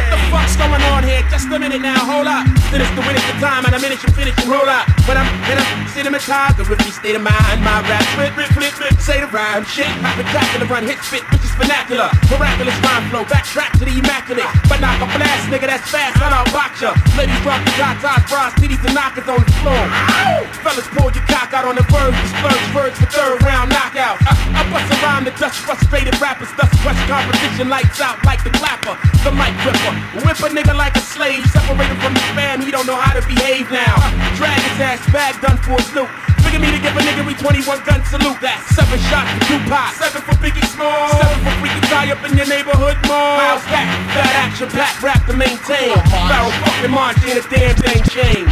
What 0.00 0.16
the 0.16 0.20
fuck's 0.32 0.56
going 0.56 0.80
on 0.96 1.04
here? 1.04 1.20
Just 1.28 1.52
a 1.52 1.58
minute 1.60 1.84
now, 1.84 2.00
hold 2.00 2.24
up. 2.24 2.48
Finish 2.72 2.88
the 2.96 3.04
minute 3.04 3.20
the 3.28 3.36
time, 3.36 3.68
and 3.68 3.76
a 3.76 3.80
minute 3.84 4.00
you 4.00 4.08
finish 4.16 4.32
and 4.40 4.48
roll 4.48 4.64
up. 4.64 4.88
When 5.04 5.20
I'm 5.20 5.28
in 5.52 5.60
a 5.60 5.64
cinematized, 5.92 6.56
the 6.56 6.64
rookie 6.64 6.88
state 6.88 7.20
of 7.20 7.20
mind, 7.20 7.60
my 7.60 7.84
rap, 7.84 8.00
flip, 8.16 8.32
flip, 8.32 8.48
flip, 8.56 8.72
flip, 8.72 8.96
say 8.96 9.20
the 9.20 9.28
rhyme, 9.28 9.68
shit, 9.68 9.92
spectacular 10.16 10.64
run, 10.72 10.88
hit 10.88 10.96
spit, 11.04 11.20
which 11.28 11.44
is 11.44 11.52
vernacular. 11.60 12.08
Miraculous 12.32 12.72
rhyme 12.80 13.04
flow, 13.12 13.28
backtrack 13.28 13.76
to 13.76 13.84
the 13.84 13.92
immaculate. 13.92 14.48
But 14.72 14.80
knock 14.80 15.04
a 15.04 15.06
blast, 15.12 15.52
nigga, 15.52 15.68
that's 15.68 15.84
fast, 15.92 16.16
I 16.16 16.32
don't 16.32 16.48
box 16.48 16.80
ya. 16.80 16.96
Ladies 17.20 17.36
rock 17.44 17.60
the 17.68 17.76
tatas, 17.76 18.24
bras, 18.32 18.56
titties, 18.56 18.80
and 18.80 18.96
knockers 18.96 19.28
on 19.28 19.44
the 19.44 19.52
floor. 19.60 19.84
Ow! 19.84 20.48
Fellas, 20.64 20.88
pull 20.96 21.12
your 21.12 21.26
cock 21.28 21.52
out 21.52 21.68
on 21.68 21.76
the 21.76 21.84
verge, 21.92 22.16
splurge, 22.40 22.66
verge 22.72 22.96
for 22.96 23.08
third 23.12 23.36
round 23.44 23.68
knockout. 23.68 24.16
I, 24.24 24.32
I 24.56 24.62
bust 24.72 24.88
a 24.88 24.96
rhyme 25.04 25.28
to 25.28 25.34
dust 25.36 25.60
frustrated 25.60 26.16
rappers, 26.16 26.48
thus 26.56 26.72
crush 26.80 27.00
competition, 27.04 27.68
lights 27.68 28.00
out 28.00 28.16
like 28.24 28.40
the 28.40 28.54
clapper 28.56 28.96
the 29.24 29.32
mic 29.32 29.52
ripper. 29.64 29.89
Whip 30.22 30.38
a 30.42 30.48
nigga 30.50 30.74
like 30.76 30.96
a 30.96 31.00
slave, 31.00 31.44
separated 31.50 31.98
from 31.98 32.14
his 32.14 32.28
fam, 32.34 32.62
he 32.62 32.70
don't 32.70 32.86
know 32.86 32.98
how 32.98 33.14
to 33.14 33.22
behave 33.26 33.70
now. 33.70 33.96
Drag 34.36 34.58
his 34.58 34.78
ass 34.80 35.02
back, 35.12 35.40
done 35.42 35.58
for 35.62 35.78
a 35.78 35.82
snoop. 35.90 36.08
Figure 36.42 36.60
me 36.60 36.70
to 36.70 36.80
give 36.82 36.94
a 36.96 37.02
nigga 37.02 37.26
we 37.26 37.34
21 37.34 37.62
gun 37.86 38.02
salute. 38.06 38.38
That 38.42 38.58
seven 38.74 38.98
shots 39.06 39.30
for 39.34 39.42
Tupac, 39.46 39.94
seven 39.98 40.22
for 40.22 40.34
Biggie 40.42 40.66
Small, 40.74 41.10
seven 41.14 41.38
for 41.46 41.54
freaky 41.62 41.82
tie 41.86 42.10
up 42.10 42.22
in 42.26 42.34
your 42.34 42.46
neighborhood 42.46 42.98
mall. 43.06 43.38
How's 43.38 43.62
that? 43.70 43.86
Fat 44.14 44.34
action 44.46 44.68
pack 44.70 44.98
rap 44.98 45.22
to 45.26 45.34
maintain. 45.34 45.94
Barrel 46.26 46.50
fucking 46.62 46.90
march 46.90 47.18
ain't 47.26 47.38
a 47.38 47.44
damn 47.46 47.74
thing 47.78 48.02
change. 48.10 48.50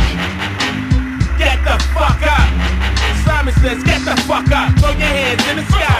Get 1.38 1.58
the 1.66 1.74
fuck 1.94 2.22
up. 2.22 2.50
Simon 3.26 3.54
says, 3.62 3.82
get 3.82 4.02
the 4.06 4.14
fuck 4.26 4.46
up. 4.54 4.74
Throw 4.78 4.94
your 4.94 5.10
hands 5.10 5.42
in 5.50 5.56
the 5.58 5.66
sky. 5.66 5.98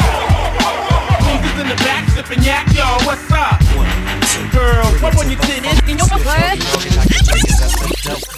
Losers 1.27 1.59
in 1.63 1.67
the 1.71 1.79
back 1.83 2.07
sipping 2.11 2.43
yak, 2.43 2.67
yo, 2.75 2.87
what's 3.07 3.31
up? 3.31 4.18
Girls, 4.53 5.03
what 5.03 5.15
when 5.17 5.31
you 5.31 5.37
did 5.37 5.65
it 5.65 5.89
in 5.89 5.99
your 5.99 6.07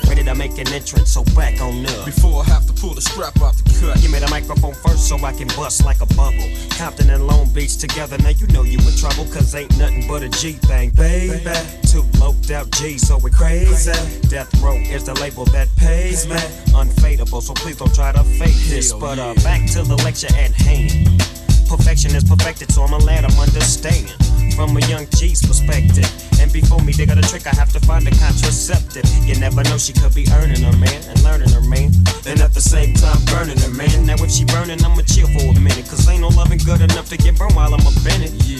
Ready 0.08 0.24
to 0.24 0.34
make 0.34 0.58
an 0.58 0.68
entrance, 0.72 1.12
so 1.12 1.22
back 1.36 1.60
on 1.60 1.84
up. 1.84 2.04
Before 2.06 2.42
I 2.42 2.44
have 2.46 2.66
to 2.66 2.72
pull 2.72 2.94
the 2.94 3.02
strap 3.02 3.40
out 3.42 3.54
the 3.56 3.62
cut. 3.78 4.00
Give 4.00 4.10
me 4.10 4.18
the 4.18 4.28
microphone 4.30 4.74
first 4.74 5.08
so 5.08 5.16
I 5.18 5.32
can 5.32 5.48
bust 5.48 5.84
like 5.84 6.00
a 6.00 6.06
bubble. 6.06 6.48
Compton 6.78 7.10
and 7.10 7.26
Long 7.26 7.52
Beach 7.52 7.76
together, 7.76 8.16
now 8.18 8.30
you 8.30 8.46
know 8.48 8.62
you 8.62 8.78
in 8.78 8.96
trouble, 8.96 9.26
cause 9.26 9.54
ain't 9.54 9.76
nothing 9.78 10.08
but 10.08 10.22
a 10.22 10.28
G 10.30 10.52
thing, 10.52 10.90
baby. 10.90 11.44
Two 11.86 12.04
loped 12.18 12.50
out 12.50 12.70
G's, 12.72 13.06
so 13.06 13.18
we 13.18 13.30
crazy. 13.30 13.92
Death 14.28 14.50
Row 14.62 14.76
is 14.76 15.04
the 15.04 15.14
label 15.20 15.44
that 15.46 15.68
pays 15.76 16.26
me. 16.26 16.36
Unfadable, 16.72 17.42
so 17.42 17.52
please 17.54 17.76
don't 17.76 17.94
try 17.94 18.10
to 18.12 18.24
fake 18.24 18.56
this. 18.68 18.92
But 18.92 19.18
uh, 19.18 19.34
back 19.44 19.68
to 19.72 19.82
the 19.82 19.96
lecture 19.96 20.34
at 20.34 20.52
hand. 20.52 21.39
Perfection 21.70 22.16
is 22.16 22.24
perfected, 22.24 22.72
so 22.72 22.82
I'm 22.82 22.92
a 22.92 22.98
lad, 22.98 23.24
I'm 23.24 23.38
understand. 23.38 24.10
From 24.56 24.76
a 24.76 24.80
young 24.90 25.06
G's 25.14 25.40
perspective. 25.40 26.04
And 26.40 26.52
before 26.52 26.80
me 26.80 26.92
they 26.92 27.06
got 27.06 27.16
a 27.16 27.22
trick, 27.22 27.46
I 27.46 27.54
have 27.54 27.72
to 27.72 27.80
find 27.86 28.08
a 28.08 28.10
contraceptive. 28.10 29.06
You 29.22 29.38
never 29.38 29.62
know, 29.62 29.78
she 29.78 29.92
could 29.92 30.12
be 30.12 30.26
earning 30.34 30.62
her 30.62 30.76
man 30.76 31.00
and 31.06 31.22
learning 31.22 31.50
her 31.50 31.60
man. 31.60 31.92
And 32.26 32.40
at 32.40 32.54
the 32.54 32.60
same 32.60 32.94
time, 32.94 33.22
burning 33.26 33.58
her 33.58 33.70
man. 33.70 34.04
Now, 34.04 34.18
if 34.18 34.32
she 34.32 34.44
burning, 34.46 34.82
I'ma 34.82 35.02
chill 35.06 35.28
for 35.28 35.46
a 35.46 35.60
minute. 35.60 35.86
Cause 35.86 36.08
ain't 36.08 36.22
no 36.22 36.28
loving 36.28 36.58
good 36.58 36.80
enough 36.80 37.08
to 37.10 37.16
get 37.16 37.38
burned 37.38 37.54
while 37.54 37.72
I'm 37.72 37.80
in 37.86 38.22
it. 38.22 38.32
Yeah. 38.44 38.59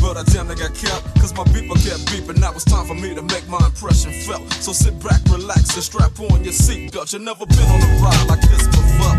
But 0.00 0.16
I 0.16 0.24
damn 0.32 0.48
near 0.48 0.56
got 0.56 0.72
kept, 0.72 1.04
cause 1.20 1.36
my 1.36 1.44
beeper 1.52 1.76
kept 1.76 2.08
beeping. 2.08 2.40
Now 2.40 2.56
it's 2.56 2.64
time 2.64 2.88
for 2.88 2.96
me 2.96 3.14
to 3.14 3.20
make 3.20 3.46
my 3.48 3.60
impression 3.60 4.12
felt. 4.24 4.48
So 4.64 4.72
sit 4.72 4.96
back, 5.04 5.20
relax, 5.28 5.76
and 5.76 5.84
strap 5.84 6.18
on 6.18 6.40
your 6.42 6.56
seatbelt. 6.56 7.12
You've 7.12 7.22
never 7.22 7.44
been 7.44 7.68
on 7.68 7.84
a 7.84 7.90
ride 8.00 8.26
like 8.32 8.40
this 8.48 8.64
before. 8.64 9.12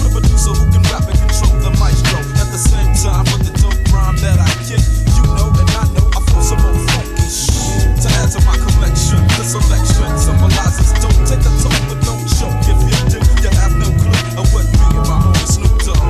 Put 0.00 0.08
a 0.08 0.10
producer 0.16 0.56
who 0.56 0.64
can 0.72 0.82
rap 0.88 1.04
and 1.04 1.20
control 1.20 1.52
the 1.60 1.70
maestro. 1.76 2.18
At 2.40 2.48
the 2.48 2.56
same 2.56 2.96
time, 3.04 3.28
with 3.28 3.44
the 3.44 3.52
dope 3.60 3.76
rhyme 3.92 4.16
that 4.24 4.40
I 4.40 4.48
kick, 4.64 4.80
you 5.20 5.24
know 5.36 5.52
and 5.52 5.68
I 5.76 5.84
know 5.92 6.08
I 6.16 6.20
feel 6.24 6.40
some 6.40 6.64
more 6.64 6.80
funky 6.80 7.28
shit. 7.28 7.92
To 8.00 8.08
add 8.24 8.32
to 8.32 8.40
my 8.48 8.56
collection, 8.56 9.20
the 9.36 9.44
selection 9.44 10.10
symbolizes 10.16 10.96
don't 10.96 11.22
take 11.28 11.44
a 11.44 11.52
toke, 11.60 11.82
but 11.92 12.00
don't 12.08 12.24
choke. 12.40 12.56
If 12.72 12.80
you 12.88 12.96
do, 13.12 13.20
you 13.20 13.52
have 13.52 13.76
no 13.76 13.88
clue 14.00 14.40
of 14.40 14.48
what 14.56 14.64
me 14.64 14.80
and 14.96 15.04
my 15.04 15.28
homie 15.28 15.44
Snoop 15.44 15.76
Dogg 15.84 16.02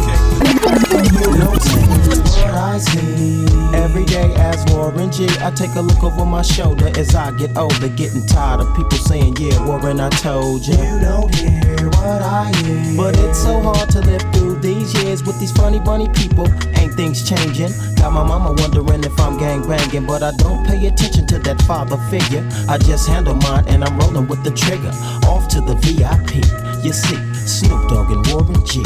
what 1.50 2.31
I 2.62 2.78
see. 2.78 3.44
Every 3.74 4.04
day 4.04 4.32
as 4.36 4.64
Warren 4.72 5.10
G, 5.10 5.26
I 5.40 5.50
take 5.50 5.74
a 5.74 5.80
look 5.80 6.04
over 6.04 6.24
my 6.24 6.42
shoulder 6.42 6.92
as 6.96 7.12
I 7.12 7.32
get 7.32 7.56
older, 7.56 7.88
getting 7.88 8.24
tired 8.24 8.60
of 8.60 8.68
people 8.76 8.98
saying, 8.98 9.36
Yeah, 9.40 9.66
Warren, 9.66 9.98
I 9.98 10.08
told 10.10 10.64
you. 10.64 10.74
You 10.74 11.00
don't 11.00 11.34
hear 11.34 11.88
what 11.98 12.22
I 12.22 12.52
hear. 12.62 12.96
But 12.96 13.18
it's 13.18 13.42
so 13.42 13.60
hard 13.60 13.90
to 13.90 14.00
live 14.02 14.22
through 14.32 14.60
these 14.60 14.94
years 15.02 15.24
with 15.24 15.40
these 15.40 15.50
funny 15.50 15.80
bunny 15.80 16.08
people. 16.10 16.46
Ain't 16.78 16.94
things 16.94 17.28
changing? 17.28 17.72
Got 17.96 18.12
my 18.12 18.22
mama 18.22 18.54
wondering 18.56 19.02
if 19.02 19.18
I'm 19.18 19.36
gang 19.38 19.66
banging, 19.66 20.06
but 20.06 20.22
I 20.22 20.30
don't 20.36 20.64
pay 20.64 20.86
attention 20.86 21.26
to 21.26 21.40
that 21.40 21.60
father 21.62 21.96
figure. 22.10 22.48
I 22.68 22.78
just 22.78 23.08
handle 23.08 23.34
mine 23.34 23.64
and 23.66 23.82
I'm 23.82 23.98
rolling 23.98 24.28
with 24.28 24.44
the 24.44 24.52
trigger. 24.52 24.92
Off 25.26 25.48
to 25.48 25.60
the 25.60 25.74
VIP. 25.82 26.46
You 26.84 26.92
see, 26.92 27.18
Snoop 27.34 27.88
Dogg 27.88 28.12
and 28.12 28.24
Warren 28.28 28.64
G. 28.64 28.82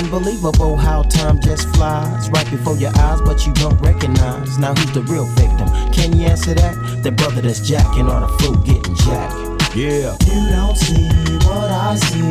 Unbelievable 0.00 0.78
how 0.78 1.02
time 1.02 1.38
just 1.40 1.68
flies 1.76 2.30
right 2.30 2.50
before 2.50 2.74
your 2.74 2.90
eyes, 2.96 3.20
but 3.20 3.46
you 3.46 3.52
don't 3.52 3.78
recognize. 3.82 4.56
Now 4.56 4.72
who's 4.72 4.90
the 4.92 5.02
real 5.02 5.26
victim? 5.36 5.68
Can 5.92 6.16
you 6.16 6.24
answer 6.24 6.54
that? 6.54 7.02
The 7.02 7.12
brother 7.12 7.42
that's 7.42 7.60
jacking 7.60 8.08
or 8.08 8.20
the 8.20 8.28
fool 8.40 8.56
getting 8.64 8.94
jacked. 8.94 9.76
Yeah. 9.76 10.16
You 10.24 10.48
don't 10.56 10.74
see 10.74 11.06
what 11.44 11.70
I 11.70 11.96
see. 11.96 12.24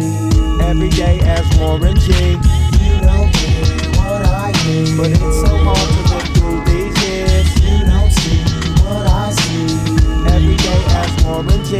Every 0.66 0.90
day 0.90 1.20
as 1.22 1.46
Warren 1.60 1.96
G. 1.96 2.10
You 2.10 2.96
don't 3.06 3.30
hear 3.38 3.62
what 4.02 4.26
I 4.26 4.52
hear. 4.66 4.98
But 4.98 5.12
it's 5.12 5.40
so 5.40 5.54
hard 5.62 5.90
to 5.94 6.02
look 6.10 6.26
through 6.42 6.66
these 6.66 6.98
years. 7.06 7.50
You 7.62 7.86
don't 7.86 8.12
see 8.18 8.42
what 8.82 9.06
I 9.06 9.30
see. 9.30 9.70
Every 10.34 10.58
day 10.58 10.82
as 10.98 11.24
Warren 11.24 11.62
G. 11.64 11.78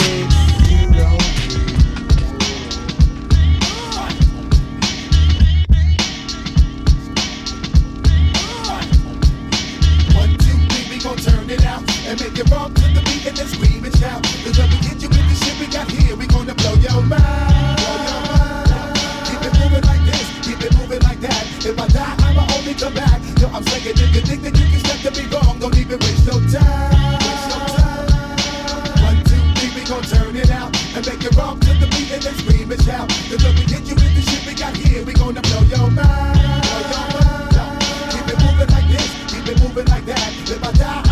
You 0.70 0.86
don't 0.94 1.39
bringing 11.50 11.66
it 11.66 11.72
out 11.72 11.82
and 12.06 12.20
make 12.22 12.38
it 12.38 12.50
bump 12.50 12.76
to 12.76 12.86
the 12.94 13.02
beat 13.10 13.26
and 13.26 13.38
then 13.38 13.48
scream 13.48 13.84
and 13.84 13.96
shout. 13.98 14.22
Cause 14.46 14.58
when 14.58 14.70
we 14.70 14.78
hit 14.86 15.02
you 15.02 15.10
with 15.10 15.26
the 15.26 15.36
shit 15.42 15.58
we 15.60 15.66
got 15.68 15.90
here, 15.90 16.16
we 16.16 16.28
gonna 16.28 16.54
blow 16.54 16.74
your 16.76 17.02
mind. 17.02 17.78
Blow 17.82 17.98
your 18.06 18.22
mind. 18.30 18.70
Keep 19.26 19.42
it 19.50 19.54
moving 19.58 19.84
like 19.90 20.04
this, 20.06 20.28
keep 20.46 20.62
it 20.62 20.74
moving 20.78 21.02
like 21.02 21.20
that. 21.22 21.44
If 21.66 21.80
I 21.80 21.88
die, 21.88 22.16
I'ma 22.22 22.46
only 22.54 22.74
come 22.74 22.94
back. 22.94 23.22
Yo, 23.42 23.50
I'm 23.50 23.64
saying 23.64 23.98
if 23.98 24.16
you 24.16 24.22
think 24.22 24.44
that 24.44 24.54
you 24.58 24.66
can 24.70 24.80
step 24.80 25.00
to 25.06 25.12
be 25.18 25.26
wrong, 25.34 25.58
don't 25.60 25.78
even 25.78 25.98
waste 26.00 26.28
no 26.28 26.38
time. 26.54 27.18
One, 29.02 29.18
two, 29.26 29.42
three, 29.58 29.72
we 29.74 29.82
gon' 29.90 30.06
turn 30.06 30.36
it 30.36 30.52
out 30.52 30.70
and 30.94 31.02
make 31.06 31.24
it 31.24 31.36
bump 31.36 31.62
to 31.66 31.74
the 31.82 31.88
beat 31.90 32.14
and 32.14 32.22
then 32.22 32.36
scream 32.38 32.70
and 32.72 32.82
shout. 32.84 33.10
Cause 33.30 33.42
when 33.42 33.56
we 33.58 33.66
hit 33.66 33.90
you 33.90 33.96
with 33.98 34.14
the 34.14 34.22
shit 34.22 34.46
we 34.46 34.54
got 34.54 34.76
here, 34.78 35.02
we 35.04 35.14
gonna 35.14 35.42
blow 35.42 35.64
your 35.66 35.90
mind. 35.90 36.62
Blow 36.62 36.84
your 36.94 37.06
mind. 37.18 37.82
Keep 38.14 38.28
it 38.30 38.38
moving 38.38 38.70
like 38.70 38.88
this, 38.94 39.10
keep 39.34 39.46
it 39.50 39.58
moving 39.66 39.88
like 39.90 40.06
that. 40.06 40.30
If 40.46 40.64
I 40.64 40.72
die 40.74 41.09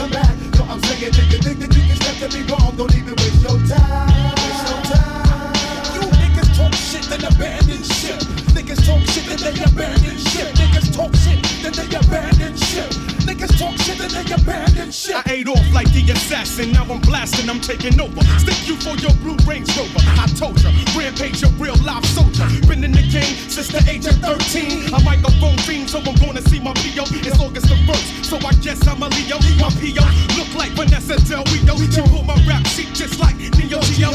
come 0.00 0.10
back. 0.10 0.34
Yo, 0.56 0.64
I'm 0.64 0.80
saying, 0.82 1.12
do 1.12 1.22
you 1.26 1.38
think 1.44 1.58
that 1.60 1.76
you 1.76 1.82
can 1.82 1.96
step 2.00 2.16
to 2.24 2.28
me 2.36 2.42
wrong? 2.48 2.74
Don't 2.76 2.94
even 2.96 3.14
waste 3.16 3.42
your 3.42 3.58
time. 3.68 4.32
Waste 4.40 4.64
your 4.70 4.80
time. 4.88 5.52
You 5.94 6.02
niggas 6.20 6.50
talk 6.56 6.72
shit, 6.72 7.04
then 7.10 7.24
abandon 7.24 7.82
ship. 7.82 8.20
Niggas 8.56 8.80
talk 8.86 9.02
shit, 9.12 9.24
then 9.28 9.40
they 9.44 9.62
abandon 9.62 10.16
ship. 10.16 10.54
Niggas 10.56 10.96
talk 10.96 11.14
shit 11.16 11.49
then 11.62 11.72
they 11.72 11.96
abandon 11.96 12.56
ship. 12.56 12.90
Niggas 13.28 13.58
talk 13.58 13.76
shit, 13.78 13.98
then 13.98 14.10
they 14.10 14.32
abandon 14.32 14.90
shit. 14.90 15.16
I 15.16 15.22
ate 15.30 15.48
off 15.48 15.66
like 15.72 15.90
the 15.92 16.02
assassin, 16.12 16.72
now 16.72 16.84
I'm 16.84 17.00
blasting, 17.00 17.48
I'm 17.48 17.60
taking 17.60 18.00
over. 18.00 18.22
Stick 18.38 18.68
you 18.68 18.76
for 18.76 18.96
your 18.96 19.12
blue 19.20 19.36
Range 19.46 19.68
Rover. 19.76 20.02
I 20.18 20.26
told 20.36 20.60
ya, 20.62 20.70
rampage 20.96 21.42
a 21.42 21.48
real 21.60 21.76
life 21.84 22.04
soldier. 22.06 22.48
Been 22.66 22.84
in 22.84 22.92
the 22.92 23.02
game 23.02 23.34
since 23.48 23.68
the 23.68 23.82
age 23.90 24.06
of 24.06 24.16
13. 24.20 24.94
A 24.94 25.00
microphone 25.04 25.58
fiend, 25.66 25.90
so 25.90 26.00
I'm 26.00 26.14
gonna 26.16 26.42
see 26.48 26.60
my 26.60 26.72
PO. 26.74 27.04
It's 27.20 27.38
August 27.38 27.68
the 27.68 27.76
1st, 27.86 28.24
so 28.24 28.36
I 28.46 28.52
guess 28.64 28.86
I'm 28.86 29.02
a 29.02 29.08
Leo. 29.08 29.38
My 29.60 29.70
PO 29.80 30.04
look 30.38 30.50
like 30.54 30.72
Vanessa 30.72 31.16
Del 31.28 31.44
Rio. 31.52 31.76
She 31.90 32.00
pull 32.02 32.22
my 32.22 32.38
rap 32.46 32.66
sheet 32.66 32.94
just 32.94 33.18
like 33.20 33.36
Neo 33.36 33.80
Geo. 33.96 34.10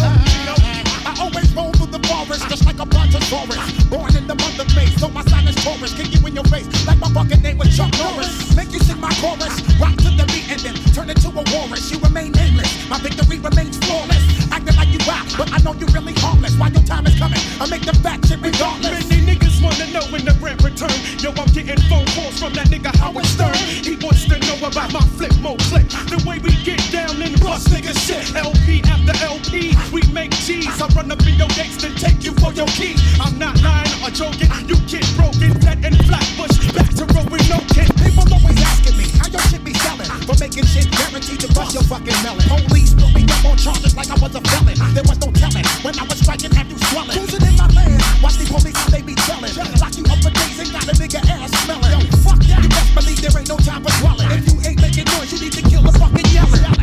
I 1.05 1.13
always 1.19 1.53
roll 1.53 1.71
through 1.73 1.91
the 1.91 2.01
forest 2.07 2.47
just 2.49 2.65
like 2.65 2.79
a 2.79 2.85
brontosaurus. 2.85 3.85
Born 3.89 4.15
in 4.15 4.27
the 4.27 4.35
month 4.35 4.59
of 4.59 4.67
May, 4.75 4.87
so 4.97 5.09
my 5.09 5.21
Taurus. 5.65 5.93
Kick 5.97 6.13
you 6.13 6.21
in 6.27 6.35
your 6.35 6.43
face 6.45 6.67
like 6.85 6.99
my 6.99 7.09
fucking 7.09 7.41
name 7.41 7.57
was 7.57 7.75
Chuck 7.75 7.89
Norris. 7.97 8.55
Make 8.55 8.71
you 8.71 8.79
sing 8.79 8.99
my 9.01 9.09
chorus, 9.17 9.65
rock 9.81 9.97
to 10.05 10.13
the 10.13 10.25
beat 10.29 10.45
and 10.53 10.61
then 10.61 10.75
turn 10.93 11.09
into 11.09 11.29
a 11.29 11.43
walrus. 11.49 11.89
You 11.89 11.97
remain 11.99 12.31
nameless, 12.33 12.69
my 12.87 12.99
victory 12.99 13.39
remains 13.39 13.77
flawless. 13.81 14.21
Acting 14.53 14.77
like 14.77 14.93
you 14.93 15.01
rock, 15.09 15.25
but 15.37 15.49
I 15.51 15.57
know 15.65 15.73
you 15.73 15.87
really 15.89 16.13
harmless. 16.21 16.55
While 16.55 16.71
your 16.71 16.85
time 16.85 17.07
is 17.07 17.17
coming, 17.17 17.41
I 17.59 17.65
make 17.65 17.81
the 17.81 17.97
fact 18.05 18.27
shit 18.27 18.39
regardless. 18.41 19.09
Many 19.09 19.25
niggas 19.25 19.57
wanna 19.57 19.89
know 19.89 20.05
when 20.13 20.23
the 20.23 20.37
rap 20.37 20.61
return. 20.61 20.93
Yo, 21.17 21.33
I'm 21.33 21.49
getting 21.49 21.81
phone 21.89 22.05
calls 22.13 22.37
from 22.37 22.53
that 22.53 22.69
nigga 22.69 22.93
Howard 23.01 23.25
Stern. 23.25 23.57
He 23.81 23.97
wants 23.97 24.29
to 24.29 24.37
know 24.45 24.61
about 24.61 24.93
my 24.93 25.01
Flipmode 25.17 25.65
clip. 25.65 25.89
The 26.13 26.21
way 26.29 26.37
we 26.45 26.53
get 26.61 26.77
down 26.93 27.17
and 27.25 27.33
bust 27.41 27.73
nigga 27.73 27.97
shit. 27.97 28.21
LP 28.37 28.85
after 28.85 29.17
LP, 29.25 29.73
we 29.89 30.05
make 30.13 30.31
G's. 30.45 30.69
I 30.77 30.85
run 30.93 31.09
up 31.09 31.25
in 31.25 31.35
your 31.41 31.49
gates 31.57 31.83
and 31.83 31.97
take 31.97 32.21
you 32.21 32.37
for 32.37 32.53
your 32.53 32.69
key. 32.77 32.93
I'm 33.17 33.39
not 33.39 33.57
lying 33.65 33.89
or 34.05 34.13
joking. 34.13 34.53
You 34.69 34.77
and 35.83 35.95
flatbush. 36.05 36.55
Back 36.71 36.89
to 36.95 37.05
with 37.05 37.45
no 37.49 37.59
kid. 37.73 37.89
People 37.99 38.25
always 38.31 38.59
asking 38.61 38.97
me 38.97 39.07
how 39.19 39.27
your 39.27 39.41
shit 39.49 39.63
be 39.63 39.73
selling. 39.83 40.07
For 40.27 40.35
making 40.39 40.65
shit 40.65 40.87
guaranteed 40.91 41.39
to 41.41 41.49
bust 41.53 41.73
your 41.73 41.83
fucking 41.83 42.15
melon. 42.23 42.45
Police 42.47 42.93
put 42.93 43.11
me 43.13 43.23
up 43.27 43.43
on 43.45 43.57
charges 43.57 43.95
like 43.95 44.09
I 44.09 44.17
was 44.21 44.35
a 44.35 44.41
felon. 44.41 44.77
There 44.93 45.05
was 45.07 45.19
no 45.19 45.31
telling 45.33 45.65
when 45.83 45.95
I 45.99 46.03
was 46.05 46.19
striking, 46.21 46.51
have 46.55 46.69
you 46.69 46.77
swelling? 46.89 47.17
Cruising 47.17 47.45
in 47.45 47.55
my 47.57 47.67
land, 47.73 48.01
watch 48.23 48.37
the 48.37 48.45
police 48.47 48.77
how 48.77 48.89
they 48.89 49.01
be 49.01 49.15
telling. 49.27 49.53
Lock 49.81 49.93
you 49.97 50.05
up 50.07 50.19
for 50.23 50.31
days 50.31 50.57
and 50.59 50.71
got 50.71 50.87
a 50.87 50.93
nigga 50.95 51.21
ass 51.27 51.51
smelling. 51.65 51.91
Yo, 51.91 51.99
fuck 52.23 52.39
that. 52.47 52.63
You 52.63 52.69
best 52.69 52.91
believe 52.95 53.19
there 53.21 53.35
ain't 53.35 53.49
no 53.49 53.57
time 53.57 53.83
for 53.83 53.93
dwelling. 53.99 54.29
If 54.31 54.45
you 54.47 54.55
ain't 54.63 54.79
making 54.81 55.05
noise, 55.17 55.31
you 55.33 55.39
need 55.43 55.53
to 55.53 55.63
kill 55.65 55.83
the 55.83 55.93
fucking 55.97 56.29
yelling. 56.31 56.75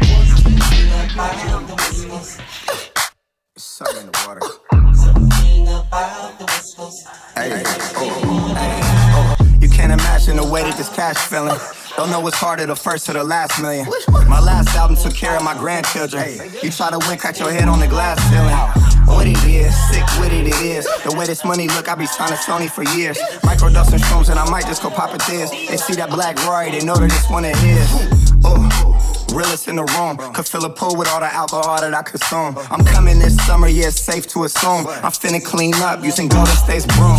Way 10.53 10.62
that 10.62 10.76
this 10.76 10.90
cash 10.90 11.16
feeling. 11.16 11.57
Don't 11.96 12.11
know 12.11 12.20
what's 12.20 12.36
harder, 12.36 12.66
the 12.66 12.76
first 12.76 13.09
or 13.09 13.14
the 13.14 13.24
last 13.24 13.61
million. 13.61 13.86
My 14.28 14.38
last 14.38 14.76
album 14.76 14.96
took 14.96 15.14
care 15.14 15.34
of 15.34 15.42
my 15.42 15.57
grandchildren. 15.57 16.28
You 16.62 16.70
try 16.70 16.90
to 16.90 16.98
win, 17.09 17.16
crack 17.18 17.38
your 17.38 17.50
head 17.50 17.68
on 17.68 17.80
the 17.80 17.88
glass 17.88 18.20
ceiling. 18.28 18.53
What 19.09 19.26
it 19.26 19.42
is, 19.44 19.72
sick 19.88 20.05
with 20.20 20.32
it, 20.32 20.46
it 20.46 20.61
is. 20.61 20.84
The 21.05 21.16
way 21.16 21.24
this 21.24 21.42
money 21.44 21.68
look, 21.68 21.88
I 21.88 21.94
be 21.94 22.07
signing 22.07 22.36
Sony 22.36 22.70
for 22.70 22.84
years. 22.96 23.18
Microdose 23.40 23.92
and 23.92 24.03
shrooms, 24.03 24.28
and 24.28 24.38
I 24.38 24.48
might 24.50 24.66
just 24.66 24.82
go 24.82 24.90
pop 24.90 25.14
a 25.14 25.18
tears. 25.18 25.50
They 25.50 25.78
see 25.78 25.94
that 25.94 26.11
black 26.11 26.36
Rory, 26.44 26.70
they 26.70 26.84
know 26.84 26.96
that 26.96 27.11
this 27.11 27.30
one 27.30 27.46
it 27.46 27.57
is. 27.64 27.88
Oh. 28.44 28.72
Realest 29.33 29.66
in 29.66 29.76
the 29.76 29.85
room, 29.97 30.18
could 30.35 30.47
fill 30.47 30.64
a 30.66 30.70
pool 30.70 30.95
with 30.95 31.09
all 31.09 31.20
the 31.20 31.33
alcohol 31.33 31.80
that 31.80 31.95
I 31.95 32.03
consume. 32.03 32.55
I'm 32.70 32.85
coming 32.85 33.18
this 33.18 33.35
summer, 33.47 33.66
yeah, 33.66 33.87
it's 33.87 33.99
safe 33.99 34.26
to 34.28 34.45
assume. 34.45 34.87
I'm 34.87 35.11
finna 35.11 35.43
clean 35.43 35.74
up 35.76 36.05
using 36.05 36.28
Golden 36.28 36.55
State's 36.55 36.85
broom. 36.85 37.16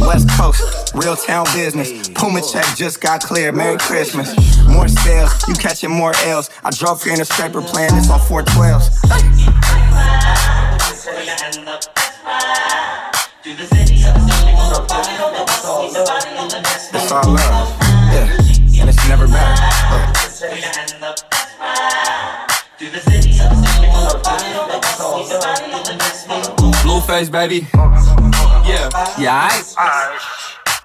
West 0.00 0.28
Coast, 0.36 0.92
real 0.94 1.14
town 1.14 1.46
business. 1.54 2.08
Puma 2.08 2.40
check 2.42 2.66
just 2.76 3.00
got 3.00 3.22
cleared, 3.22 3.54
Merry 3.54 3.78
Christmas. 3.78 4.34
More 4.66 4.88
sales, 4.88 5.30
you 5.46 5.54
catching 5.54 5.90
more 5.90 6.12
L's. 6.24 6.50
I 6.64 6.70
drove 6.70 7.04
here 7.04 7.14
in 7.14 7.20
a 7.20 7.24
scraper 7.24 7.62
playing 7.62 7.94
this 7.94 8.10
on 8.10 8.18
412s. 8.18 8.90
It's 16.96 17.12
all 17.12 17.30
love, 17.30 17.68
yeah, 18.10 18.80
and 18.80 18.88
it's 18.88 19.08
never 19.08 19.28
better. 19.28 19.53
Blueface, 27.04 27.30
baby. 27.30 27.66
Yeah, 28.64 28.88
yeah, 29.18 29.48
I. 29.50 30.18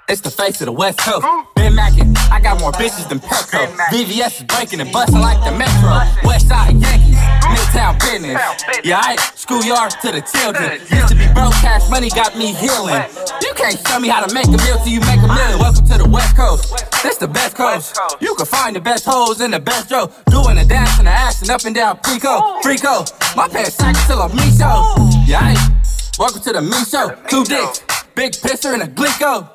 It's 0.09 0.21
the 0.21 0.31
face 0.31 0.59
of 0.59 0.65
the 0.65 0.71
West 0.71 0.99
Coast. 0.99 1.25
Been 1.55 1.75
mackin', 1.75 2.17
I 2.31 2.41
got 2.41 2.59
more 2.59 2.73
bitches 2.73 3.07
than 3.07 3.19
Petco. 3.19 3.67
VVS 3.87 4.39
is 4.39 4.43
breaking 4.43 4.81
and 4.81 4.91
bustin' 4.91 5.21
like 5.21 5.39
the 5.45 5.55
Metro. 5.55 6.01
West 6.27 6.49
Side 6.49 6.75
Yankees, 6.75 7.15
Midtown 7.47 7.99
business. 7.99 8.41
Yeah, 8.83 8.99
I 9.01 9.15
schoolyard 9.35 9.91
to 10.01 10.11
the 10.11 10.21
children. 10.21 10.81
Used 10.91 11.07
to 11.07 11.15
be 11.15 11.31
broke, 11.31 11.53
cash 11.63 11.87
money 11.89 12.09
got 12.09 12.35
me 12.35 12.53
healing. 12.53 13.03
You 13.41 13.53
can't 13.55 13.79
show 13.87 13.99
me 13.99 14.09
how 14.09 14.25
to 14.25 14.33
make 14.33 14.47
a 14.47 14.59
meal 14.59 14.77
till 14.83 14.91
you 14.91 14.99
make 15.01 15.23
a 15.23 15.27
million. 15.27 15.59
Welcome 15.59 15.87
to 15.87 15.97
the 15.99 16.09
West 16.09 16.35
Coast. 16.35 16.83
This 17.01 17.15
the 17.15 17.29
best 17.29 17.55
coast. 17.55 17.97
You 18.19 18.35
can 18.35 18.45
find 18.45 18.75
the 18.75 18.81
best 18.81 19.05
hoes 19.05 19.39
in 19.39 19.51
the 19.51 19.59
best 19.59 19.89
row. 19.89 20.11
Doing 20.27 20.57
the 20.57 20.65
dance 20.65 20.97
and 20.97 21.07
the 21.07 21.11
action 21.11 21.49
up 21.49 21.63
and 21.63 21.75
down 21.75 21.97
Preco. 21.99 22.59
Freako. 22.61 23.07
My 23.37 23.47
pants 23.47 23.75
sack 23.75 23.95
till 24.07 24.21
I'm 24.21 24.35
me 24.35 24.51
show. 24.57 24.95
Yeah, 25.25 25.39
I 25.39 25.78
welcome 26.19 26.41
to 26.41 26.51
the 26.51 26.61
me 26.61 26.83
show. 26.83 27.15
Two 27.29 27.43
dicks, 27.45 27.81
big 28.13 28.33
pisser 28.33 28.73
and 28.73 28.83
a 28.83 28.87
glico. 28.87 29.49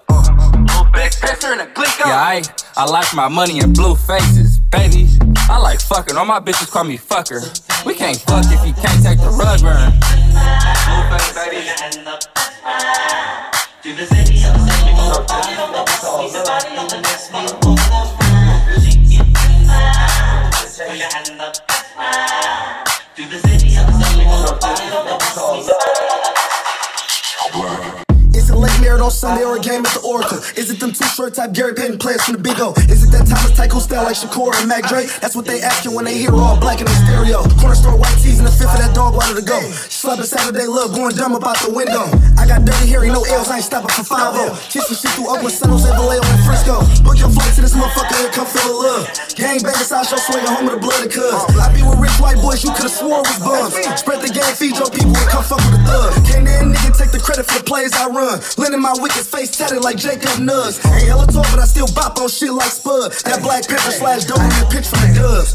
Big 0.93 1.13
pisser 1.13 1.53
and 1.53 1.61
a 1.61 1.67
glico. 1.67 2.07
Yeah, 2.07 2.17
I, 2.17 2.43
I 2.77 2.87
like 2.87 3.15
my 3.15 3.29
money 3.29 3.59
in 3.59 3.73
blue 3.73 3.95
faces, 3.95 4.59
baby. 4.59 5.07
I 5.49 5.59
like 5.59 5.81
fucking. 5.81 6.17
All 6.17 6.25
my 6.25 6.41
bitches 6.41 6.71
call 6.71 6.85
me 6.85 6.97
fucker. 6.97 7.45
We 7.85 7.95
can't 7.95 8.17
fuck 8.17 8.45
if 8.47 8.67
you 8.67 8.73
can't 8.73 9.03
take 9.03 9.19
the 9.19 9.29
rug 9.29 9.61
burn. 9.61 9.93
Blueface, 10.89 11.35
baby. 11.35 11.65
Is 16.25 16.35
it 16.35 16.49
late 16.49 16.73
merit 24.95 26.23
on 26.23 26.34
Sunday 28.95 29.43
or 29.43 29.57
a 29.57 29.61
game 29.61 29.83
at 29.83 29.91
the 29.91 30.01
Oracle? 30.07 30.39
Is 30.55 30.71
it 30.71 30.79
them 30.79 30.93
Too 30.93 31.05
Short 31.19 31.35
type 31.35 31.53
Gary 31.53 31.75
Payton 31.75 31.99
players 31.99 32.23
from 32.23 32.39
the 32.39 32.43
Big 32.43 32.61
O? 32.63 32.75
Is 32.87 33.03
it 33.03 33.11
that 33.11 33.27
Thomas 33.27 33.51
Tycho 33.57 33.83
style 33.83 34.05
like 34.07 34.15
Shakur 34.15 34.55
and 34.55 34.69
Mac 34.69 34.87
Dre? 34.87 35.07
That's 35.19 35.35
what 35.35 35.47
they 35.47 35.61
asking 35.63 35.95
when 35.95 36.05
they 36.05 36.15
hear 36.15 36.31
all 36.31 36.55
black 36.59 36.79
in 36.79 36.87
the 36.87 36.95
stereo. 37.03 37.43
Corner 37.59 37.75
store 37.75 37.99
white 37.99 38.15
tees 38.23 38.39
and 38.39 38.47
the 38.47 38.55
fifth 38.55 38.71
of 38.71 38.79
that 38.79 38.95
dog 38.95 39.19
water 39.19 39.35
to 39.35 39.43
go. 39.43 39.59
Slapping 39.91 40.25
Saturday 40.25 40.67
love 40.71 40.95
going 40.95 41.15
dumb 41.19 41.35
about 41.35 41.59
the 41.59 41.75
window. 41.75 42.07
I 42.39 42.47
got 42.47 42.63
dirty 42.63 42.87
hair, 42.87 43.03
ain't 43.03 43.19
no 43.19 43.27
L's, 43.27 43.51
I 43.51 43.59
ain't 43.59 43.67
stopping 43.67 43.91
for 43.91 44.07
5 44.07 44.71
Kissing 44.71 44.95
shit 44.95 45.11
through 45.19 45.27
Oakland, 45.27 45.51
San 45.51 45.75
Jose, 45.75 45.91
Vallejo, 45.91 46.23
and 46.23 46.43
Frisco. 46.47 46.87
Book 47.03 47.19
your 47.19 47.35
flight 47.35 47.51
to 47.59 47.67
this 47.67 47.75
motherfucker 47.75 48.15
here, 48.23 48.31
come 48.31 48.47
feel 48.47 48.71
the 48.71 48.79
love. 48.79 49.03
Gang 49.35 49.59
banging 49.59 49.83
sideshow 49.83 50.23
swinging 50.23 50.47
home 50.47 50.71
with 50.71 50.79
the 50.79 50.83
blood 50.83 51.03
of 51.03 51.11
cuz. 51.11 51.35
I 51.59 51.73
be 51.75 51.83
with 51.83 51.99
rich 51.99 52.15
white 52.23 52.39
boys, 52.39 52.63
you 52.63 52.71
could've 52.71 52.95
swore 52.95 53.27
was 53.27 53.39
bums. 53.43 53.75
Spread 53.99 54.23
the 54.23 54.31
gang, 54.31 54.55
feed 54.55 54.79
your 54.79 54.91
people, 54.93 55.19
and 55.19 55.29
come 55.33 55.43
fuck 55.43 55.59
with 55.67 55.75
the 55.75 55.83
thug. 55.83 56.11
Can't 56.29 56.47
nigga 56.47 56.95
take 56.95 57.11
the 57.11 57.19
credit 57.19 57.49
for 57.49 57.59
the 57.59 57.65
plays 57.65 57.97
I 57.97 58.07
run. 58.13 58.39
Lending 58.61 58.84
my 58.85 58.93
wicked 59.01 59.25
face 59.25 59.57
tatted 59.57 59.83
like 59.83 59.97
Jacob 59.97 60.37
Nugs. 60.45 60.77
Ain't 60.93 61.09
hella 61.09 61.27
talk, 61.27 61.47
but 61.51 61.59
I 61.59 61.65
still 61.65 61.89
bop 61.95 62.19
on 62.19 62.29
shit 62.29 62.53
like 62.53 62.69
Spud. 62.69 63.13
That 63.25 63.41
Black 63.43 63.67
Panther 63.67 63.91
slash 63.91 64.25
in 64.25 64.37
the 64.37 64.69
pitch 64.71 64.87
from 64.87 65.01
the 65.01 65.15
dubs. 65.19 65.55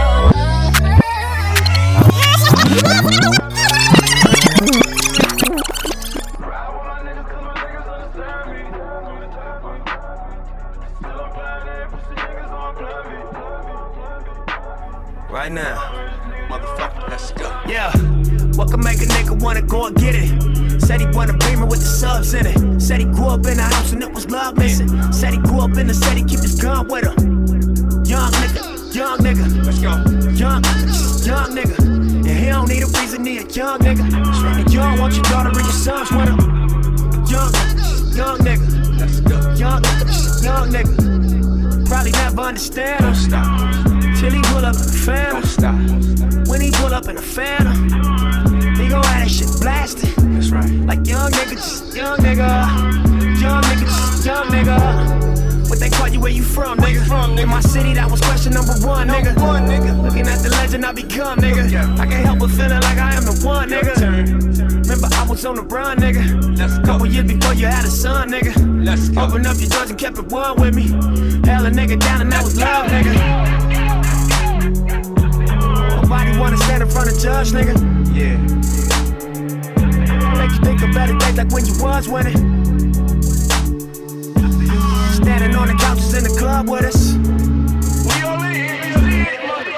Right 15.51 15.63
now. 15.63 16.47
Motherfucker, 16.47 17.09
let's 17.09 17.31
go. 17.33 17.49
Yeah. 17.67 17.91
What 18.55 18.71
can 18.71 18.81
make 18.81 19.01
a 19.01 19.05
nigga 19.05 19.37
wanna 19.41 19.61
go 19.61 19.87
and 19.87 19.95
get 19.97 20.15
it? 20.15 20.81
Said 20.81 21.01
he 21.01 21.07
want 21.07 21.29
a 21.29 21.33
beamer 21.45 21.65
with 21.65 21.79
the 21.79 21.85
subs 21.85 22.33
in 22.33 22.45
it. 22.45 22.79
Said 22.81 22.99
he 23.01 23.05
grew 23.05 23.27
up 23.27 23.45
in 23.45 23.59
a 23.59 23.63
house 23.63 23.91
and 23.91 24.01
it 24.01 24.13
was 24.13 24.29
love 24.29 24.57
missing. 24.57 24.87
Said 25.11 25.33
he 25.33 25.39
grew 25.39 25.59
up 25.59 25.75
in 25.77 25.87
the 25.87 25.93
city, 25.93 26.23
keep 26.23 26.39
his 26.39 26.55
gun 26.55 26.87
with 26.87 27.03
him. 27.03 27.17
Young 28.05 28.31
nigga, 28.31 28.95
young 28.95 29.19
nigga. 29.19 29.65
Let's 29.65 29.79
go. 29.79 29.91
Young, 30.31 30.63
young 31.27 31.51
nigga. 31.51 31.79
And 31.79 32.27
he 32.27 32.45
don't 32.45 32.69
need 32.69 32.83
a 32.83 32.87
reason, 32.87 33.25
he 33.25 33.39
a 33.39 33.43
young 33.43 33.79
nigga. 33.79 34.07
And 34.07 34.71
you 34.71 34.79
don't 34.79 34.99
want 34.99 35.15
your 35.15 35.23
daughter 35.23 35.49
or 35.49 35.61
your 35.61 35.71
sons 35.71 36.11
with 36.11 36.29
him. 36.29 36.39
Young, 37.27 37.51
young 38.15 38.37
nigga. 38.39 39.59
Young, 39.59 39.83
young 40.43 40.71
nigga. 40.71 41.87
Probably 41.89 42.11
never 42.11 42.41
understand 42.41 43.03
him. 43.03 43.15
Stop. 43.15 43.70
Till 44.21 44.29
he 44.29 44.41
pull 44.53 44.63
up 44.63 44.75
in 44.75 44.85
the 44.85 45.01
phantom. 45.03 46.45
When 46.45 46.61
he 46.61 46.69
pull 46.69 46.93
up 46.93 47.07
in 47.07 47.15
the 47.15 47.23
phantom, 47.23 47.85
he 48.77 48.87
gon' 48.87 49.01
have 49.01 49.25
that 49.25 49.31
shit 49.31 49.49
blasted. 49.59 50.13
That's 50.37 50.51
right. 50.51 50.69
Like 50.85 51.07
young 51.07 51.31
nigga, 51.31 51.55
just 51.55 51.95
young 51.95 52.19
nigga. 52.19 53.41
Young 53.41 53.63
nigga, 53.63 53.81
just 53.81 54.23
young 54.23 54.45
nigga. 54.53 55.67
What 55.67 55.79
they 55.79 55.89
call 55.89 56.07
you, 56.07 56.19
where 56.19 56.31
you 56.31 56.43
from, 56.43 56.77
nigga? 56.77 56.93
You 56.93 57.05
from, 57.05 57.35
nigga? 57.35 57.41
In 57.41 57.49
my 57.49 57.61
city, 57.61 57.95
that 57.95 58.11
was 58.11 58.21
question 58.21 58.53
number 58.53 58.73
one, 58.85 59.07
nigga. 59.07 59.33
Number 59.33 59.41
one, 59.41 59.65
nigga. 59.65 60.03
Looking 60.03 60.27
at 60.27 60.37
the 60.43 60.49
legend 60.49 60.85
I 60.85 60.91
become, 60.91 61.39
nigga. 61.39 61.71
Yeah. 61.71 61.91
I 61.97 62.05
can't 62.05 62.23
help 62.23 62.37
but 62.37 62.51
feeling 62.51 62.79
like 62.79 62.99
I 62.99 63.15
am 63.15 63.25
the 63.25 63.41
one, 63.43 63.71
nigga. 63.71 63.95
Turn. 63.95 64.25
Remember, 64.83 65.07
I 65.15 65.25
was 65.27 65.43
on 65.47 65.55
the 65.55 65.63
run, 65.63 65.97
nigga. 65.97 66.59
Let's 66.59 66.77
go. 66.77 66.85
Couple 66.85 67.07
years 67.07 67.25
before 67.25 67.55
you 67.55 67.65
had 67.65 67.85
a 67.85 67.89
son, 67.89 68.29
nigga. 68.29 68.53
Let's 68.85 69.09
go. 69.09 69.23
Open 69.23 69.47
up 69.47 69.57
your 69.57 69.69
doors 69.69 69.89
and 69.89 69.97
kept 69.97 70.19
it 70.19 70.27
one 70.27 70.61
with 70.61 70.75
me. 70.75 70.89
Held 71.49 71.65
a 71.65 71.71
nigga 71.71 71.99
down 71.99 72.21
and 72.21 72.31
that 72.31 72.43
was 72.43 72.59
love, 72.59 72.85
nigga. 72.85 73.80
Wanna 76.41 76.57
stand 76.57 76.81
in 76.81 76.89
front 76.89 77.11
of 77.11 77.19
judge, 77.19 77.51
nigga. 77.51 77.77
Yeah. 78.17 78.35
Make 80.39 80.49
you 80.49 80.57
think 80.65 80.81
of 80.81 80.91
better 80.91 81.15
days 81.15 81.37
like 81.37 81.51
when 81.51 81.67
you 81.67 81.73
was 81.79 82.09
winning. 82.09 82.35
Standing 85.13 85.55
on 85.55 85.67
the 85.67 85.75
couches 85.79 86.15
in 86.15 86.23
the 86.23 86.35
club 86.39 86.67
with 86.67 86.83
us. 86.83 87.13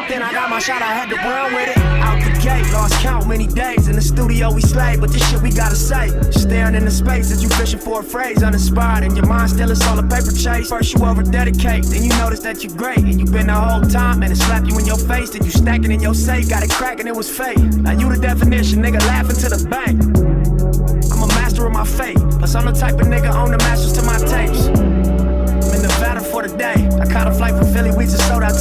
Then 0.08 0.22
I 0.24 0.32
got 0.32 0.50
my 0.50 0.60
shot, 0.60 0.82
I 0.82 0.94
had 0.94 1.10
to 1.10 1.18
run 1.18 1.54
with 1.54 1.68
it. 1.68 2.03
Gate, 2.44 2.74
lost 2.74 3.00
count 3.00 3.26
many 3.26 3.48
days. 3.48 3.88
In 3.88 3.96
the 3.96 4.02
studio, 4.02 4.52
we 4.52 4.60
slay, 4.60 4.98
but 5.00 5.10
this 5.12 5.24
shit 5.30 5.42
we 5.42 5.50
gotta 5.50 5.78
say. 5.78 6.10
Staring 6.32 6.76
in 6.76 6.84
the 6.84 6.92
space 6.92 7.32
as 7.32 7.42
you 7.42 7.48
fishing 7.48 7.80
for 7.80 8.02
a 8.02 8.04
phrase, 8.04 8.44
uninspired. 8.44 9.06
And 9.06 9.16
your 9.16 9.26
mind 9.28 9.52
still 9.52 9.72
is 9.72 9.82
all 9.88 9.98
a 9.98 10.04
paper 10.04 10.32
chase. 10.32 10.68
First, 10.68 10.94
you 10.94 11.06
over 11.06 11.24
dedicate, 11.24 11.86
then 11.86 12.04
you 12.04 12.10
notice 12.20 12.42
that 12.42 12.62
you're 12.62 12.76
great. 12.76 12.98
And 12.98 13.18
you 13.18 13.26
been 13.26 13.48
the 13.48 13.54
whole 13.54 13.82
time, 13.84 14.24
and 14.24 14.34
it 14.34 14.36
slap 14.36 14.68
you 14.68 14.78
in 14.78 14.86
your 14.86 14.98
face. 14.98 15.30
Then 15.30 15.46
you 15.46 15.52
stacking 15.52 15.92
in 15.94 16.02
your 16.02 16.14
safe, 16.14 16.50
got 16.50 16.64
it 16.64 16.70
cracking, 16.70 17.08
it 17.08 17.16
was 17.16 17.30
fake. 17.30 17.60
Now 17.80 17.92
you 17.92 18.10
the 18.14 18.20
definition, 18.20 18.84
nigga, 18.84 19.00
laughing 19.08 19.38
to 19.38 19.48
the 19.48 19.64
bank. 19.70 20.04
I'm 21.14 21.24
a 21.24 21.28
master 21.40 21.66
of 21.66 21.72
my 21.72 21.86
fate, 21.86 22.18
plus 22.40 22.56
I'm 22.56 22.66
the 22.66 22.74
type 22.74 22.96
of 22.96 23.08
nigga 23.08 23.34
own 23.34 23.52
the 23.52 23.58
masters 23.60 23.94
to 23.94 24.02
my 24.04 24.18
tapes. 24.20 24.68
I'm 24.68 25.72
in 25.76 25.82
Nevada 25.82 26.20
for 26.20 26.46
the 26.46 26.54
day. 26.58 26.76
I 27.00 27.08
caught 27.08 27.28
a 27.28 27.32
flight 27.32 27.56
from 27.56 27.72
Philly, 27.72 27.92
we 27.96 28.04
just 28.04 28.28
sold 28.28 28.44
out 28.44 28.53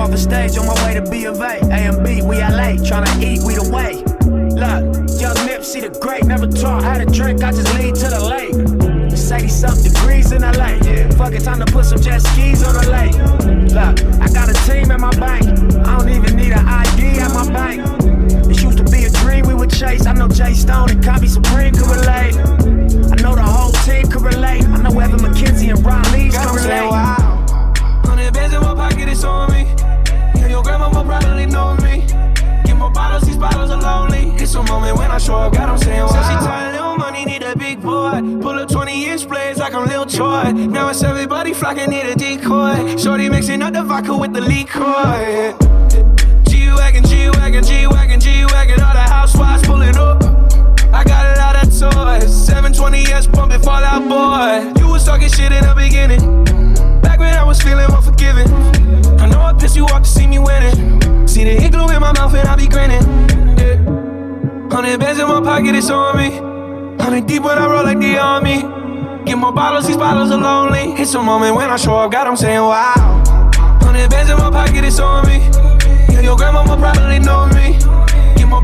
off 0.00 0.10
the 0.10 0.18
stage 0.18 0.56
on 0.56 0.66
my 0.66 0.74
way 0.86 0.94
to 0.94 1.02
B 1.10 1.26
of 1.26 1.40
A. 1.40 1.60
A 1.60 1.92
and 1.92 2.02
B, 2.02 2.22
we 2.22 2.38
LA, 2.40 2.80
tryna 2.80 3.12
eat, 3.22 3.44
we 3.44 3.54
the 3.54 3.68
way. 3.68 4.00
Look, 4.56 4.82
young 5.20 5.36
Nipsey 5.46 5.82
the 5.82 5.98
great, 6.00 6.24
never 6.24 6.46
taught 6.46 6.82
how 6.82 6.96
to 6.96 7.04
drink, 7.04 7.44
I 7.44 7.52
just 7.52 7.72
lead 7.74 7.94
to 7.96 8.08
the 8.08 8.24
lake. 8.24 8.56
80 9.30 9.48
something 9.48 9.92
degrees 9.92 10.32
in 10.32 10.42
LA. 10.42 10.80
Yeah. 10.82 11.08
Fuck 11.10 11.34
it, 11.34 11.44
time 11.44 11.60
to 11.60 11.66
put 11.70 11.84
some 11.84 12.00
jet 12.00 12.20
skis 12.20 12.64
on 12.64 12.74
the 12.74 12.90
lake. 12.90 13.14
Look, 13.70 14.20
I 14.20 14.26
got 14.32 14.48
a 14.48 14.56
team 14.66 14.90
at 14.90 14.98
my 14.98 15.12
bank. 15.20 15.44
I 15.86 15.98
don't 15.98 16.08
even 16.08 16.34
need 16.34 16.52
an 16.52 16.66
ID 16.66 17.20
at 17.20 17.32
my 17.32 17.46
bank. 17.52 17.84
This 18.48 18.62
used 18.62 18.78
to 18.78 18.84
be 18.84 19.04
a 19.04 19.10
dream 19.22 19.46
we 19.46 19.54
would 19.54 19.70
chase. 19.70 20.06
I 20.06 20.14
know 20.14 20.28
J 20.28 20.54
Stone 20.54 20.90
and 20.90 21.04
Cobby 21.04 21.28
Supreme 21.28 21.74
could 21.74 21.86
relate. 21.86 22.34
I 23.12 23.16
know 23.22 23.36
the 23.36 23.44
whole 23.44 23.72
team 23.86 24.08
could 24.10 24.22
relate. 24.22 24.64
I 24.64 24.82
know 24.82 24.98
Evan 24.98 25.20
McKenzie 25.20 25.70
and 25.70 25.84
Ron 25.84 26.02
Lees 26.12 26.34
can 26.34 26.54
relate. 26.54 26.90
Wow. 26.90 27.36
Bands 28.32 28.54
in 28.54 28.60
my 28.60 28.74
pocket, 28.74 29.08
it's 29.08 29.24
on 29.24 29.50
me. 29.50 29.89
Your 30.48 30.62
grandma 30.62 30.88
probably 30.90 31.46
know 31.46 31.74
me. 31.76 32.06
Get 32.64 32.76
more 32.76 32.90
bottles, 32.90 33.22
these 33.24 33.36
bottles 33.36 33.70
are 33.70 33.80
lonely. 33.80 34.34
It's 34.36 34.54
a 34.54 34.62
moment 34.62 34.96
when 34.96 35.10
I 35.10 35.18
show 35.18 35.36
up, 35.36 35.52
God, 35.52 35.68
I'm 35.68 35.78
saying 35.78 36.00
wow. 36.00 36.08
So 36.08 36.22
she 36.22 36.46
tired, 36.46 36.72
little 36.72 36.96
money, 36.96 37.24
need 37.24 37.42
a 37.42 37.56
big 37.56 37.82
boy. 37.82 38.20
Pull 38.40 38.58
up 38.58 38.68
20 38.68 39.06
inch 39.06 39.28
blades 39.28 39.58
like 39.58 39.74
I'm 39.74 39.86
Lil 39.88 40.06
Troy. 40.06 40.52
Now 40.52 40.88
it's 40.88 41.02
everybody 41.02 41.52
flocking, 41.52 41.90
need 41.90 42.06
a 42.06 42.14
decoy. 42.14 42.96
Shorty 42.96 43.28
mixing 43.28 43.62
up 43.62 43.72
the 43.72 43.82
vodka 43.82 44.16
with 44.16 44.32
the 44.32 44.40
liquor. 44.40 45.56
G-Wagon, 46.48 47.04
G-Wagon, 47.04 47.64
G-Wagon, 47.64 48.20
G-Wagon, 48.20 48.80
all 48.80 48.94
the 48.94 49.00
housewives 49.00 49.66
pulling 49.66 49.96
up. 49.96 50.22
I 50.92 51.04
got 51.04 51.36
a 51.36 51.38
lot 51.38 51.56
of 51.56 51.68
toys. 51.70 52.48
720S 52.48 53.32
pumping 53.32 53.60
Fall 53.60 53.84
Out 53.84 54.08
Boy. 54.08 54.80
You 54.80 54.88
was 54.88 55.04
talking 55.04 55.28
shit 55.28 55.52
in 55.52 55.64
the 55.64 55.74
beginning. 55.76 56.69
I 57.26 57.44
was 57.44 57.60
feeling 57.60 57.86
more 57.90 58.02
forgiving. 58.02 58.48
I 59.20 59.26
know 59.26 59.40
I 59.40 59.52
pissed 59.52 59.76
you 59.76 59.84
off 59.86 60.02
to 60.02 60.08
see 60.08 60.26
me 60.26 60.38
winning. 60.38 61.26
See 61.26 61.44
the 61.44 61.62
igloo 61.64 61.88
in 61.88 62.00
my 62.00 62.12
mouth 62.12 62.34
and 62.34 62.48
I 62.48 62.56
be 62.56 62.66
grinning. 62.66 63.02
Yeah. 63.58 63.76
Hundred 64.70 65.00
bands 65.00 65.20
in 65.20 65.28
my 65.28 65.40
pocket, 65.40 65.74
it's 65.74 65.90
on 65.90 66.16
me. 66.16 66.30
Hundred 67.02 67.26
deep 67.26 67.42
when 67.42 67.58
I 67.58 67.66
roll 67.66 67.84
like 67.84 67.98
the 67.98 68.18
army. 68.18 68.62
Get 69.24 69.36
more 69.36 69.52
bottles, 69.52 69.86
these 69.86 69.96
bottles 69.96 70.30
are 70.30 70.40
lonely. 70.40 70.94
It's 71.00 71.14
a 71.14 71.22
moment 71.22 71.56
when 71.56 71.70
I 71.70 71.76
show 71.76 71.96
up, 71.96 72.12
God, 72.12 72.26
I'm 72.26 72.36
saying 72.36 72.60
wow. 72.60 73.22
Hundred 73.82 74.10
bands 74.10 74.30
in 74.30 74.38
my 74.38 74.50
pocket, 74.50 74.84
it's 74.84 74.98
on 74.98 75.26
me. 75.26 75.38
Yeah, 76.12 76.20
your 76.20 76.36
grandma 76.36 76.64
probably 76.64 77.18
know 77.18 77.46
me. 77.48 77.60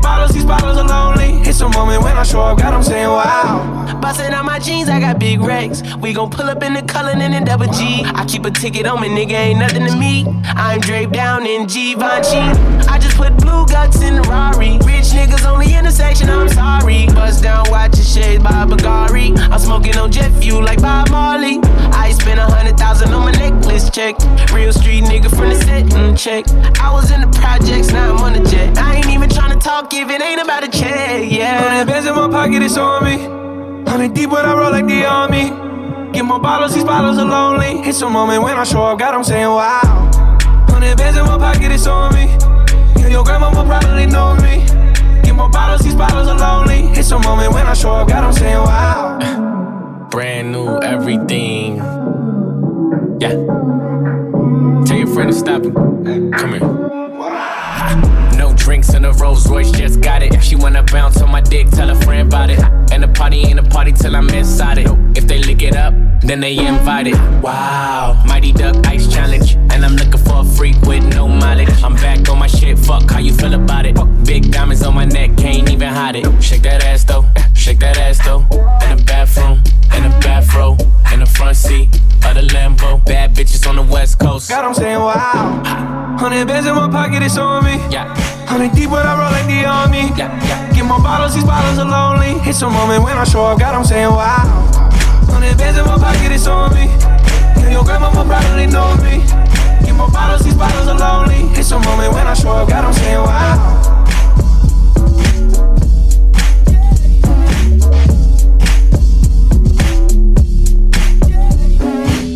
Bottles, 0.07 0.31
these 0.31 0.45
bottles 0.45 0.77
are 0.77 0.87
lonely. 0.87 1.41
It's 1.49 1.59
a 1.59 1.67
moment 1.67 2.01
when 2.01 2.15
I 2.15 2.23
show 2.23 2.39
up, 2.39 2.59
God, 2.59 2.73
I'm 2.73 2.81
saying 2.81 3.09
wow. 3.09 3.99
Bustin' 4.01 4.33
out 4.33 4.45
my 4.45 4.57
jeans, 4.57 4.87
I 4.87 5.01
got 5.01 5.19
big 5.19 5.41
racks. 5.41 5.83
We 5.97 6.13
gon' 6.13 6.29
pull 6.29 6.49
up 6.49 6.63
in 6.63 6.73
the 6.73 6.81
Cullinan 6.81 7.33
and 7.33 7.45
double 7.45 7.67
G. 7.67 8.03
I 8.05 8.23
keep 8.25 8.45
a 8.45 8.51
ticket 8.51 8.85
on 8.85 9.01
me, 9.01 9.09
nigga, 9.09 9.33
ain't 9.33 9.59
nothing 9.59 9.85
to 9.85 9.93
me. 9.97 10.25
I'm 10.45 10.79
draped 10.79 11.11
down 11.11 11.45
in 11.45 11.67
Givenchy. 11.67 12.45
I 12.87 12.99
just 13.01 13.17
put 13.17 13.35
blue 13.35 13.65
guts 13.67 14.01
in 14.01 14.15
the 14.15 14.21
Rari. 14.21 14.77
Rich 14.85 15.11
niggas 15.11 15.45
only 15.45 15.73
intersection, 15.75 16.29
I'm 16.29 16.47
sorry. 16.47 17.07
Bust 17.07 17.43
down, 17.43 17.65
watch 17.69 17.97
your 17.97 18.05
shades 18.05 18.41
by 18.41 18.65
Bagari. 18.65 19.37
I'm 19.51 19.59
smoking 19.59 19.97
on 19.97 20.09
jet 20.09 20.31
fuel 20.41 20.63
like 20.63 20.81
Bob 20.81 21.09
Marley. 21.09 21.59
I 21.91 22.11
spent 22.11 22.39
a 22.39 22.43
hundred 22.43 22.77
thousand 22.77 23.13
on 23.13 23.25
my 23.25 23.31
necklace 23.31 23.89
check. 23.89 24.15
Real 24.53 24.71
street 24.71 25.03
nigga 25.03 25.29
from 25.29 25.49
the 25.49 25.55
set, 25.55 25.85
mm, 25.87 26.17
check. 26.17 26.45
I 26.79 26.93
was 26.93 27.11
in 27.11 27.19
the 27.19 27.31
projects, 27.39 27.89
now 27.91 28.15
I'm 28.15 28.23
on 28.23 28.33
the 28.41 28.49
jet. 28.49 28.77
I 28.77 28.95
ain't 28.95 29.09
even 29.09 29.29
tryna 29.29 29.59
talk 29.59 29.89
if 30.01 30.09
it 30.09 30.21
ain't 30.21 30.41
about 30.41 30.63
a 30.63 30.69
check, 30.69 31.31
yeah. 31.31 31.61
Hundred 31.61 31.91
bands 31.91 32.07
in 32.07 32.13
my 32.15 32.29
pocket, 32.29 32.61
it's 32.61 32.77
on 32.77 33.03
me. 33.03 33.17
Hundred 33.89 34.13
deep 34.13 34.29
when 34.29 34.45
I 34.45 34.53
roll 34.53 34.71
like 34.71 34.85
the 34.85 35.05
army. 35.05 35.49
Get 36.11 36.23
more 36.23 36.39
bottles, 36.39 36.73
these 36.73 36.83
bottles 36.83 37.17
are 37.17 37.25
lonely. 37.25 37.81
It's 37.87 38.01
a 38.01 38.09
moment 38.09 38.43
when 38.43 38.57
I 38.57 38.63
show 38.63 38.83
up, 38.83 38.99
God, 38.99 39.15
I'm 39.15 39.23
saying 39.23 39.47
wow. 39.47 40.11
Hundred 40.69 40.97
bands 40.97 41.17
in 41.17 41.25
my 41.25 41.37
pocket, 41.37 41.71
it's 41.71 41.87
on 41.87 42.13
me. 42.13 42.25
Yeah, 43.01 43.07
your 43.07 43.23
grandma 43.23 43.49
will 43.49 43.65
probably 43.65 44.05
know 44.05 44.35
me. 44.35 44.65
Get 45.23 45.35
more 45.35 45.49
bottles, 45.49 45.81
these 45.81 45.95
bottles 45.95 46.27
are 46.27 46.37
lonely. 46.37 46.91
It's 46.97 47.11
a 47.11 47.19
moment 47.19 47.53
when 47.53 47.65
I 47.65 47.73
show 47.73 47.93
up, 47.95 48.07
God, 48.07 48.23
I'm 48.23 48.33
saying 48.33 48.57
wow. 48.57 50.07
Brand 50.11 50.51
new 50.51 50.79
everything. 50.79 51.77
Yeah. 53.19 53.33
Tell 54.85 54.97
your 54.97 55.07
friend 55.07 55.31
to 55.31 55.33
stop 55.33 55.63
it. 55.63 55.73
Come 55.73 56.53
here. 56.53 58.26
Drinks 58.67 58.93
in 58.93 59.05
a 59.05 59.13
Rolls 59.13 59.49
Royce, 59.49 59.71
just 59.71 60.01
got 60.01 60.21
it. 60.21 60.33
If 60.33 60.43
she 60.43 60.57
wanna 60.57 60.83
bounce 60.83 61.21
on 61.21 61.31
my 61.31 61.39
dick, 61.39 61.69
tell 61.69 61.89
a 61.89 61.95
friend 62.01 62.27
about 62.27 62.49
it. 62.49 62.59
And 62.91 63.01
the 63.01 63.07
party 63.07 63.37
ain't 63.37 63.57
a 63.57 63.63
party 63.63 63.93
till 63.93 64.13
I'm 64.13 64.27
inside 64.31 64.77
it. 64.77 64.87
If 65.15 65.25
they 65.25 65.41
lick 65.41 65.61
it 65.61 65.77
up, 65.77 65.93
then 66.19 66.41
they 66.41 66.57
invited. 66.57 67.13
Wow, 67.41 68.21
Mighty 68.27 68.51
Duck 68.51 68.85
Ice 68.87 69.07
Challenge. 69.07 69.55
And 69.71 69.85
I'm 69.85 69.95
looking 69.95 70.19
for 70.19 70.41
a 70.41 70.43
freak 70.43 70.75
with 70.81 71.01
no 71.15 71.29
mileage. 71.29 71.69
I'm 71.81 71.95
back 71.95 72.27
on 72.27 72.39
my 72.39 72.47
shit, 72.47 72.77
fuck 72.77 73.09
how 73.09 73.19
you 73.19 73.33
feel 73.33 73.53
about 73.53 73.85
it. 73.85 73.95
Fuck 73.95 74.09
Big 74.25 74.51
diamonds 74.51 74.83
on 74.83 74.95
my 74.95 75.05
neck, 75.05 75.37
can't 75.37 75.71
even 75.71 75.87
hide 75.87 76.17
it. 76.17 76.43
Shake 76.43 76.63
that 76.63 76.83
ass 76.83 77.05
though, 77.05 77.23
shake 77.53 77.79
that 77.79 77.97
ass 77.97 78.19
though. 78.25 78.41
In 78.83 78.97
the 78.97 79.03
bathroom, 79.07 79.63
in 79.95 80.03
the 80.03 80.09
bathroom, 80.19 80.77
in 81.13 81.21
the 81.21 81.25
front 81.25 81.55
seat 81.55 81.87
of 82.25 82.35
the 82.35 82.41
Lambo. 82.53 82.99
Bad 83.05 83.33
bitches 83.33 83.65
on 83.65 83.77
the 83.77 83.83
west 83.83 84.19
coast. 84.19 84.49
God, 84.49 84.65
I'm 84.65 84.73
saying 84.73 84.99
wow. 84.99 86.17
Hundred 86.19 86.45
bands 86.49 86.67
in 86.67 86.75
my 86.75 86.89
pocket, 86.89 87.23
it's 87.23 87.37
on 87.37 87.63
me. 87.63 87.75
Yeah. 87.89 88.26
Hundred 88.57 88.73
deep, 88.73 88.89
but 88.89 89.05
I 89.05 89.13
roll 89.13 89.29
like 89.29 89.45
the 89.45 89.69
army. 89.69 90.09
Yeah, 90.17 90.33
yeah. 90.49 90.73
Get 90.73 90.83
more 90.83 90.97
bottles, 90.97 91.35
these 91.35 91.43
bottles 91.43 91.77
are 91.77 91.85
lonely. 91.85 92.41
It's 92.41 92.59
a 92.63 92.67
moment 92.67 93.03
when 93.03 93.15
I 93.15 93.23
show 93.23 93.45
up, 93.45 93.59
God, 93.59 93.75
I'm 93.75 93.85
saying 93.85 94.09
wow. 94.09 94.49
Hundred 95.29 95.55
bands 95.59 95.77
in 95.77 95.85
my 95.85 95.93
pocket, 95.93 96.31
it's 96.31 96.47
on 96.47 96.73
me. 96.73 96.89
Yeah, 97.61 97.69
your 97.69 97.83
grandma 97.83 98.09
probably 98.09 98.65
know 98.65 98.97
me. 99.05 99.21
Get 99.85 99.93
more 99.93 100.09
bottles, 100.09 100.43
these 100.43 100.55
bottles 100.55 100.87
are 100.87 100.97
lonely. 100.97 101.53
It's 101.53 101.69
a 101.69 101.77
moment 101.77 102.11
when 102.13 102.25
I 102.25 102.33
show 102.33 102.49
up, 102.49 102.67
God, 102.67 102.83
I'm 102.85 102.93
saying 102.93 103.21
wow. 103.21 103.93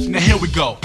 Now 0.05 0.19
here 0.19 0.37
we 0.37 0.49
go. 0.49 0.77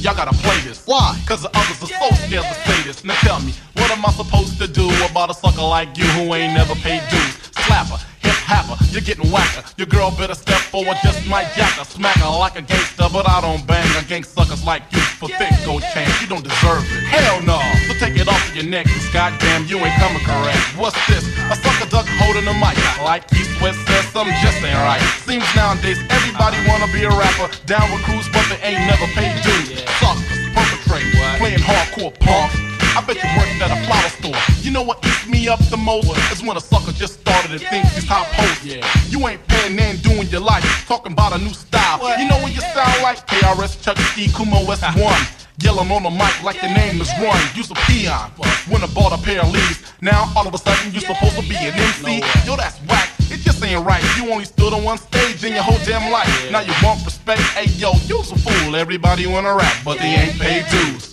Y'all 0.00 0.14
gotta 0.14 0.36
play 0.44 0.60
this. 0.60 0.82
Why? 0.84 1.18
Cause 1.26 1.40
the 1.40 1.50
others 1.56 1.82
are 1.82 1.88
so 1.88 2.14
scared 2.26 2.44
to 2.44 2.54
say 2.68 2.82
this. 2.82 3.02
Now 3.02 3.14
tell 3.24 3.40
me, 3.40 3.54
what 3.88 3.96
am 3.96 4.04
I 4.04 4.12
supposed 4.12 4.60
to 4.60 4.68
do 4.68 4.84
about 5.08 5.30
a 5.30 5.34
sucker 5.34 5.64
like 5.64 5.96
you 5.96 6.04
who 6.12 6.34
ain't 6.34 6.52
never 6.52 6.74
paid 6.84 7.00
dues? 7.08 7.32
Slapper, 7.56 7.96
hip 8.20 8.36
happer, 8.44 8.76
you're 8.92 9.00
getting 9.00 9.32
whacker. 9.32 9.64
Your 9.80 9.88
girl 9.88 10.12
better 10.12 10.34
step 10.36 10.60
forward, 10.68 11.00
just 11.02 11.24
might 11.24 11.48
jack 11.56 11.72
her. 11.80 11.88
Smack 11.88 12.20
her 12.20 12.28
like 12.28 12.60
a 12.60 12.60
gangster, 12.60 13.08
but 13.08 13.24
I 13.24 13.40
don't 13.40 13.64
bang 13.66 13.88
against 13.96 14.36
suckers 14.36 14.60
like 14.62 14.84
you 14.92 15.00
for 15.16 15.32
thick 15.40 15.48
gold 15.64 15.80
chains. 15.96 16.12
You 16.20 16.28
don't 16.28 16.44
deserve 16.44 16.84
it. 16.84 17.08
Hell 17.08 17.40
no. 17.48 17.56
So 17.88 17.96
take 17.96 18.20
it 18.20 18.28
off 18.28 18.36
of 18.36 18.52
your 18.52 18.68
neck, 18.68 18.84
cause 18.92 19.08
goddamn, 19.08 19.64
you 19.64 19.80
ain't 19.80 19.96
coming 19.96 20.20
correct. 20.20 20.60
What's 20.76 21.00
this? 21.08 21.24
A 21.48 21.56
sucker 21.56 21.88
duck 21.88 22.04
holding 22.20 22.44
a 22.44 22.52
mic. 22.60 22.76
Like 23.00 23.24
East 23.32 23.56
West 23.64 23.80
says, 23.88 24.04
something 24.12 24.36
just 24.44 24.60
ain't 24.60 24.76
right. 24.84 25.00
Seems 25.24 25.48
nowadays 25.56 25.96
everybody 26.12 26.60
wanna 26.68 26.92
be 26.92 27.08
a 27.08 27.12
rapper. 27.16 27.48
Down 27.64 27.88
with 27.88 28.04
crews, 28.04 28.28
but 28.36 28.44
they 28.52 28.60
ain't 28.68 28.84
never 28.84 29.08
paid 29.16 29.32
dues. 29.40 29.80
Suckers, 29.96 30.28
perpetrate, 30.52 31.08
playing 31.40 31.64
hardcore 31.64 32.12
punk. 32.20 32.52
I 32.98 33.00
bet 33.06 33.14
you 33.14 33.30
worked 33.38 33.62
at 33.62 33.70
a 33.70 33.78
flower 33.86 34.10
store. 34.18 34.58
You 34.58 34.72
know 34.72 34.82
what 34.82 34.98
eats 35.06 35.28
me 35.28 35.46
up 35.46 35.62
the 35.70 35.76
most? 35.76 36.10
Is 36.34 36.42
when 36.42 36.56
a 36.56 36.60
sucker 36.60 36.90
just 36.90 37.20
started 37.20 37.54
to 37.54 37.60
think 37.60 37.86
he's 37.94 38.02
hot 38.02 38.26
post. 38.34 38.64
Yeah. 38.64 38.82
You 39.06 39.22
ain't 39.28 39.38
paying 39.46 39.78
and 39.78 40.02
doing 40.02 40.26
your 40.34 40.40
life. 40.40 40.66
Talking 40.88 41.12
about 41.12 41.32
a 41.32 41.38
new 41.38 41.54
style. 41.54 42.02
You 42.18 42.28
know 42.28 42.42
what 42.42 42.52
you 42.52 42.60
sound 42.60 43.00
like? 43.06 43.24
KRS, 43.28 43.80
Chuck 43.84 43.96
E, 44.18 44.26
Kumo 44.34 44.66
S1. 44.66 45.46
Yelling 45.62 45.92
on 45.92 46.02
the 46.02 46.10
mic 46.10 46.42
like 46.42 46.60
your 46.60 46.74
name 46.74 47.00
is 47.00 47.06
Run. 47.22 47.38
You's 47.54 47.70
a 47.70 47.78
peon. 47.86 48.34
When 48.66 48.82
I 48.82 48.90
bought 48.90 49.14
a 49.14 49.22
pair 49.22 49.42
of 49.42 49.52
leaves. 49.52 49.78
Now 50.02 50.32
all 50.34 50.48
of 50.48 50.52
a 50.52 50.58
sudden 50.58 50.90
you're 50.90 51.06
supposed 51.06 51.38
to 51.38 51.46
be 51.46 51.54
an 51.54 51.78
MC. 51.78 52.18
Yo, 52.42 52.56
that's 52.56 52.82
whack. 52.90 53.14
It 53.30 53.46
just 53.46 53.62
ain't 53.62 53.86
right. 53.86 54.02
You 54.18 54.32
only 54.32 54.44
stood 54.44 54.72
on 54.72 54.82
one 54.82 54.98
stage 54.98 55.44
in 55.44 55.52
your 55.54 55.62
whole 55.62 55.78
damn 55.86 56.10
life. 56.10 56.50
Now 56.50 56.66
you 56.66 56.74
want 56.82 57.04
respect. 57.04 57.42
Hey 57.54 57.70
yo, 57.78 57.92
you's 58.10 58.32
a 58.32 58.38
fool. 58.38 58.74
Everybody 58.74 59.28
wanna 59.28 59.54
rap, 59.54 59.76
but 59.84 59.98
they 59.98 60.18
ain't 60.18 60.40
paid 60.40 60.66
dues. 60.66 61.12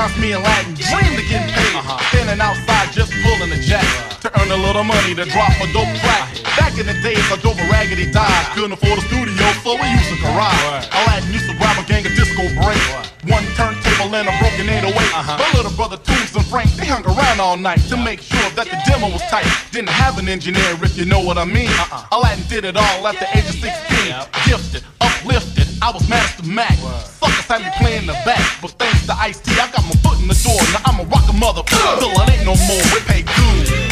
Times 0.00 0.16
me 0.16 0.32
and 0.32 0.42
Latin 0.42 0.72
dreamed 0.72 1.18
of 1.20 1.26
getting 1.28 1.52
paid. 1.52 1.76
Uh-huh. 1.76 2.00
Standing 2.08 2.40
outside 2.40 2.88
just 2.92 3.12
pulling 3.20 3.52
a 3.52 3.60
jack 3.60 3.84
to 4.24 4.28
earn 4.40 4.48
a 4.48 4.56
little 4.56 4.84
money 4.84 5.12
to 5.14 5.24
drop 5.28 5.52
a 5.60 5.68
dope 5.76 5.92
track. 6.00 6.40
Back 6.56 6.72
in 6.80 6.86
the 6.88 6.96
days, 7.04 7.20
I 7.28 7.36
drove 7.44 7.60
a 7.60 7.66
raggedy 7.68 8.08
Dodge. 8.08 8.46
Couldn't 8.56 8.72
afford 8.72 8.96
a 8.96 9.04
studio, 9.12 9.44
so 9.60 9.76
we 9.76 9.86
used 9.92 10.12
a 10.16 10.18
garage. 10.24 10.88
Aladdin 10.88 11.32
used 11.36 11.48
to 11.52 11.56
grab 11.60 11.76
a 11.76 11.84
gang 11.84 12.06
of 12.08 12.12
disco 12.16 12.48
break. 12.56 12.80
One 13.28 13.44
turntable 13.60 14.08
and 14.16 14.24
a 14.24 14.34
broken 14.40 14.72
808. 14.72 14.88
Uh-huh. 14.88 15.36
My 15.36 15.48
little 15.52 15.74
brother 15.76 15.98
Toombs 16.00 16.32
and 16.32 16.46
Frank, 16.48 16.72
they 16.80 16.88
hung 16.88 17.04
around 17.04 17.36
all 17.40 17.60
night 17.60 17.84
to 17.92 17.96
make 17.96 18.20
sure 18.24 18.48
that 18.56 18.72
the 18.72 18.80
demo 18.88 19.12
was 19.12 19.22
tight. 19.28 19.44
Didn't 19.70 19.92
have 19.92 20.16
an 20.16 20.28
engineer, 20.28 20.80
if 20.80 20.96
you 20.96 21.04
know 21.04 21.20
what 21.20 21.36
I 21.36 21.44
mean. 21.44 21.68
Uh-uh. 21.68 22.16
Aladdin 22.16 22.44
did 22.48 22.64
it 22.64 22.76
all 22.76 23.04
at 23.04 23.20
the 23.20 23.28
age 23.36 23.48
of 23.52 23.58
16. 23.60 24.16
Gifted, 24.48 24.82
uplifted, 25.00 25.68
I 25.82 25.90
was 25.92 26.06
Master 26.08 26.46
Mac. 26.46 26.76
Suckers 26.76 27.46
had 27.46 27.62
me 27.62 27.70
playing 27.78 28.06
the 28.06 28.12
back, 28.24 28.40
but 28.60 28.72
thanks 28.72 29.06
to 29.06 29.14
Ice 29.14 29.40
T, 29.40 29.52
I 29.52 29.70
got 29.72 29.84
my 29.84 29.96
foot 30.04 30.20
in 30.20 30.28
the 30.28 30.38
door. 30.44 30.60
Now 30.72 30.82
I'm 30.84 31.00
a 31.00 31.04
rocker 31.08 31.32
mother, 31.32 31.62
till 31.64 32.10
it 32.10 32.30
ain't 32.30 32.44
no 32.44 32.54
more. 32.68 32.84
We 32.92 33.00
pay 33.08 33.22
dues. 33.22 33.89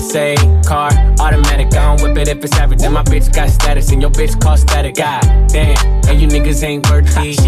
Say. 0.00 0.36
Car, 0.66 0.90
automatic, 1.20 1.74
I 1.74 1.96
don't 1.96 2.02
whip 2.02 2.18
it 2.18 2.28
if 2.28 2.44
it's 2.44 2.56
average. 2.56 2.80
Then 2.80 2.92
my 2.92 3.02
bitch 3.02 3.34
got 3.34 3.48
status, 3.50 3.90
and 3.92 4.00
your 4.00 4.10
bitch 4.10 4.40
call 4.40 4.56
static. 4.56 4.96
God 4.96 5.22
damn, 5.48 5.76
and 6.08 6.20
you 6.20 6.28
niggas 6.28 6.62
ain't. 6.62 6.86
She 6.88 7.47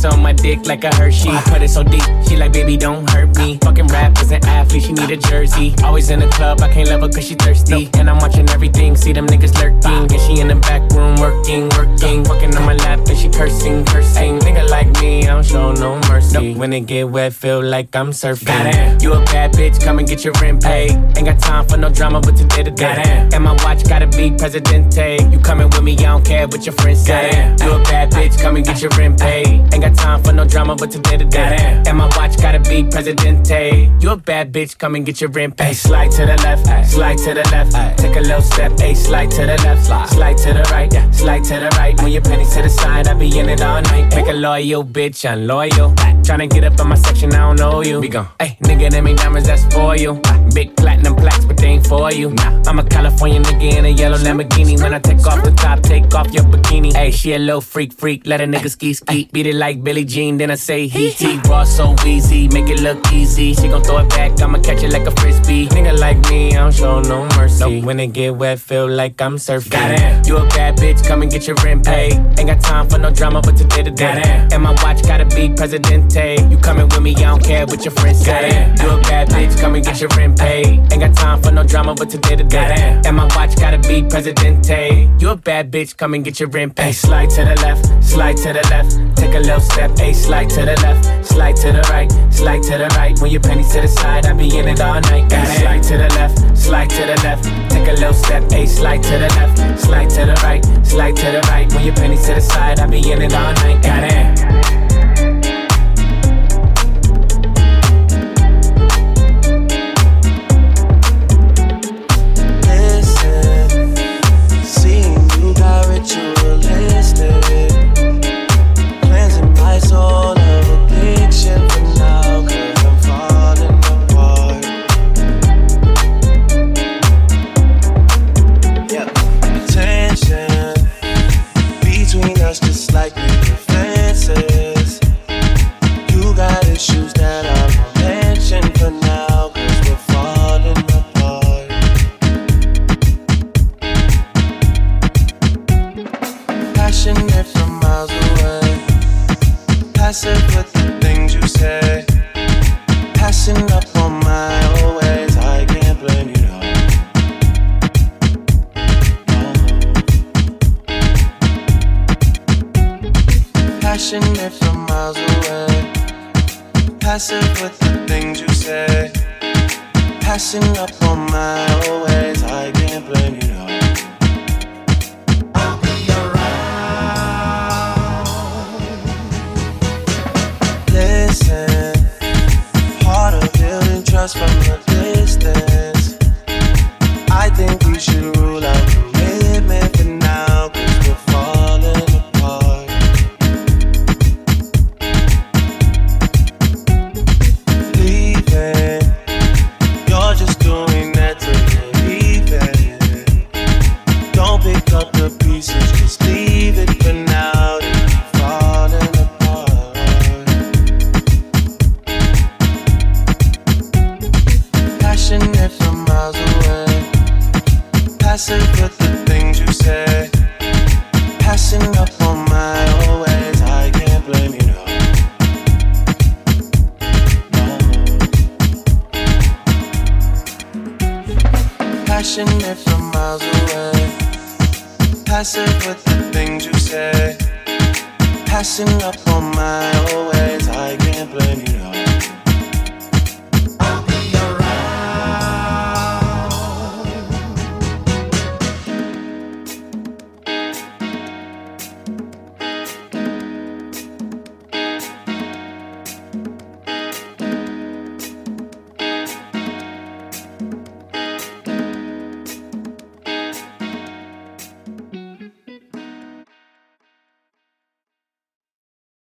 kiss 0.00 0.12
on 0.12 0.22
my 0.22 0.32
dick 0.32 0.66
like 0.66 0.84
a 0.84 0.94
Hershey. 0.94 1.30
Put 1.50 1.62
it 1.62 1.70
so 1.70 1.82
deep, 1.82 2.02
she 2.26 2.36
like, 2.36 2.52
baby, 2.52 2.76
don't 2.76 3.08
hurt 3.10 3.36
me. 3.38 3.58
Fucking 3.62 3.86
rap 3.88 4.18
as 4.18 4.30
an 4.30 4.44
athlete, 4.44 4.84
she 4.84 4.92
need 4.92 5.10
a 5.10 5.16
jersey. 5.16 5.74
Always 5.82 6.10
in 6.10 6.20
the 6.20 6.28
club, 6.28 6.60
I 6.60 6.72
can't 6.72 6.88
love 6.88 7.02
her 7.02 7.08
cause 7.08 7.26
she 7.26 7.34
thirsty. 7.34 7.88
And 7.94 8.08
I'm 8.08 8.18
watching 8.18 8.48
everything, 8.50 8.96
see 8.96 9.12
them 9.12 9.26
niggas 9.26 9.54
lurking. 9.60 10.12
And 10.12 10.20
she 10.20 10.40
in 10.40 10.48
the 10.48 10.56
back 10.56 10.90
room 10.92 11.16
working, 11.16 11.68
working. 11.70 12.24
Fucking 12.24 12.56
on 12.56 12.66
my 12.66 12.74
lap, 12.74 13.00
and 13.08 13.18
she 13.18 13.28
cursing, 13.28 13.84
cursing. 13.84 14.38
Nigga 14.40 14.68
like 14.68 14.88
me, 15.00 15.24
I 15.24 15.34
don't 15.34 15.44
show 15.44 15.72
no 15.72 16.00
mercy. 16.08 16.54
When 16.54 16.72
it 16.72 16.86
get 16.86 17.08
wet, 17.08 17.32
feel 17.32 17.62
like 17.62 17.94
I'm 17.94 18.10
surfing. 18.10 18.46
Goddamn, 18.46 19.00
you 19.00 19.12
a 19.12 19.24
bad 19.26 19.52
bitch, 19.52 19.82
come 19.82 19.98
and 19.98 20.08
get 20.08 20.24
your 20.24 20.34
rent 20.40 20.62
paid. 20.62 20.92
Ain't 21.16 21.26
got 21.26 21.38
time 21.38 21.66
for 21.66 21.76
no 21.76 21.90
drama, 21.90 22.20
but 22.20 22.36
today 22.36 22.62
to 22.62 22.70
day. 22.70 23.28
And 23.32 23.44
my 23.44 23.52
watch 23.64 23.86
gotta 23.88 24.06
be 24.06 24.30
Presidente. 24.30 25.18
You 25.30 25.38
coming 25.38 25.68
with 25.70 25.82
me, 25.82 25.96
I 25.98 26.02
don't 26.02 26.24
care 26.24 26.46
what 26.46 26.64
your 26.64 26.74
friends 26.74 27.04
say. 27.04 27.54
You 27.62 27.72
a 27.72 27.82
bad 27.84 28.12
bitch, 28.12 28.40
come 28.40 28.56
and 28.56 28.64
get 28.64 28.80
your 28.80 28.90
rent 28.96 29.20
paid. 29.20 29.46
Ain't 29.72 29.82
got 29.82 29.89
time 29.94 30.22
for 30.22 30.32
no 30.32 30.44
drama, 30.44 30.76
but 30.76 30.90
today 30.90 31.16
to 31.16 31.24
day. 31.24 31.82
And 31.86 31.98
my 31.98 32.06
watch 32.16 32.36
gotta 32.36 32.60
be 32.60 32.84
Presidente. 32.84 33.90
You 34.00 34.10
a 34.10 34.16
bad 34.16 34.52
bitch, 34.52 34.78
come 34.78 34.94
and 34.94 35.04
get 35.04 35.20
your 35.20 35.30
rent 35.30 35.56
paid. 35.56 35.74
Slide 35.74 36.10
to 36.12 36.26
the 36.26 36.36
left, 36.42 36.90
slide 36.90 37.18
to 37.18 37.34
the 37.34 37.48
left. 37.50 37.98
Take 37.98 38.16
a 38.16 38.20
little 38.20 38.42
step, 38.42 38.72
ay, 38.80 38.94
slide 38.94 39.30
to 39.32 39.42
the 39.46 39.56
left, 39.64 40.12
slide 40.12 40.38
to 40.38 40.52
the 40.52 40.62
right, 40.70 40.90
slide 41.14 41.44
to 41.44 41.54
the 41.60 41.68
right. 41.78 42.00
When 42.02 42.12
your 42.12 42.22
pennies 42.22 42.54
to 42.54 42.62
the 42.62 42.68
side, 42.68 43.08
I 43.08 43.14
be 43.14 43.38
in 43.38 43.48
it 43.48 43.62
all 43.62 43.82
night. 43.82 44.14
Make 44.14 44.28
a 44.28 44.32
loyal 44.32 44.84
bitch, 44.84 45.30
unloyal. 45.30 45.94
Tryna 46.22 46.50
get 46.50 46.64
up 46.64 46.78
in 46.78 46.88
my 46.88 46.94
section, 46.94 47.32
I 47.34 47.38
don't 47.38 47.58
know 47.58 47.82
you. 47.82 48.00
We 48.00 48.08
gon' 48.08 48.28
Hey, 48.38 48.56
nigga, 48.62 48.90
them 48.90 49.06
ain't 49.06 49.18
diamonds, 49.18 49.48
that's 49.48 49.64
for 49.74 49.96
you. 49.96 50.20
Big 50.54 50.76
platinum 50.76 51.16
plaques, 51.16 51.44
but 51.44 51.56
they 51.56 51.68
ain't 51.68 51.86
for 51.86 52.12
you. 52.12 52.30
Nah, 52.30 52.62
I'm 52.66 52.78
a 52.78 52.84
California 52.84 53.40
nigga 53.40 53.78
in 53.78 53.84
a 53.84 53.88
yellow 53.88 54.18
Lamborghini. 54.18 54.80
When 54.80 54.94
I 54.94 54.98
take 54.98 55.26
off 55.26 55.44
the 55.44 55.50
top, 55.52 55.80
take 55.82 56.14
off 56.14 56.32
your 56.32 56.44
bikini. 56.44 56.92
Hey, 56.92 57.10
she 57.10 57.34
a 57.34 57.38
little 57.38 57.60
freak, 57.60 57.92
freak. 57.92 58.26
Let 58.26 58.40
a 58.40 58.44
nigga 58.44 58.70
ski, 58.70 58.92
ski. 58.94 59.28
Beat 59.32 59.46
it 59.46 59.54
like 59.56 59.79
Billie 59.82 60.04
Jean, 60.04 60.36
then 60.36 60.50
I 60.50 60.56
say 60.56 60.86
he, 60.86 61.10
he. 61.10 61.38
Raw 61.48 61.64
so 61.64 61.94
easy, 62.06 62.48
make 62.48 62.68
it 62.68 62.80
look 62.80 63.00
easy. 63.12 63.54
She 63.54 63.68
gon' 63.68 63.82
throw 63.82 63.98
it 63.98 64.08
back, 64.10 64.40
I'ma 64.40 64.58
catch 64.58 64.82
it 64.82 64.92
like 64.92 65.06
a 65.06 65.10
frisbee. 65.12 65.68
Nigga 65.68 65.98
like 65.98 66.18
me, 66.28 66.52
I 66.52 66.62
don't 66.62 66.74
show 66.74 67.00
no 67.00 67.26
mercy. 67.36 67.80
When 67.80 67.98
it 68.00 68.08
get 68.08 68.36
wet, 68.36 68.58
feel 68.58 68.88
like 68.88 69.20
I'm 69.22 69.36
surfing. 69.36 69.70
Goddamn, 69.70 70.24
you 70.26 70.36
a 70.36 70.46
bad 70.48 70.76
bitch, 70.76 71.06
come 71.06 71.22
and 71.22 71.30
get 71.30 71.46
your 71.46 71.56
rent 71.64 71.84
paid. 71.84 72.14
Ain't 72.38 72.46
got 72.46 72.60
time 72.60 72.88
for 72.88 72.98
no 72.98 73.10
drama, 73.10 73.40
but 73.40 73.56
today 73.56 73.82
to 73.82 73.90
day. 73.90 74.48
And 74.52 74.62
my 74.62 74.72
watch 74.82 75.02
gotta 75.02 75.24
be 75.24 75.48
Presidente. 75.48 76.36
You 76.50 76.58
coming 76.58 76.88
with 76.88 77.00
me, 77.00 77.14
I 77.16 77.30
don't 77.30 77.42
care 77.42 77.64
what 77.66 77.84
your 77.84 77.92
friends 77.92 78.24
say. 78.24 78.74
You 78.82 78.90
a 78.90 79.00
bad 79.02 79.28
bitch, 79.28 79.58
come 79.60 79.74
and 79.76 79.84
get 79.84 80.00
your 80.00 80.10
rent 80.16 80.38
paid. 80.38 80.66
Ain't 80.92 81.00
got 81.00 81.14
time 81.16 81.42
for 81.42 81.50
no 81.52 81.62
drama, 81.64 81.94
but 81.94 82.10
today 82.10 82.36
to 82.36 82.44
day. 82.44 83.00
And 83.06 83.16
my 83.16 83.24
watch 83.36 83.56
gotta 83.56 83.78
be 83.78 84.02
Presidente. 84.02 85.08
You 85.18 85.30
a 85.30 85.36
bad 85.36 85.70
bitch, 85.70 85.96
come 85.96 86.14
and 86.14 86.24
get 86.24 86.38
your 86.38 86.48
rent 86.50 86.76
paid. 86.76 86.92
Slide 86.92 87.30
to 87.30 87.44
the 87.44 87.54
left, 87.62 88.04
slide 88.04 88.36
to 88.38 88.52
the 88.52 88.66
left. 88.70 89.16
Take 89.16 89.34
a 89.34 89.38
little 89.38 89.60
step, 89.70 89.98
a 90.00 90.12
slide 90.12 90.50
to 90.50 90.60
the 90.64 90.76
left, 90.82 91.26
slide 91.26 91.56
to 91.56 91.72
the 91.72 91.82
right, 91.90 92.10
slide 92.32 92.62
to 92.64 92.78
the 92.78 92.88
right. 92.96 93.18
When 93.20 93.30
your 93.30 93.40
pennies 93.40 93.72
to 93.72 93.80
the 93.80 93.88
side, 93.88 94.26
I 94.26 94.32
be 94.32 94.56
in 94.56 94.68
it 94.68 94.80
all 94.80 95.00
night. 95.00 95.32
Ay, 95.32 95.44
slide 95.60 95.82
to 95.84 95.96
the 95.96 96.08
left, 96.18 96.56
slide 96.56 96.90
to 96.90 97.02
the 97.06 97.16
left. 97.22 97.44
Take 97.70 97.88
a 97.88 97.92
little 97.92 98.12
step, 98.12 98.50
a 98.52 98.66
slide 98.66 99.02
to 99.04 99.18
the 99.18 99.28
left, 99.38 99.80
slide 99.80 100.10
to 100.10 100.26
the 100.26 100.34
right, 100.42 100.64
slide 100.84 101.16
to 101.16 101.26
the 101.30 101.40
right. 101.50 101.72
When 101.72 101.84
your 101.84 101.94
pennies 101.94 102.26
to 102.26 102.34
the 102.34 102.40
side, 102.40 102.80
I 102.80 102.86
be 102.86 102.98
in 102.98 103.22
it 103.22 103.34
all 103.34 103.52
night. 103.54 103.82
Goddamn. 103.82 104.79